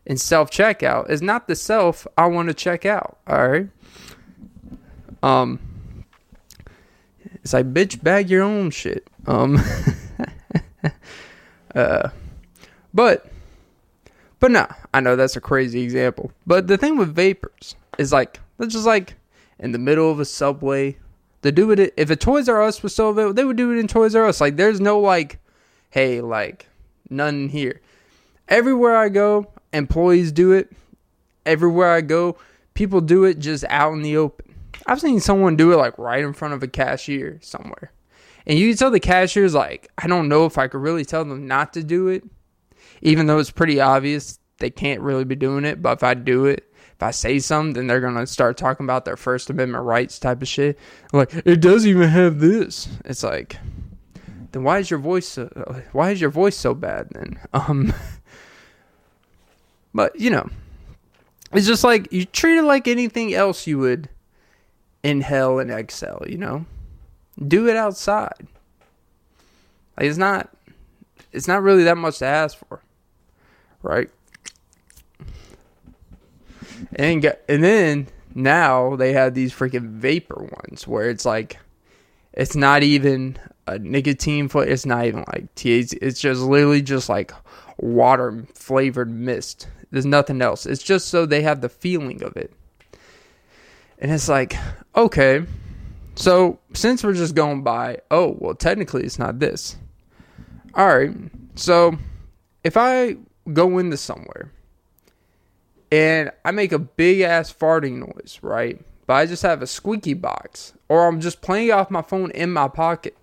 in 0.04 0.16
self 0.16 0.50
checkout 0.50 1.08
is 1.08 1.22
not 1.22 1.46
the 1.46 1.54
self 1.54 2.04
I 2.18 2.26
want 2.26 2.48
to 2.48 2.54
check 2.54 2.84
out. 2.84 3.18
All 3.28 3.48
right. 3.48 3.68
Um, 5.22 5.60
it's 7.34 7.52
like 7.52 7.72
bitch, 7.72 8.02
bag 8.02 8.28
your 8.28 8.42
own 8.42 8.72
shit. 8.72 9.06
Um, 9.28 9.62
uh, 11.76 12.08
but, 12.92 13.30
but 14.40 14.50
no, 14.50 14.66
I 14.92 14.98
know 14.98 15.14
that's 15.14 15.36
a 15.36 15.40
crazy 15.40 15.82
example. 15.82 16.32
But 16.44 16.66
the 16.66 16.76
thing 16.76 16.96
with 16.96 17.14
vapors 17.14 17.76
is 17.98 18.12
like, 18.12 18.40
that's 18.58 18.72
just 18.72 18.84
like 18.86 19.14
in 19.60 19.70
the 19.70 19.78
middle 19.78 20.10
of 20.10 20.18
a 20.18 20.24
subway 20.24 20.98
they 21.43 21.51
do 21.51 21.70
it 21.70 21.95
if 21.97 22.11
a 22.11 22.16
Toys 22.16 22.49
R 22.49 22.62
Us 22.62 22.82
was 22.82 22.93
still 22.93 23.11
available, 23.11 23.34
they 23.34 23.45
would 23.45 23.57
do 23.57 23.72
it 23.72 23.78
in 23.78 23.88
Toys 23.88 24.14
R 24.14 24.26
Us. 24.26 24.41
Like 24.41 24.57
there's 24.57 24.80
no 24.80 24.99
like, 25.01 25.38
hey, 25.91 26.20
like 26.20 26.68
none 27.09 27.49
here. 27.49 27.80
Everywhere 28.49 28.97
I 28.97 29.09
go, 29.09 29.51
employees 29.72 30.32
do 30.32 30.53
it. 30.53 30.72
Everywhere 31.47 31.93
I 31.93 32.01
go, 32.03 32.36
people 32.74 33.01
do 33.01 33.24
it 33.24 33.38
just 33.38 33.64
out 33.68 33.93
in 33.93 34.03
the 34.03 34.16
open. 34.16 34.55
I've 34.86 35.01
seen 35.01 35.20
someone 35.20 35.57
do 35.57 35.72
it 35.72 35.76
like 35.76 35.99
right 35.99 36.22
in 36.22 36.32
front 36.32 36.55
of 36.55 36.62
a 36.62 36.68
cashier 36.68 37.38
somewhere. 37.43 37.93
And 38.47 38.59
you 38.59 38.68
can 38.68 38.76
tell 38.76 38.91
the 38.91 39.01
cashier's 39.01 39.55
like, 39.55 39.91
I 39.99 40.07
don't 40.07 40.28
know 40.28 40.47
if 40.47 40.59
I 40.59 40.68
could 40.68 40.80
really 40.80 41.05
tell 41.05 41.24
them 41.24 41.47
not 41.47 41.72
to 41.74 41.84
do 41.84 42.09
it, 42.09 42.24
even 43.03 43.26
though 43.26 43.38
it's 43.38 43.51
pretty 43.51 43.80
obvious 43.80 44.38
they 44.59 44.70
can't 44.70 45.01
really 45.01 45.24
be 45.24 45.36
doing 45.36 45.64
it. 45.64 45.82
But 45.82 45.99
if 45.99 46.03
I 46.03 46.14
do 46.14 46.47
it, 46.47 46.69
if 47.01 47.05
I 47.05 47.12
say 47.12 47.38
something, 47.38 47.86
they're 47.86 48.03
gonna 48.03 48.26
start 48.26 48.59
talking 48.59 48.84
about 48.84 49.07
their 49.07 49.16
First 49.16 49.48
Amendment 49.48 49.84
rights 49.84 50.18
type 50.18 50.42
of 50.42 50.48
shit. 50.48 50.78
Like 51.14 51.32
it 51.46 51.62
does 51.62 51.86
even 51.86 52.11
have 52.11 52.40
this. 52.40 52.90
It's 53.07 53.22
like, 53.22 53.57
then 54.53 54.64
why 54.64 54.80
is 54.80 54.90
your 54.90 54.98
voice? 54.98 55.26
So, 55.26 55.46
why 55.92 56.11
is 56.11 56.20
your 56.20 56.28
voice 56.28 56.59
so 56.59 56.74
bad 56.74 57.09
then? 57.12 57.40
Um, 57.55 57.94
but 59.94 60.20
you 60.20 60.28
know, 60.28 60.51
it's 61.53 61.66
just 61.66 61.84
like 61.84 62.12
you 62.12 62.26
treat 62.26 62.59
it 62.59 62.64
like 62.64 62.86
anything 62.86 63.32
else 63.32 63.66
you 63.66 63.78
would 63.78 64.11
inhale 65.03 65.59
and 65.59 65.70
exhale. 65.70 66.22
You 66.28 66.36
know, 66.36 66.66
do 67.48 67.66
it 67.66 67.76
outside. 67.76 68.46
Like 69.96 70.07
it's 70.07 70.18
not, 70.18 70.51
it's 71.32 71.48
not 71.48 71.62
really 71.62 71.84
that 71.84 71.96
much 71.96 72.18
to 72.18 72.26
ask 72.26 72.59
for, 72.59 72.82
right? 73.82 74.11
And 76.96 77.22
get, 77.22 77.44
and 77.48 77.62
then 77.62 78.08
now 78.34 78.96
they 78.96 79.12
have 79.12 79.34
these 79.34 79.52
freaking 79.52 79.90
vapor 79.90 80.48
ones 80.62 80.86
where 80.86 81.10
it's 81.10 81.24
like 81.24 81.58
it's 82.32 82.54
not 82.54 82.82
even 82.82 83.36
a 83.66 83.78
nicotine 83.78 84.48
foot. 84.48 84.68
It's 84.68 84.86
not 84.86 85.06
even 85.06 85.24
like 85.32 85.54
THC. 85.54 85.98
It's 86.00 86.20
just 86.20 86.40
literally 86.40 86.82
just 86.82 87.08
like 87.08 87.32
water 87.78 88.44
flavored 88.54 89.10
mist. 89.10 89.68
There's 89.90 90.06
nothing 90.06 90.40
else. 90.40 90.66
It's 90.66 90.82
just 90.82 91.08
so 91.08 91.26
they 91.26 91.42
have 91.42 91.60
the 91.60 91.68
feeling 91.68 92.22
of 92.22 92.36
it. 92.36 92.52
And 93.98 94.10
it's 94.10 94.28
like, 94.28 94.54
okay, 94.96 95.44
So 96.20 96.58
since 96.74 97.02
we're 97.02 97.14
just 97.14 97.34
going 97.34 97.62
by, 97.62 97.98
oh, 98.10 98.36
well, 98.38 98.54
technically 98.54 99.04
it's 99.04 99.18
not 99.18 99.38
this. 99.38 99.76
All 100.74 100.86
right. 100.86 101.16
So 101.54 101.96
if 102.62 102.76
I 102.76 103.16
go 103.52 103.78
into 103.78 103.96
somewhere 103.96 104.52
and 105.91 106.30
I 106.45 106.51
make 106.51 106.72
a 106.72 106.78
big 106.78 107.20
ass 107.20 107.53
farting 107.53 107.99
noise, 107.99 108.38
right? 108.43 108.80
But 109.07 109.14
I 109.14 109.26
just 109.26 109.43
have 109.43 109.62
a 109.62 109.66
squeaky 109.66 110.14
box, 110.14 110.72
or 110.88 111.07
I'm 111.07 111.20
just 111.20 111.41
playing 111.41 111.72
off 111.72 111.91
my 111.91 112.03
phone 112.03 112.30
in 112.30 112.53
my 112.53 112.68
pocket, 112.68 113.16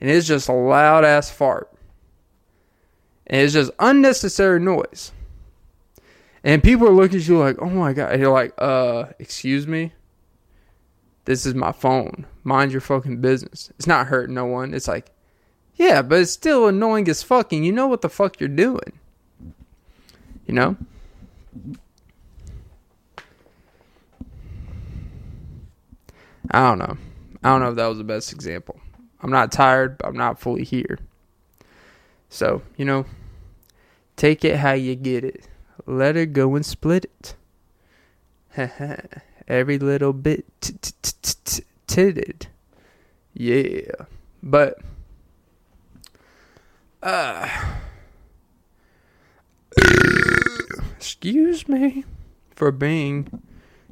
and 0.00 0.08
it's 0.08 0.26
just 0.26 0.48
a 0.48 0.52
loud 0.52 1.04
ass 1.04 1.30
fart. 1.30 1.70
And 3.26 3.42
it's 3.42 3.52
just 3.52 3.70
unnecessary 3.78 4.58
noise. 4.58 5.12
And 6.42 6.62
people 6.62 6.88
are 6.88 6.92
looking 6.92 7.18
at 7.18 7.28
you 7.28 7.38
like, 7.38 7.60
oh 7.60 7.68
my 7.68 7.92
God. 7.92 8.12
And 8.12 8.20
you're 8.20 8.32
like, 8.32 8.54
uh, 8.58 9.04
excuse 9.18 9.66
me? 9.66 9.92
This 11.26 11.44
is 11.44 11.54
my 11.54 11.70
phone. 11.70 12.26
Mind 12.42 12.72
your 12.72 12.80
fucking 12.80 13.20
business. 13.20 13.70
It's 13.78 13.86
not 13.86 14.06
hurting 14.06 14.34
no 14.34 14.46
one. 14.46 14.74
It's 14.74 14.88
like, 14.88 15.12
yeah, 15.76 16.02
but 16.02 16.20
it's 16.20 16.32
still 16.32 16.66
annoying 16.66 17.08
as 17.08 17.22
fucking. 17.22 17.62
You 17.62 17.72
know 17.72 17.86
what 17.86 18.00
the 18.00 18.08
fuck 18.08 18.40
you're 18.40 18.48
doing. 18.48 18.98
You 20.46 20.54
know? 20.54 20.76
I 26.50 26.60
don't 26.60 26.78
know. 26.78 26.96
I 27.42 27.48
don't 27.48 27.60
know 27.60 27.70
if 27.70 27.76
that 27.76 27.86
was 27.86 27.98
the 27.98 28.04
best 28.04 28.32
example. 28.32 28.80
I'm 29.22 29.30
not 29.30 29.52
tired, 29.52 29.98
but 29.98 30.08
I'm 30.08 30.16
not 30.16 30.40
fully 30.40 30.64
here. 30.64 30.98
So, 32.28 32.62
you 32.76 32.84
know, 32.84 33.06
take 34.16 34.44
it 34.44 34.56
how 34.56 34.72
you 34.72 34.94
get 34.96 35.24
it. 35.24 35.46
Let 35.86 36.16
her 36.16 36.26
go 36.26 36.54
and 36.54 36.64
split 36.64 37.04
it. 37.04 37.34
Every 39.48 39.78
little 39.78 40.12
bit 40.12 40.44
titted. 41.86 42.46
Yeah. 43.34 44.06
But, 44.42 44.78
uh, 47.02 47.48
excuse 50.96 51.68
me 51.68 52.04
for 52.54 52.72
being 52.72 53.42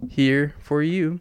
here 0.09 0.55
for 0.61 0.83
you. 0.83 1.21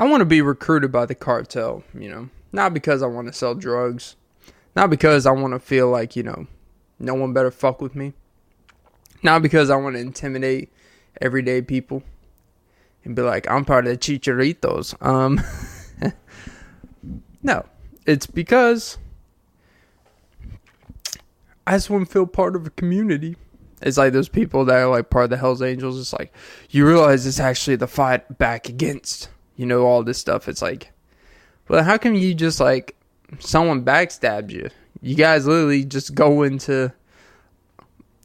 I 0.00 0.04
want 0.04 0.22
to 0.22 0.24
be 0.24 0.40
recruited 0.40 0.90
by 0.90 1.04
the 1.04 1.14
cartel, 1.14 1.84
you 1.92 2.08
know, 2.08 2.30
not 2.52 2.72
because 2.72 3.02
I 3.02 3.06
want 3.06 3.26
to 3.26 3.34
sell 3.34 3.54
drugs, 3.54 4.16
not 4.74 4.88
because 4.88 5.26
I 5.26 5.32
want 5.32 5.52
to 5.52 5.58
feel 5.58 5.90
like, 5.90 6.16
you 6.16 6.22
know, 6.22 6.46
no 6.98 7.12
one 7.12 7.34
better 7.34 7.50
fuck 7.50 7.82
with 7.82 7.94
me, 7.94 8.14
not 9.22 9.42
because 9.42 9.68
I 9.68 9.76
want 9.76 9.96
to 9.96 10.00
intimidate 10.00 10.72
everyday 11.20 11.60
people 11.60 12.02
and 13.04 13.14
be 13.14 13.20
like, 13.20 13.48
I'm 13.50 13.66
part 13.66 13.86
of 13.86 13.92
the 13.92 13.98
chicharitos. 13.98 14.96
Um, 15.06 15.38
no, 17.42 17.66
it's 18.06 18.26
because 18.26 18.96
I 21.66 21.72
just 21.72 21.90
want 21.90 22.06
to 22.06 22.10
feel 22.10 22.26
part 22.26 22.56
of 22.56 22.66
a 22.66 22.70
community. 22.70 23.36
It's 23.82 23.98
like 23.98 24.14
those 24.14 24.30
people 24.30 24.64
that 24.64 24.78
are 24.78 24.88
like 24.88 25.10
part 25.10 25.24
of 25.24 25.30
the 25.30 25.36
Hells 25.36 25.60
Angels. 25.60 26.00
It's 26.00 26.14
like 26.14 26.32
you 26.70 26.86
realize 26.86 27.26
it's 27.26 27.38
actually 27.38 27.76
the 27.76 27.86
fight 27.86 28.38
back 28.38 28.66
against 28.66 29.28
you 29.60 29.66
know 29.66 29.84
all 29.84 30.02
this 30.02 30.16
stuff. 30.16 30.48
It's 30.48 30.62
like, 30.62 30.90
well, 31.68 31.84
how 31.84 31.98
come 31.98 32.14
you 32.14 32.32
just 32.32 32.60
like 32.60 32.96
someone 33.40 33.84
backstabbed 33.84 34.50
you? 34.50 34.70
You 35.02 35.14
guys 35.14 35.46
literally 35.46 35.84
just 35.84 36.14
go 36.14 36.42
into 36.44 36.90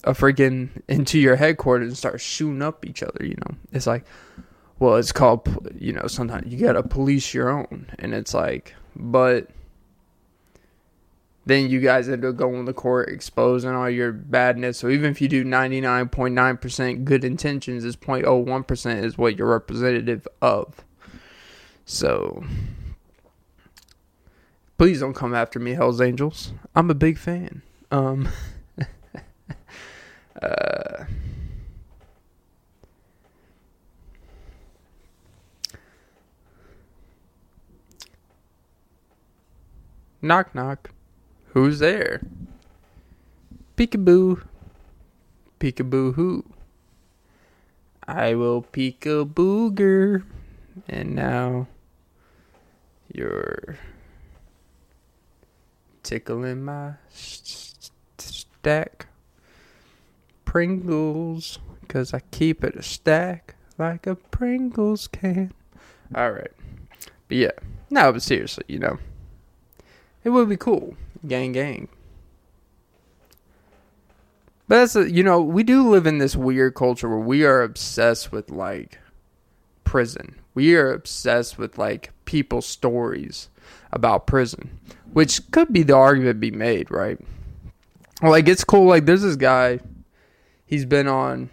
a 0.05 0.13
freaking 0.13 0.69
into 0.87 1.19
your 1.19 1.35
headquarters 1.35 1.89
and 1.89 1.97
start 1.97 2.21
shooting 2.21 2.61
up 2.61 2.85
each 2.85 3.03
other. 3.03 3.25
You 3.25 3.35
know, 3.35 3.57
it's 3.73 3.85
like, 3.85 4.05
well, 4.79 4.95
it's 4.95 5.11
called 5.11 5.67
you 5.77 5.91
know 5.91 6.07
sometimes 6.07 6.53
you 6.53 6.57
gotta 6.57 6.83
police 6.83 7.33
your 7.33 7.49
own, 7.49 7.87
and 7.99 8.13
it's 8.13 8.33
like, 8.33 8.73
but 8.95 9.49
then 11.45 11.69
you 11.69 11.81
guys 11.81 12.07
end 12.07 12.23
up 12.23 12.37
going 12.37 12.65
to 12.65 12.73
court 12.73 13.09
exposing 13.09 13.71
all 13.71 13.89
your 13.89 14.13
badness. 14.13 14.77
So 14.77 14.87
even 14.87 15.11
if 15.11 15.19
you 15.19 15.27
do 15.27 15.43
99.9% 15.43 17.03
good 17.03 17.25
intentions, 17.25 17.83
is 17.83 17.97
0.01% 17.97 19.03
is 19.03 19.17
what 19.17 19.37
you're 19.37 19.49
representative 19.49 20.27
of. 20.41 20.84
So 21.85 22.43
please 24.77 24.99
don't 24.99 25.13
come 25.13 25.33
after 25.33 25.59
me, 25.59 25.73
Hell's 25.73 26.01
Angels. 26.01 26.51
I'm 26.75 26.89
a 26.89 26.95
big 26.95 27.17
fan. 27.17 27.61
Um 27.91 28.27
uh 30.41 31.05
Knock 40.21 40.55
knock. 40.55 40.89
Who's 41.53 41.77
there? 41.77 42.19
Peekaboo. 43.77 44.41
Peekaboo 45.59 46.15
who? 46.15 46.43
I 48.07 48.33
will 48.33 48.63
peek 48.63 49.05
a 49.05 49.23
booger. 49.23 50.23
And 50.89 51.13
now 51.13 51.67
you're 53.15 53.77
tickling 56.03 56.63
my 56.63 56.93
stack. 58.17 59.07
Pringles, 60.43 61.59
because 61.81 62.13
I 62.13 62.21
keep 62.31 62.63
it 62.63 62.75
a 62.75 62.83
stack 62.83 63.55
like 63.77 64.07
a 64.07 64.15
Pringles 64.15 65.07
can. 65.07 65.53
Alright. 66.15 66.51
But 67.27 67.37
yeah. 67.37 67.51
No, 67.89 68.11
but 68.13 68.21
seriously, 68.21 68.63
you 68.67 68.79
know. 68.79 68.97
It 70.23 70.29
would 70.29 70.49
be 70.49 70.57
cool. 70.57 70.95
Gang, 71.27 71.51
gang. 71.51 71.87
But 74.67 74.79
that's, 74.79 74.95
a, 74.95 75.11
you 75.11 75.23
know, 75.23 75.41
we 75.41 75.61
do 75.61 75.87
live 75.87 76.07
in 76.07 76.17
this 76.17 76.35
weird 76.35 76.73
culture 76.73 77.07
where 77.07 77.19
we 77.19 77.43
are 77.43 77.61
obsessed 77.61 78.31
with, 78.31 78.49
like, 78.49 78.97
prison. 79.83 80.35
We 80.55 80.75
are 80.75 80.91
obsessed 80.91 81.57
with 81.57 81.77
like 81.77 82.11
people's 82.25 82.65
stories 82.65 83.49
about 83.91 84.25
prison, 84.25 84.79
which 85.13 85.51
could 85.51 85.71
be 85.71 85.83
the 85.83 85.95
argument 85.95 86.39
be 86.39 86.51
made, 86.51 86.89
right? 86.89 87.19
Like 88.21 88.47
it's 88.47 88.63
cool. 88.63 88.85
Like 88.85 89.05
there's 89.05 89.21
this 89.21 89.35
guy, 89.35 89.79
he's 90.65 90.85
been 90.85 91.07
on 91.07 91.49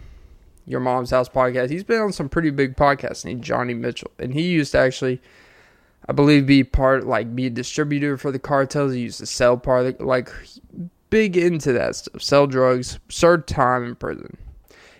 your 0.65 0.79
mom's 0.79 1.11
house 1.11 1.29
podcast. 1.29 1.69
He's 1.69 1.83
been 1.83 2.01
on 2.01 2.13
some 2.13 2.29
pretty 2.29 2.49
big 2.49 2.75
podcasts 2.75 3.25
named 3.25 3.43
Johnny 3.43 3.73
Mitchell, 3.73 4.11
and 4.17 4.33
he 4.33 4.43
used 4.43 4.71
to 4.71 4.79
actually, 4.79 5.21
I 6.07 6.13
believe, 6.13 6.45
be 6.45 6.63
part 6.63 7.05
like 7.05 7.35
be 7.35 7.47
a 7.47 7.49
distributor 7.49 8.17
for 8.17 8.31
the 8.31 8.39
cartels. 8.39 8.93
He 8.93 9.01
used 9.01 9.19
to 9.19 9.25
sell 9.25 9.57
part 9.57 9.99
like 10.01 10.31
big 11.09 11.37
into 11.37 11.73
that 11.73 11.95
stuff, 11.95 12.21
sell 12.21 12.47
drugs, 12.47 12.99
served 13.09 13.47
time 13.47 13.83
in 13.83 13.95
prison. 13.95 14.37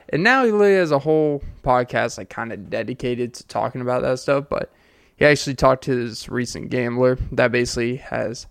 And 0.10 0.24
now 0.24 0.45
he 0.45 0.51
literally 0.51 0.76
has 0.76 0.91
a 0.91 0.99
whole 0.99 1.43
podcast 1.64 2.18
like 2.18 2.30
kind 2.30 2.51
of 2.51 2.70
dedicated 2.70 3.34
to 3.36 3.47
talking 3.47 3.82
about 3.82 4.01
that 4.01 4.20
stuff. 4.20 4.45
But 4.49 4.72
he 5.16 5.26
actually 5.26 5.56
talked 5.56 5.84
to 5.86 6.08
this 6.08 6.30
recent 6.30 6.70
gambler 6.70 7.18
that 7.32 7.51
basically 7.51 7.97
has 7.97 8.47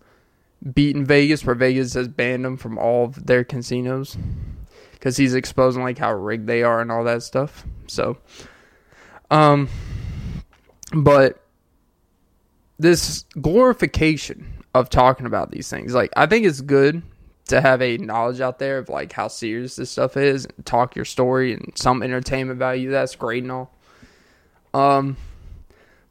beaten 0.72 1.05
Vegas, 1.05 1.44
where 1.44 1.55
Vegas 1.55 1.94
has 1.94 2.09
banned 2.09 2.46
him 2.46 2.57
from 2.57 2.78
all 2.78 3.05
of 3.05 3.26
their 3.26 3.44
casinos 3.44 4.16
because 4.92 5.16
he's 5.16 5.34
exposing 5.34 5.82
like 5.82 5.98
how 5.98 6.12
rigged 6.14 6.46
they 6.46 6.62
are 6.62 6.80
and 6.80 6.92
all 6.92 7.05
that 7.05 7.22
stuff. 7.22 7.66
So, 7.88 8.18
um, 9.30 9.68
but 10.94 11.44
this 12.78 13.24
glorification 13.40 14.64
of 14.74 14.88
talking 14.88 15.26
about 15.26 15.50
these 15.50 15.68
things, 15.68 15.94
like 15.94 16.12
I 16.16 16.26
think 16.26 16.46
it's 16.46 16.61
good 16.61 17.03
to 17.49 17.61
have 17.61 17.82
a 17.82 17.99
knowledge 17.99 18.40
out 18.40 18.59
there 18.59 18.78
of 18.78 18.88
like 18.88 19.12
how 19.12 19.28
serious 19.28 19.76
this 19.76 19.90
stuff 19.90 20.16
is 20.16 20.47
and 20.47 20.64
talk 20.64 20.95
your 20.97 21.05
story 21.05 21.53
and 21.53 21.72
some 21.74 22.03
entertainment 22.03 22.59
value 22.59 22.90
that's 22.90 23.16
great 23.16 23.43
and 23.43 23.53
all. 23.53 23.74
Um 24.74 25.16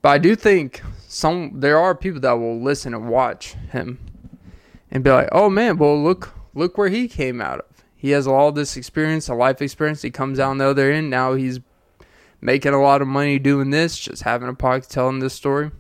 but 0.02 0.10
i 0.10 0.18
do 0.18 0.36
think 0.36 0.82
some 1.08 1.60
there 1.60 1.80
are 1.80 1.96
people 1.96 2.20
that 2.22 2.34
will 2.34 2.60
listen 2.60 2.94
and 2.94 3.08
watch 3.08 3.54
him 3.72 4.00
and 4.90 5.04
be 5.04 5.12
like 5.12 5.30
oh 5.32 5.50
man 5.50 5.78
well 5.78 6.02
look 6.02 6.34
look 6.54 6.78
where 6.78 6.90
he 6.90 7.08
came 7.08 7.42
out 7.42 7.60
of. 7.60 7.66
He 7.96 8.12
has 8.12 8.28
all 8.28 8.52
this 8.52 8.78
experience 8.78 9.30
a 9.30 9.36
life 9.36 9.62
experience. 9.62 10.02
He 10.02 10.10
comes 10.10 10.40
out 10.40 10.50
on 10.50 10.58
the 10.58 10.66
other 10.66 10.92
end. 10.92 11.10
Now 11.10 11.34
he's 11.36 11.60
making 12.42 12.74
a 12.74 12.82
lot 12.82 13.02
of 13.02 13.08
money 13.08 13.38
doing 13.38 13.70
this 13.70 13.98
just 13.98 14.24
having 14.24 14.50
a 14.50 14.54
podcast 14.54 14.88
telling 14.88 15.20
this 15.20 15.34
story. 15.34 15.72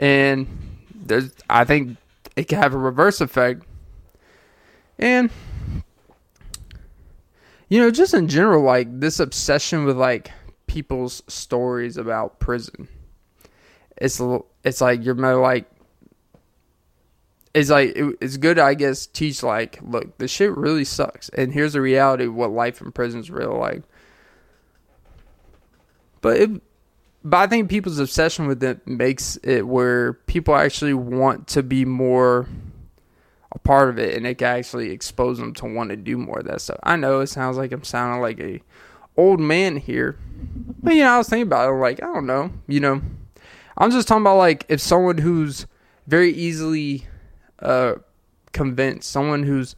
And 0.00 0.74
there's 0.94 1.32
i 1.50 1.64
think 1.64 1.96
it 2.34 2.44
can 2.44 2.58
have 2.58 2.72
a 2.72 2.78
reverse 2.78 3.20
effect 3.20 3.62
and 4.98 5.30
you 7.68 7.80
know, 7.80 7.90
just 7.90 8.14
in 8.14 8.28
general, 8.28 8.62
like 8.62 9.00
this 9.00 9.18
obsession 9.18 9.84
with 9.84 9.96
like 9.96 10.30
people's 10.66 11.22
stories 11.28 11.96
about 11.96 12.38
prison. 12.38 12.88
It's 13.96 14.20
it's 14.64 14.80
like 14.80 15.04
you're 15.04 15.14
more 15.14 15.36
like 15.36 15.70
it's 17.54 17.70
like 17.70 17.90
it, 17.96 18.16
it's 18.20 18.36
good 18.36 18.58
I 18.58 18.74
guess 18.74 19.06
teach 19.06 19.42
like 19.42 19.78
look 19.82 20.18
the 20.18 20.26
shit 20.26 20.56
really 20.56 20.84
sucks 20.84 21.28
and 21.28 21.52
here's 21.52 21.74
the 21.74 21.80
reality 21.80 22.24
of 22.24 22.34
what 22.34 22.50
life 22.50 22.80
in 22.80 22.90
prison 22.90 23.20
is 23.20 23.30
real 23.30 23.56
like 23.56 23.84
but 26.20 26.36
it 26.38 26.50
but 27.22 27.36
I 27.36 27.46
think 27.46 27.70
people's 27.70 28.00
obsession 28.00 28.48
with 28.48 28.62
it 28.62 28.86
makes 28.86 29.36
it 29.44 29.66
where 29.66 30.14
people 30.14 30.56
actually 30.56 30.94
want 30.94 31.46
to 31.48 31.62
be 31.62 31.84
more 31.84 32.48
a 33.54 33.58
part 33.58 33.88
of 33.88 33.98
it 33.98 34.16
and 34.16 34.26
it 34.26 34.38
can 34.38 34.58
actually 34.58 34.90
expose 34.90 35.38
them 35.38 35.54
to 35.54 35.66
want 35.66 35.90
to 35.90 35.96
do 35.96 36.18
more 36.18 36.40
of 36.40 36.46
that 36.46 36.60
stuff. 36.60 36.78
I 36.82 36.96
know 36.96 37.20
it 37.20 37.28
sounds 37.28 37.56
like 37.56 37.72
I'm 37.72 37.84
sounding 37.84 38.20
like 38.20 38.40
a 38.40 38.60
old 39.16 39.40
man 39.40 39.76
here. 39.76 40.18
But 40.82 40.94
you 40.94 41.02
know, 41.02 41.10
I 41.10 41.18
was 41.18 41.28
thinking 41.28 41.46
about 41.46 41.68
it 41.68 41.72
like, 41.72 42.02
I 42.02 42.06
don't 42.06 42.26
know, 42.26 42.50
you 42.66 42.80
know. 42.80 43.00
I'm 43.76 43.90
just 43.90 44.06
talking 44.06 44.22
about 44.22 44.36
like 44.36 44.66
if 44.68 44.80
someone 44.80 45.18
who's 45.18 45.66
very 46.06 46.32
easily 46.32 47.06
uh 47.60 47.94
convinced, 48.52 49.10
someone 49.10 49.42
who's 49.42 49.76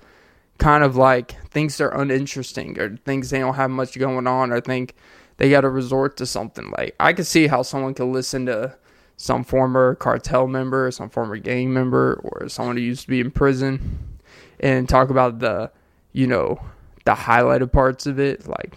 kind 0.58 0.82
of 0.82 0.96
like 0.96 1.36
thinks 1.50 1.76
they're 1.76 1.90
uninteresting 1.90 2.78
or 2.78 2.96
thinks 3.04 3.30
they 3.30 3.38
don't 3.38 3.54
have 3.54 3.70
much 3.70 3.98
going 3.98 4.26
on 4.26 4.52
or 4.52 4.60
think 4.60 4.94
they 5.36 5.50
got 5.50 5.62
to 5.62 5.68
resort 5.68 6.16
to 6.16 6.26
something. 6.26 6.72
Like 6.76 6.94
I 6.98 7.12
could 7.12 7.26
see 7.26 7.46
how 7.46 7.62
someone 7.62 7.94
could 7.94 8.06
listen 8.06 8.46
to 8.46 8.76
some 9.16 9.44
former 9.44 9.94
cartel 9.94 10.46
member, 10.46 10.90
some 10.90 11.08
former 11.08 11.36
gang 11.36 11.72
member, 11.72 12.20
or 12.24 12.48
someone 12.48 12.76
who 12.76 12.82
used 12.82 13.02
to 13.02 13.08
be 13.08 13.20
in 13.20 13.30
prison, 13.30 14.18
and 14.60 14.88
talk 14.88 15.10
about 15.10 15.38
the, 15.38 15.70
you 16.12 16.26
know, 16.26 16.60
the 17.04 17.12
highlighted 17.12 17.72
parts 17.72 18.06
of 18.06 18.18
it, 18.18 18.46
like 18.46 18.76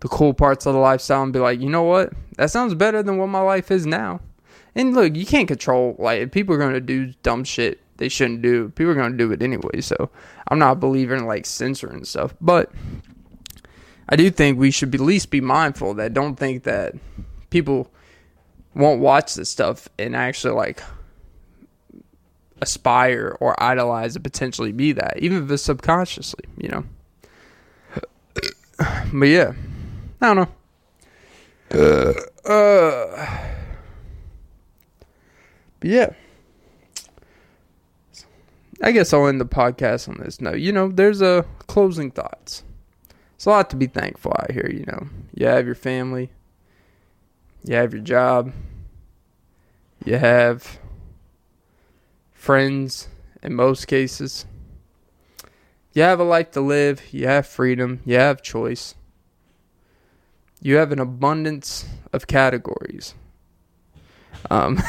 the 0.00 0.08
cool 0.08 0.34
parts 0.34 0.66
of 0.66 0.74
the 0.74 0.80
lifestyle, 0.80 1.22
and 1.22 1.32
be 1.32 1.38
like, 1.38 1.60
you 1.60 1.68
know 1.68 1.82
what, 1.82 2.12
that 2.36 2.50
sounds 2.50 2.74
better 2.74 3.02
than 3.02 3.18
what 3.18 3.28
my 3.28 3.40
life 3.40 3.70
is 3.70 3.86
now. 3.86 4.20
And 4.74 4.94
look, 4.94 5.14
you 5.14 5.26
can't 5.26 5.48
control 5.48 5.94
like 5.98 6.20
if 6.20 6.30
people 6.32 6.54
are 6.54 6.58
gonna 6.58 6.80
do 6.80 7.12
dumb 7.22 7.44
shit 7.44 7.80
they 7.96 8.08
shouldn't 8.08 8.42
do. 8.42 8.70
People 8.70 8.92
are 8.92 8.96
gonna 8.96 9.16
do 9.16 9.30
it 9.32 9.42
anyway. 9.42 9.80
So 9.80 10.10
I'm 10.48 10.58
not 10.58 10.72
a 10.72 10.76
believer 10.76 11.14
in 11.14 11.26
like 11.26 11.46
censoring 11.46 12.04
stuff, 12.04 12.34
but 12.40 12.72
I 14.08 14.16
do 14.16 14.30
think 14.30 14.58
we 14.58 14.70
should 14.70 14.94
at 14.94 15.00
least 15.00 15.30
be 15.30 15.40
mindful 15.40 15.94
that 15.94 16.14
don't 16.14 16.36
think 16.36 16.64
that 16.64 16.94
people 17.50 17.90
won't 18.74 19.00
watch 19.00 19.34
this 19.34 19.50
stuff 19.50 19.88
and 19.98 20.14
actually 20.14 20.54
like 20.54 20.82
aspire 22.60 23.36
or 23.40 23.60
idolize 23.62 24.16
and 24.16 24.24
potentially 24.24 24.72
be 24.72 24.92
that, 24.92 25.18
even 25.18 25.44
if 25.44 25.50
it's 25.50 25.62
subconsciously, 25.62 26.44
you 26.56 26.68
know. 26.68 26.84
but 29.12 29.26
yeah, 29.26 29.52
I 30.20 30.34
don't 30.34 30.36
know. 30.36 30.48
Uh, 31.72 32.48
uh, 32.48 33.50
but 35.80 35.90
yeah. 35.90 36.12
I 38.82 38.92
guess 38.92 39.12
I'll 39.12 39.28
end 39.28 39.40
the 39.40 39.46
podcast 39.46 40.08
on 40.08 40.18
this 40.22 40.40
note. 40.40 40.58
You 40.58 40.72
know, 40.72 40.88
there's 40.88 41.22
a 41.22 41.46
closing 41.68 42.10
thoughts 42.10 42.64
it's 43.44 43.46
a 43.46 43.50
lot 43.50 43.68
to 43.68 43.76
be 43.76 43.86
thankful 43.86 44.32
out 44.38 44.52
here, 44.52 44.70
you 44.72 44.86
know. 44.86 45.06
You 45.34 45.46
have 45.48 45.66
your 45.66 45.74
family, 45.74 46.30
you 47.64 47.74
have 47.76 47.92
your 47.92 48.02
job, 48.02 48.52
you 50.04 50.16
have 50.16 50.78
friends 52.32 53.08
in 53.42 53.54
most 53.54 53.86
cases. 53.86 54.44
You 55.94 56.02
have 56.02 56.20
a 56.20 56.24
life 56.24 56.50
to 56.52 56.60
live, 56.60 57.02
you 57.12 57.26
have 57.26 57.46
freedom, 57.46 58.00
you 58.04 58.16
have 58.16 58.42
choice. 58.42 58.94
You 60.60 60.76
have 60.76 60.92
an 60.92 60.98
abundance 60.98 61.86
of 62.12 62.26
categories. 62.26 63.14
Um, 64.50 64.82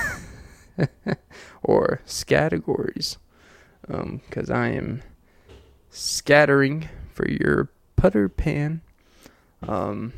or 1.63 2.01
categories. 2.27 3.17
Because 3.87 4.49
um, 4.49 4.55
I 4.55 4.69
am 4.69 5.03
scattering 5.89 6.89
for 7.13 7.29
your 7.29 7.69
putter 7.95 8.27
pan. 8.27 8.81
Um, 9.67 10.13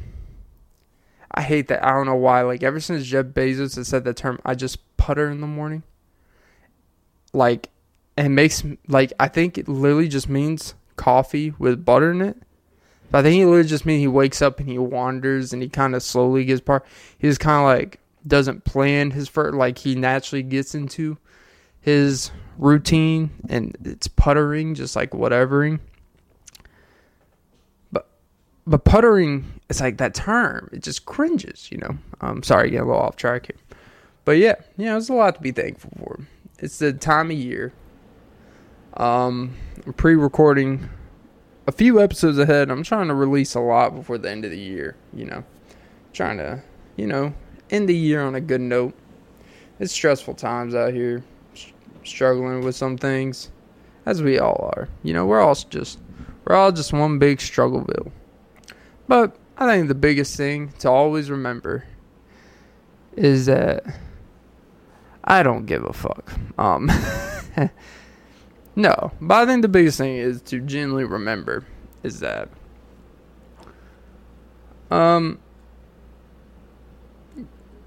I 1.38 1.42
hate 1.42 1.68
that. 1.68 1.86
I 1.86 1.92
don't 1.92 2.08
know 2.08 2.16
why. 2.16 2.42
Like 2.42 2.64
ever 2.64 2.80
since 2.80 3.06
Jeff 3.06 3.28
Bezos 3.28 3.76
has 3.76 3.88
said 3.88 4.04
the 4.04 4.14
term, 4.14 4.40
I 4.44 4.56
just 4.56 4.80
putter 4.98 5.30
in 5.30 5.40
the 5.40 5.46
morning. 5.46 5.84
Like, 7.32 7.70
it 8.18 8.30
makes 8.30 8.64
like 8.88 9.14
I 9.20 9.28
think 9.28 9.60
it 9.60 9.68
literally 9.68 10.08
just 10.08 10.30
means 10.30 10.74
coffee 10.96 11.54
with 11.60 11.86
butter 11.86 12.10
in 12.10 12.24
it. 12.24 12.38
But 13.12 13.20
I 13.20 13.22
think 13.22 13.40
it 13.40 13.46
literally 13.46 13.70
just 13.70 13.86
means 13.86 14.00
he 14.00 14.08
wakes 14.08 14.42
up 14.42 14.60
and 14.60 14.68
he 14.68 14.80
wanders 14.80 15.54
and 15.54 15.62
he 15.62 15.70
kind 15.70 15.94
of 15.94 16.02
slowly 16.02 16.44
gets 16.44 16.60
part. 16.60 16.84
He 17.20 17.28
just 17.28 17.40
kind 17.40 17.60
of 17.60 17.66
like 17.66 18.00
doesn't 18.26 18.64
plan 18.64 19.12
his 19.12 19.30
first. 19.30 19.54
Like 19.54 19.78
he 19.78 19.94
naturally 19.94 20.42
gets 20.42 20.74
into 20.74 21.20
his 21.80 22.32
routine 22.58 23.30
and 23.48 23.78
it's 23.86 24.08
puttering, 24.08 24.74
just 24.74 24.96
like 24.96 25.12
whatevering 25.12 25.82
but 28.68 28.84
puttering 28.84 29.46
it's 29.70 29.82
like 29.82 29.98
that 29.98 30.14
term. 30.14 30.70
It 30.72 30.84
just 30.84 31.06
cringes 31.06 31.70
you 31.72 31.78
know? 31.80 31.98
I'm 32.22 32.44
sorry 32.44 32.70
getting 32.70 32.86
a 32.86 32.92
little 32.92 33.02
off 33.02 33.16
track 33.16 33.48
here. 33.48 33.78
But 34.26 34.34
yeah 34.34 34.56
yeah 34.76 34.92
there's 34.92 35.10
a 35.10 35.14
lot 35.14 35.36
to 35.36 35.42
be 35.42 35.52
thankful 35.52 35.92
for. 35.98 36.20
It's 36.60 36.78
the 36.78 36.94
time 36.94 37.32
of 37.32 37.38
year. 37.38 37.74
Um 38.96 39.56
i'm 39.86 39.94
pre-recording 39.94 40.90
a 41.66 41.72
few 41.72 42.02
episodes 42.02 42.38
ahead. 42.38 42.70
I'm 42.70 42.84
trying 42.84 43.08
to 43.08 43.14
release 43.14 43.56
a 43.56 43.60
lot 43.60 43.96
before 43.96 44.18
the 44.18 44.30
end 44.30 44.46
of 44.46 44.52
the 44.52 44.60
year 44.60 44.96
you 45.14 45.26
know? 45.26 45.44
Trying 46.14 46.38
to 46.38 46.62
you 46.98 47.08
know 47.08 47.34
end 47.70 47.88
the 47.88 47.96
year 47.96 48.22
on 48.22 48.36
a 48.36 48.42
good 48.42 48.62
note. 48.62 48.94
It's 49.80 49.94
stressful 49.94 50.34
times 50.34 50.76
out 50.76 50.94
here 50.94 51.24
struggling 52.04 52.64
with 52.64 52.76
some 52.76 52.98
things 52.98 53.50
as 54.06 54.24
we 54.24 54.40
all 54.40 54.72
are. 54.76 54.90
You 55.04 55.14
know 55.14 55.26
we're 55.26 55.42
all 55.42 55.56
just 55.56 56.00
we're 56.46 56.56
all 56.56 56.74
just 56.74 56.92
one 56.92 57.18
big 57.18 57.38
struggleville 57.38 58.12
but 59.08 59.36
I 59.58 59.66
think 59.66 59.88
the 59.88 59.96
biggest 59.96 60.36
thing 60.36 60.74
to 60.80 60.90
always 60.90 61.30
remember 61.30 61.86
is 63.16 63.48
that 63.48 63.84
I 65.24 65.44
don't 65.44 65.66
give 65.66 65.84
a 65.84 65.94
fuck. 65.94 66.32
Um, 66.58 66.90
no, 68.76 69.12
but 69.20 69.36
I 69.36 69.46
think 69.46 69.62
the 69.64 69.68
biggest 69.68 69.98
thing 69.98 70.18
is 70.18 70.42
to 70.44 70.60
genuinely 70.60 71.06
remember 71.06 71.66
is 72.04 72.20
that 72.20 72.50
um 74.90 75.40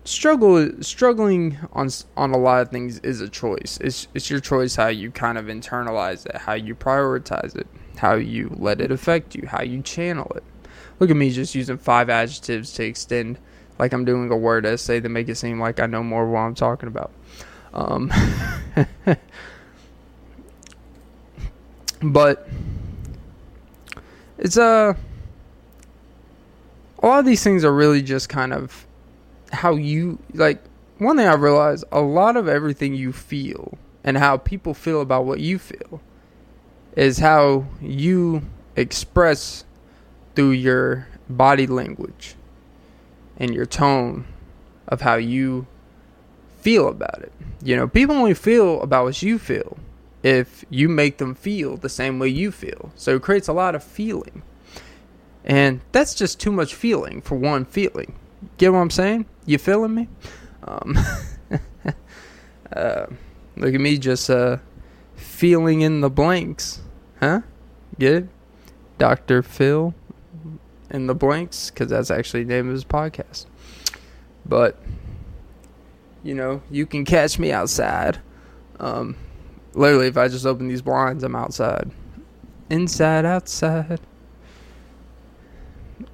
struggle 0.04 0.70
struggling 0.82 1.56
on 1.72 1.88
on 2.16 2.32
a 2.32 2.36
lot 2.36 2.60
of 2.60 2.68
things 2.70 2.98
is 3.00 3.20
a 3.20 3.28
choice. 3.28 3.78
It's 3.80 4.08
it's 4.14 4.28
your 4.28 4.40
choice 4.40 4.74
how 4.76 4.88
you 4.88 5.10
kind 5.10 5.38
of 5.38 5.46
internalize 5.46 6.26
it, 6.26 6.36
how 6.36 6.54
you 6.54 6.74
prioritize 6.74 7.56
it, 7.56 7.66
how 7.96 8.14
you 8.14 8.54
let 8.58 8.80
it 8.80 8.90
affect 8.90 9.34
you, 9.34 9.46
how 9.46 9.62
you 9.62 9.82
channel 9.82 10.30
it. 10.36 10.44
Look 11.00 11.10
at 11.10 11.16
me 11.16 11.30
just 11.30 11.54
using 11.54 11.78
five 11.78 12.08
adjectives 12.10 12.72
to 12.74 12.84
extend 12.84 13.38
like 13.78 13.92
I'm 13.94 14.04
doing 14.04 14.30
a 14.30 14.36
word 14.36 14.66
essay 14.66 15.00
to 15.00 15.08
make 15.08 15.28
it 15.28 15.36
seem 15.36 15.58
like 15.58 15.80
I 15.80 15.86
know 15.86 16.04
more 16.04 16.30
what 16.30 16.40
I'm 16.40 16.54
talking 16.54 16.86
about. 16.86 17.10
Um, 17.72 18.12
but 22.02 22.46
it's 24.38 24.58
a 24.58 24.62
uh, 24.62 24.94
a 27.02 27.06
lot 27.06 27.18
of 27.20 27.24
these 27.24 27.42
things 27.42 27.64
are 27.64 27.72
really 27.72 28.02
just 28.02 28.28
kind 28.28 28.52
of 28.52 28.86
how 29.52 29.74
you 29.74 30.18
like 30.34 30.62
one 30.98 31.16
thing 31.16 31.26
I 31.26 31.34
realized 31.34 31.84
a 31.90 32.00
lot 32.00 32.36
of 32.36 32.46
everything 32.46 32.94
you 32.94 33.12
feel 33.12 33.78
and 34.04 34.18
how 34.18 34.36
people 34.36 34.74
feel 34.74 35.00
about 35.00 35.24
what 35.24 35.40
you 35.40 35.58
feel 35.58 36.02
is 36.94 37.18
how 37.18 37.64
you 37.80 38.42
express 38.76 39.64
through 40.34 40.50
your 40.50 41.08
body 41.28 41.66
language 41.66 42.34
and 43.36 43.54
your 43.54 43.66
tone 43.66 44.26
of 44.88 45.00
how 45.00 45.14
you 45.14 45.66
feel 46.60 46.88
about 46.88 47.20
it. 47.22 47.32
You 47.62 47.76
know, 47.76 47.88
people 47.88 48.16
only 48.16 48.34
feel 48.34 48.80
about 48.82 49.04
what 49.04 49.22
you 49.22 49.38
feel 49.38 49.78
if 50.22 50.64
you 50.68 50.88
make 50.88 51.18
them 51.18 51.34
feel 51.34 51.76
the 51.76 51.88
same 51.88 52.18
way 52.18 52.28
you 52.28 52.50
feel. 52.52 52.92
So 52.96 53.16
it 53.16 53.22
creates 53.22 53.48
a 53.48 53.52
lot 53.52 53.74
of 53.74 53.82
feeling. 53.82 54.42
And 55.44 55.80
that's 55.92 56.14
just 56.14 56.38
too 56.38 56.52
much 56.52 56.74
feeling 56.74 57.22
for 57.22 57.36
one 57.36 57.64
feeling. 57.64 58.14
Get 58.58 58.72
what 58.72 58.80
I'm 58.80 58.90
saying? 58.90 59.26
You 59.46 59.58
feeling 59.58 59.94
me? 59.94 60.08
Um, 60.64 60.98
uh, 62.72 63.06
look 63.56 63.74
at 63.74 63.80
me 63.80 63.96
just 63.96 64.28
uh, 64.28 64.58
feeling 65.16 65.80
in 65.80 66.02
the 66.02 66.10
blanks. 66.10 66.82
Huh? 67.20 67.40
Get 67.98 68.12
it? 68.14 68.28
Dr. 68.98 69.42
Phil 69.42 69.94
in 70.90 71.06
the 71.06 71.14
blanks 71.14 71.70
because 71.70 71.88
that's 71.88 72.10
actually 72.10 72.44
the 72.44 72.54
name 72.54 72.68
of 72.68 72.74
his 72.74 72.84
podcast. 72.84 73.46
But 74.44 74.80
you 76.22 76.34
know, 76.34 76.62
you 76.70 76.86
can 76.86 77.04
catch 77.04 77.38
me 77.38 77.52
outside. 77.52 78.20
Um, 78.78 79.16
literally, 79.72 80.08
if 80.08 80.16
I 80.16 80.28
just 80.28 80.46
open 80.46 80.68
these 80.68 80.82
blinds, 80.82 81.24
I'm 81.24 81.36
outside. 81.36 81.90
Inside, 82.68 83.24
outside. 83.24 84.00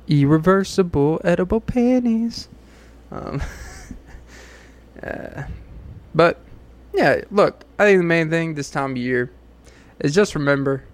Irreversible 0.08 1.20
edible 1.24 1.60
panties. 1.60 2.48
Um, 3.10 3.42
uh, 5.02 5.42
but 6.14 6.40
yeah, 6.92 7.22
look, 7.30 7.64
I 7.78 7.84
think 7.84 7.98
the 7.98 8.04
main 8.04 8.30
thing 8.30 8.54
this 8.54 8.70
time 8.70 8.92
of 8.92 8.96
year 8.96 9.30
is 10.00 10.14
just 10.14 10.34
remember 10.34 10.84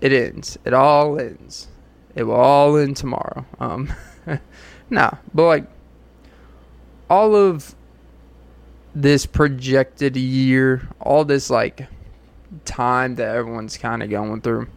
it 0.00 0.12
ends. 0.12 0.58
It 0.64 0.74
all 0.74 1.18
ends. 1.18 1.68
It 2.14 2.24
will 2.24 2.34
all 2.34 2.76
end 2.76 2.96
tomorrow. 2.96 3.44
Um, 3.58 3.92
nah, 4.90 5.12
but 5.32 5.46
like 5.46 5.66
all 7.10 7.34
of 7.34 7.74
this 8.94 9.26
projected 9.26 10.16
year, 10.16 10.88
all 11.00 11.24
this 11.24 11.50
like 11.50 11.86
time 12.64 13.16
that 13.16 13.34
everyone's 13.34 13.76
kind 13.76 14.02
of 14.02 14.10
going 14.10 14.40
through, 14.40 14.68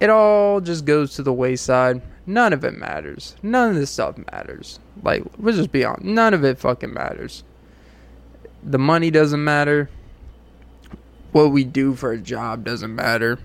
it 0.00 0.10
all 0.10 0.60
just 0.60 0.84
goes 0.84 1.14
to 1.14 1.22
the 1.22 1.32
wayside. 1.32 2.02
None 2.26 2.52
of 2.52 2.64
it 2.64 2.76
matters. 2.76 3.36
None 3.42 3.70
of 3.70 3.76
this 3.76 3.90
stuff 3.90 4.16
matters. 4.32 4.80
Like, 5.02 5.22
we'll 5.38 5.54
just 5.54 5.70
be 5.70 5.84
honest. 5.84 6.04
None 6.04 6.34
of 6.34 6.44
it 6.44 6.58
fucking 6.58 6.92
matters. 6.92 7.44
The 8.64 8.78
money 8.78 9.12
doesn't 9.12 9.42
matter. 9.42 9.88
What 11.30 11.52
we 11.52 11.62
do 11.62 11.94
for 11.94 12.12
a 12.12 12.18
job 12.18 12.64
doesn't 12.64 12.94
matter. 12.94 13.38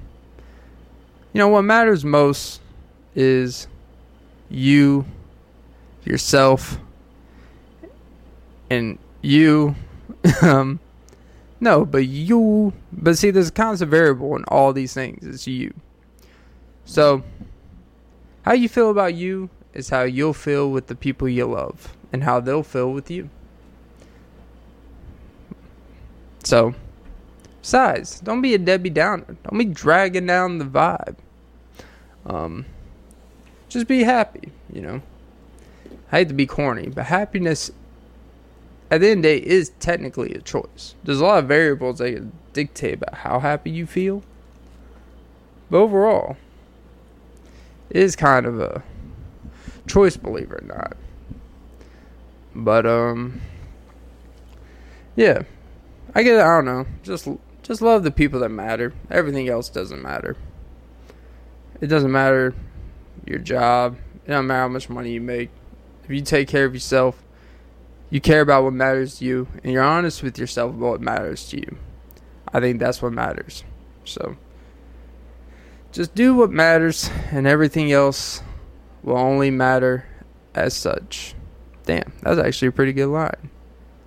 You 1.34 1.40
know, 1.40 1.48
what 1.48 1.62
matters 1.62 2.04
most 2.04 2.62
is 3.16 3.68
you, 4.50 5.06
yourself, 6.04 6.78
and 8.70 8.98
you. 9.22 9.76
um, 10.42 10.80
no, 11.60 11.86
but 11.86 12.06
you. 12.06 12.74
But 12.92 13.18
see, 13.18 13.32
there's 13.32 13.50
a 13.50 13.54
constant 13.54 13.90
variable 13.90 14.36
in 14.36 14.44
all 14.46 14.74
these 14.74 14.94
things. 14.94 15.26
It's 15.26 15.48
you. 15.48 15.74
So, 16.86 17.24
how 18.44 18.54
you 18.54 18.68
feel 18.68 18.90
about 18.90 19.14
you 19.14 19.50
is 19.74 19.90
how 19.90 20.04
you'll 20.04 20.34
feel 20.34 20.70
with 20.70 20.88
the 20.88 20.96
people 20.96 21.30
you 21.30 21.46
love 21.46 21.96
and 22.12 22.24
how 22.24 22.40
they'll 22.42 22.64
feel 22.64 22.92
with 22.92 23.10
you. 23.10 23.30
So, 26.44 26.74
besides, 27.62 28.20
don't 28.20 28.42
be 28.42 28.54
a 28.54 28.58
Debbie 28.58 28.90
Downer. 28.90 29.38
Don't 29.44 29.58
be 29.58 29.66
dragging 29.66 30.26
down 30.26 30.58
the 30.58 30.66
vibe. 30.66 31.16
Um, 32.26 32.66
just 33.70 33.88
be 33.88 34.04
happy, 34.04 34.52
you 34.72 34.82
know. 34.82 35.02
I 36.12 36.18
hate 36.18 36.28
to 36.28 36.34
be 36.34 36.46
corny, 36.46 36.88
but 36.88 37.06
happiness 37.06 37.72
at 38.92 39.00
the 39.00 39.10
end 39.10 39.26
of 39.26 39.32
the 39.32 39.40
day 39.40 39.46
is 39.46 39.72
technically 39.80 40.34
a 40.34 40.42
choice. 40.42 40.96
There's 41.04 41.22
a 41.22 41.26
lot 41.26 41.40
of 41.40 41.48
variables 41.48 42.00
that 42.00 42.30
dictate 42.54 42.96
about 42.96 43.16
how 43.16 43.40
happy 43.40 43.72
you 43.72 43.86
feel. 43.86 44.24
But 45.70 45.78
overall, 45.78 46.36
it 47.90 48.02
is 48.02 48.18
kind 48.18 48.46
of 48.46 48.60
a 48.60 48.84
choice, 49.88 50.18
believe 50.18 50.52
it 50.52 50.64
or 50.64 50.66
not. 50.66 50.98
But 52.54 52.86
um, 52.86 53.40
yeah, 55.16 55.44
I 56.14 56.24
get. 56.24 56.42
I 56.42 56.56
don't 56.58 56.66
know. 56.66 56.86
Just 57.04 57.30
just 57.64 57.82
love 57.82 58.04
the 58.04 58.12
people 58.12 58.40
that 58.42 58.50
matter. 58.50 58.94
Everything 59.10 59.50
else 59.50 59.70
doesn't 59.70 60.02
matter. 60.02 60.36
It 61.80 61.88
doesn't 61.88 62.12
matter 62.12 62.54
your 63.26 63.40
job. 63.40 63.98
It 64.26 64.30
doesn't 64.30 64.48
matter 64.48 64.62
how 64.62 64.68
much 64.68 64.90
money 64.90 65.12
you 65.12 65.22
make. 65.22 65.50
If 66.04 66.10
you 66.10 66.22
take 66.22 66.48
care 66.48 66.66
of 66.66 66.74
yourself, 66.74 67.24
you 68.10 68.20
care 68.20 68.42
about 68.42 68.64
what 68.64 68.74
matters 68.74 69.20
to 69.20 69.26
you, 69.26 69.48
and 69.64 69.72
you're 69.72 69.84
honest 69.84 70.22
with 70.22 70.38
yourself 70.38 70.72
about 70.72 70.90
what 70.92 71.02
matters 71.02 71.48
to 71.50 71.58
you. 71.58 71.78
I 72.54 72.60
think 72.60 72.80
that's 72.80 73.02
what 73.02 73.14
matters. 73.14 73.64
So 74.04 74.36
just 75.92 76.14
do 76.14 76.36
what 76.36 76.52
matters, 76.52 77.10
and 77.32 77.48
everything 77.48 77.92
else 77.92 78.42
will 79.04 79.18
only 79.18 79.50
matter 79.50 80.06
as 80.54 80.76
such. 80.76 81.36
Damn, 81.86 82.12
that's 82.22 82.40
actually 82.40 82.68
a 82.70 82.74
pretty 82.74 82.94
good 82.94 83.08
line. 83.08 83.50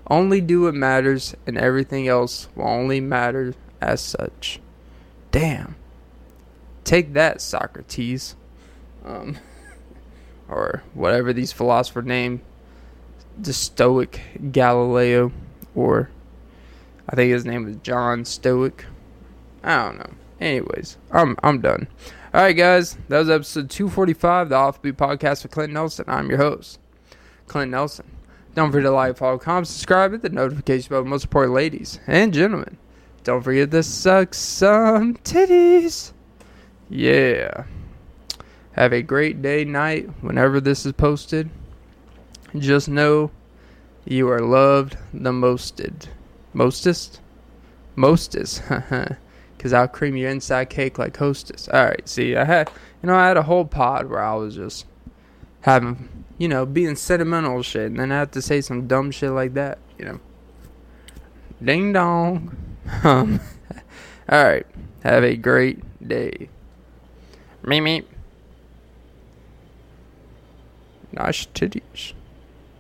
Only 0.09 0.41
do 0.41 0.63
what 0.63 0.75
matters, 0.75 1.35
and 1.47 1.57
everything 1.57 2.09
else 2.09 2.49
will 2.55 2.67
only 2.67 3.01
matter 3.01 3.55
as 3.81 4.01
such. 4.01 4.61
Damn. 5.31 5.77
Take 6.85 7.15
that, 7.15 7.41
Socrates. 7.41 8.37
Um, 9.05 9.39
or 10.49 10.83
whatever 10.93 11.33
these 11.33 11.53
philosophers 11.53 12.05
name 12.05 12.43
the 13.39 13.53
Stoic 13.53 14.21
Galileo, 14.53 15.33
or 15.75 16.11
I 17.09 17.17
think 17.17 17.33
his 17.33 17.45
name 17.45 17.65
was 17.65 17.77
John 17.77 18.25
Stoic. 18.25 18.85
I 19.63 19.85
don't 19.85 19.99
know. 19.99 20.11
Anyways, 20.41 20.99
I'm 21.11 21.37
I'm 21.43 21.61
done. 21.61 21.89
All 22.33 22.43
right, 22.43 22.53
guys, 22.53 22.97
that 23.09 23.19
was 23.19 23.31
episode 23.31 23.71
245, 23.71 24.49
the 24.49 24.57
Off 24.57 24.77
N 24.77 24.81
Beat 24.83 24.97
Podcast 24.97 25.43
with 25.43 25.53
Clint 25.53 25.73
Nelson. 25.73 26.05
I'm 26.09 26.29
your 26.29 26.39
host, 26.39 26.79
Clint 27.47 27.71
Nelson. 27.71 28.14
Don't 28.55 28.71
forget 28.71 28.85
to 28.85 28.91
like, 28.93 29.17
follow, 29.17 29.39
comment, 29.39 29.67
subscribe, 29.67 30.13
hit 30.13 30.23
the 30.23 30.29
notification 30.29 30.91
bell. 30.91 31.05
Most 31.05 31.25
important, 31.25 31.55
ladies 31.55 31.99
and 32.07 32.33
gentlemen, 32.33 32.79
don't 33.25 33.43
forget 33.43 33.71
to 33.73 33.83
suck 33.83 34.33
some 34.33 35.17
titties. 35.19 36.13
Yeah. 36.89 37.65
Have 38.73 38.93
a 38.93 39.03
great 39.03 39.43
day, 39.43 39.65
night, 39.65 40.09
whenever 40.21 40.61
this 40.61 40.87
is 40.87 40.93
posted. 40.93 41.51
Just 42.57 42.89
know 42.89 43.33
you 44.05 44.29
are 44.31 44.41
loved 44.41 44.97
the 45.13 45.33
mosted. 45.33 46.09
Mostest? 46.53 47.21
Mostest. 47.97 48.63
because 49.57 49.73
I'll 49.73 49.89
cream 49.89 50.17
your 50.17 50.31
inside 50.31 50.71
cake 50.71 50.99
like 50.99 51.17
Hostess. 51.17 51.69
All 51.69 51.85
right, 51.85 52.09
see, 52.09 52.37
I 52.37 52.45
had, 52.45 52.71
you 53.03 53.09
know, 53.09 53.17
I 53.17 53.27
had 53.27 53.37
a 53.37 53.43
whole 53.43 53.65
pod 53.65 54.07
where 54.07 54.23
I 54.23 54.35
was 54.35 54.55
just 54.55 54.87
having, 55.63 56.09
you 56.39 56.49
know, 56.49 56.67
being 56.67 56.97
sentimental 56.97 57.63
shit, 57.63 57.87
and 57.87 57.99
then 57.99 58.13
I 58.13 58.19
have 58.19 58.31
to 58.33 58.43
say 58.43 58.61
some 58.61 58.87
dumb 58.87 59.11
shit 59.11 59.31
like 59.31 59.55
that, 59.55 59.79
you 59.99 60.05
know. 60.05 60.21
Ding 61.63 61.93
dong. 61.93 62.57
Um, 63.03 63.41
all 64.29 64.45
right, 64.45 64.67
have 65.05 65.25
a 65.25 65.37
great 65.37 65.81
day. 66.07 66.51
Me 67.65 67.81
me. 67.81 68.03
Nice 71.13 71.47
titties. 71.47 72.13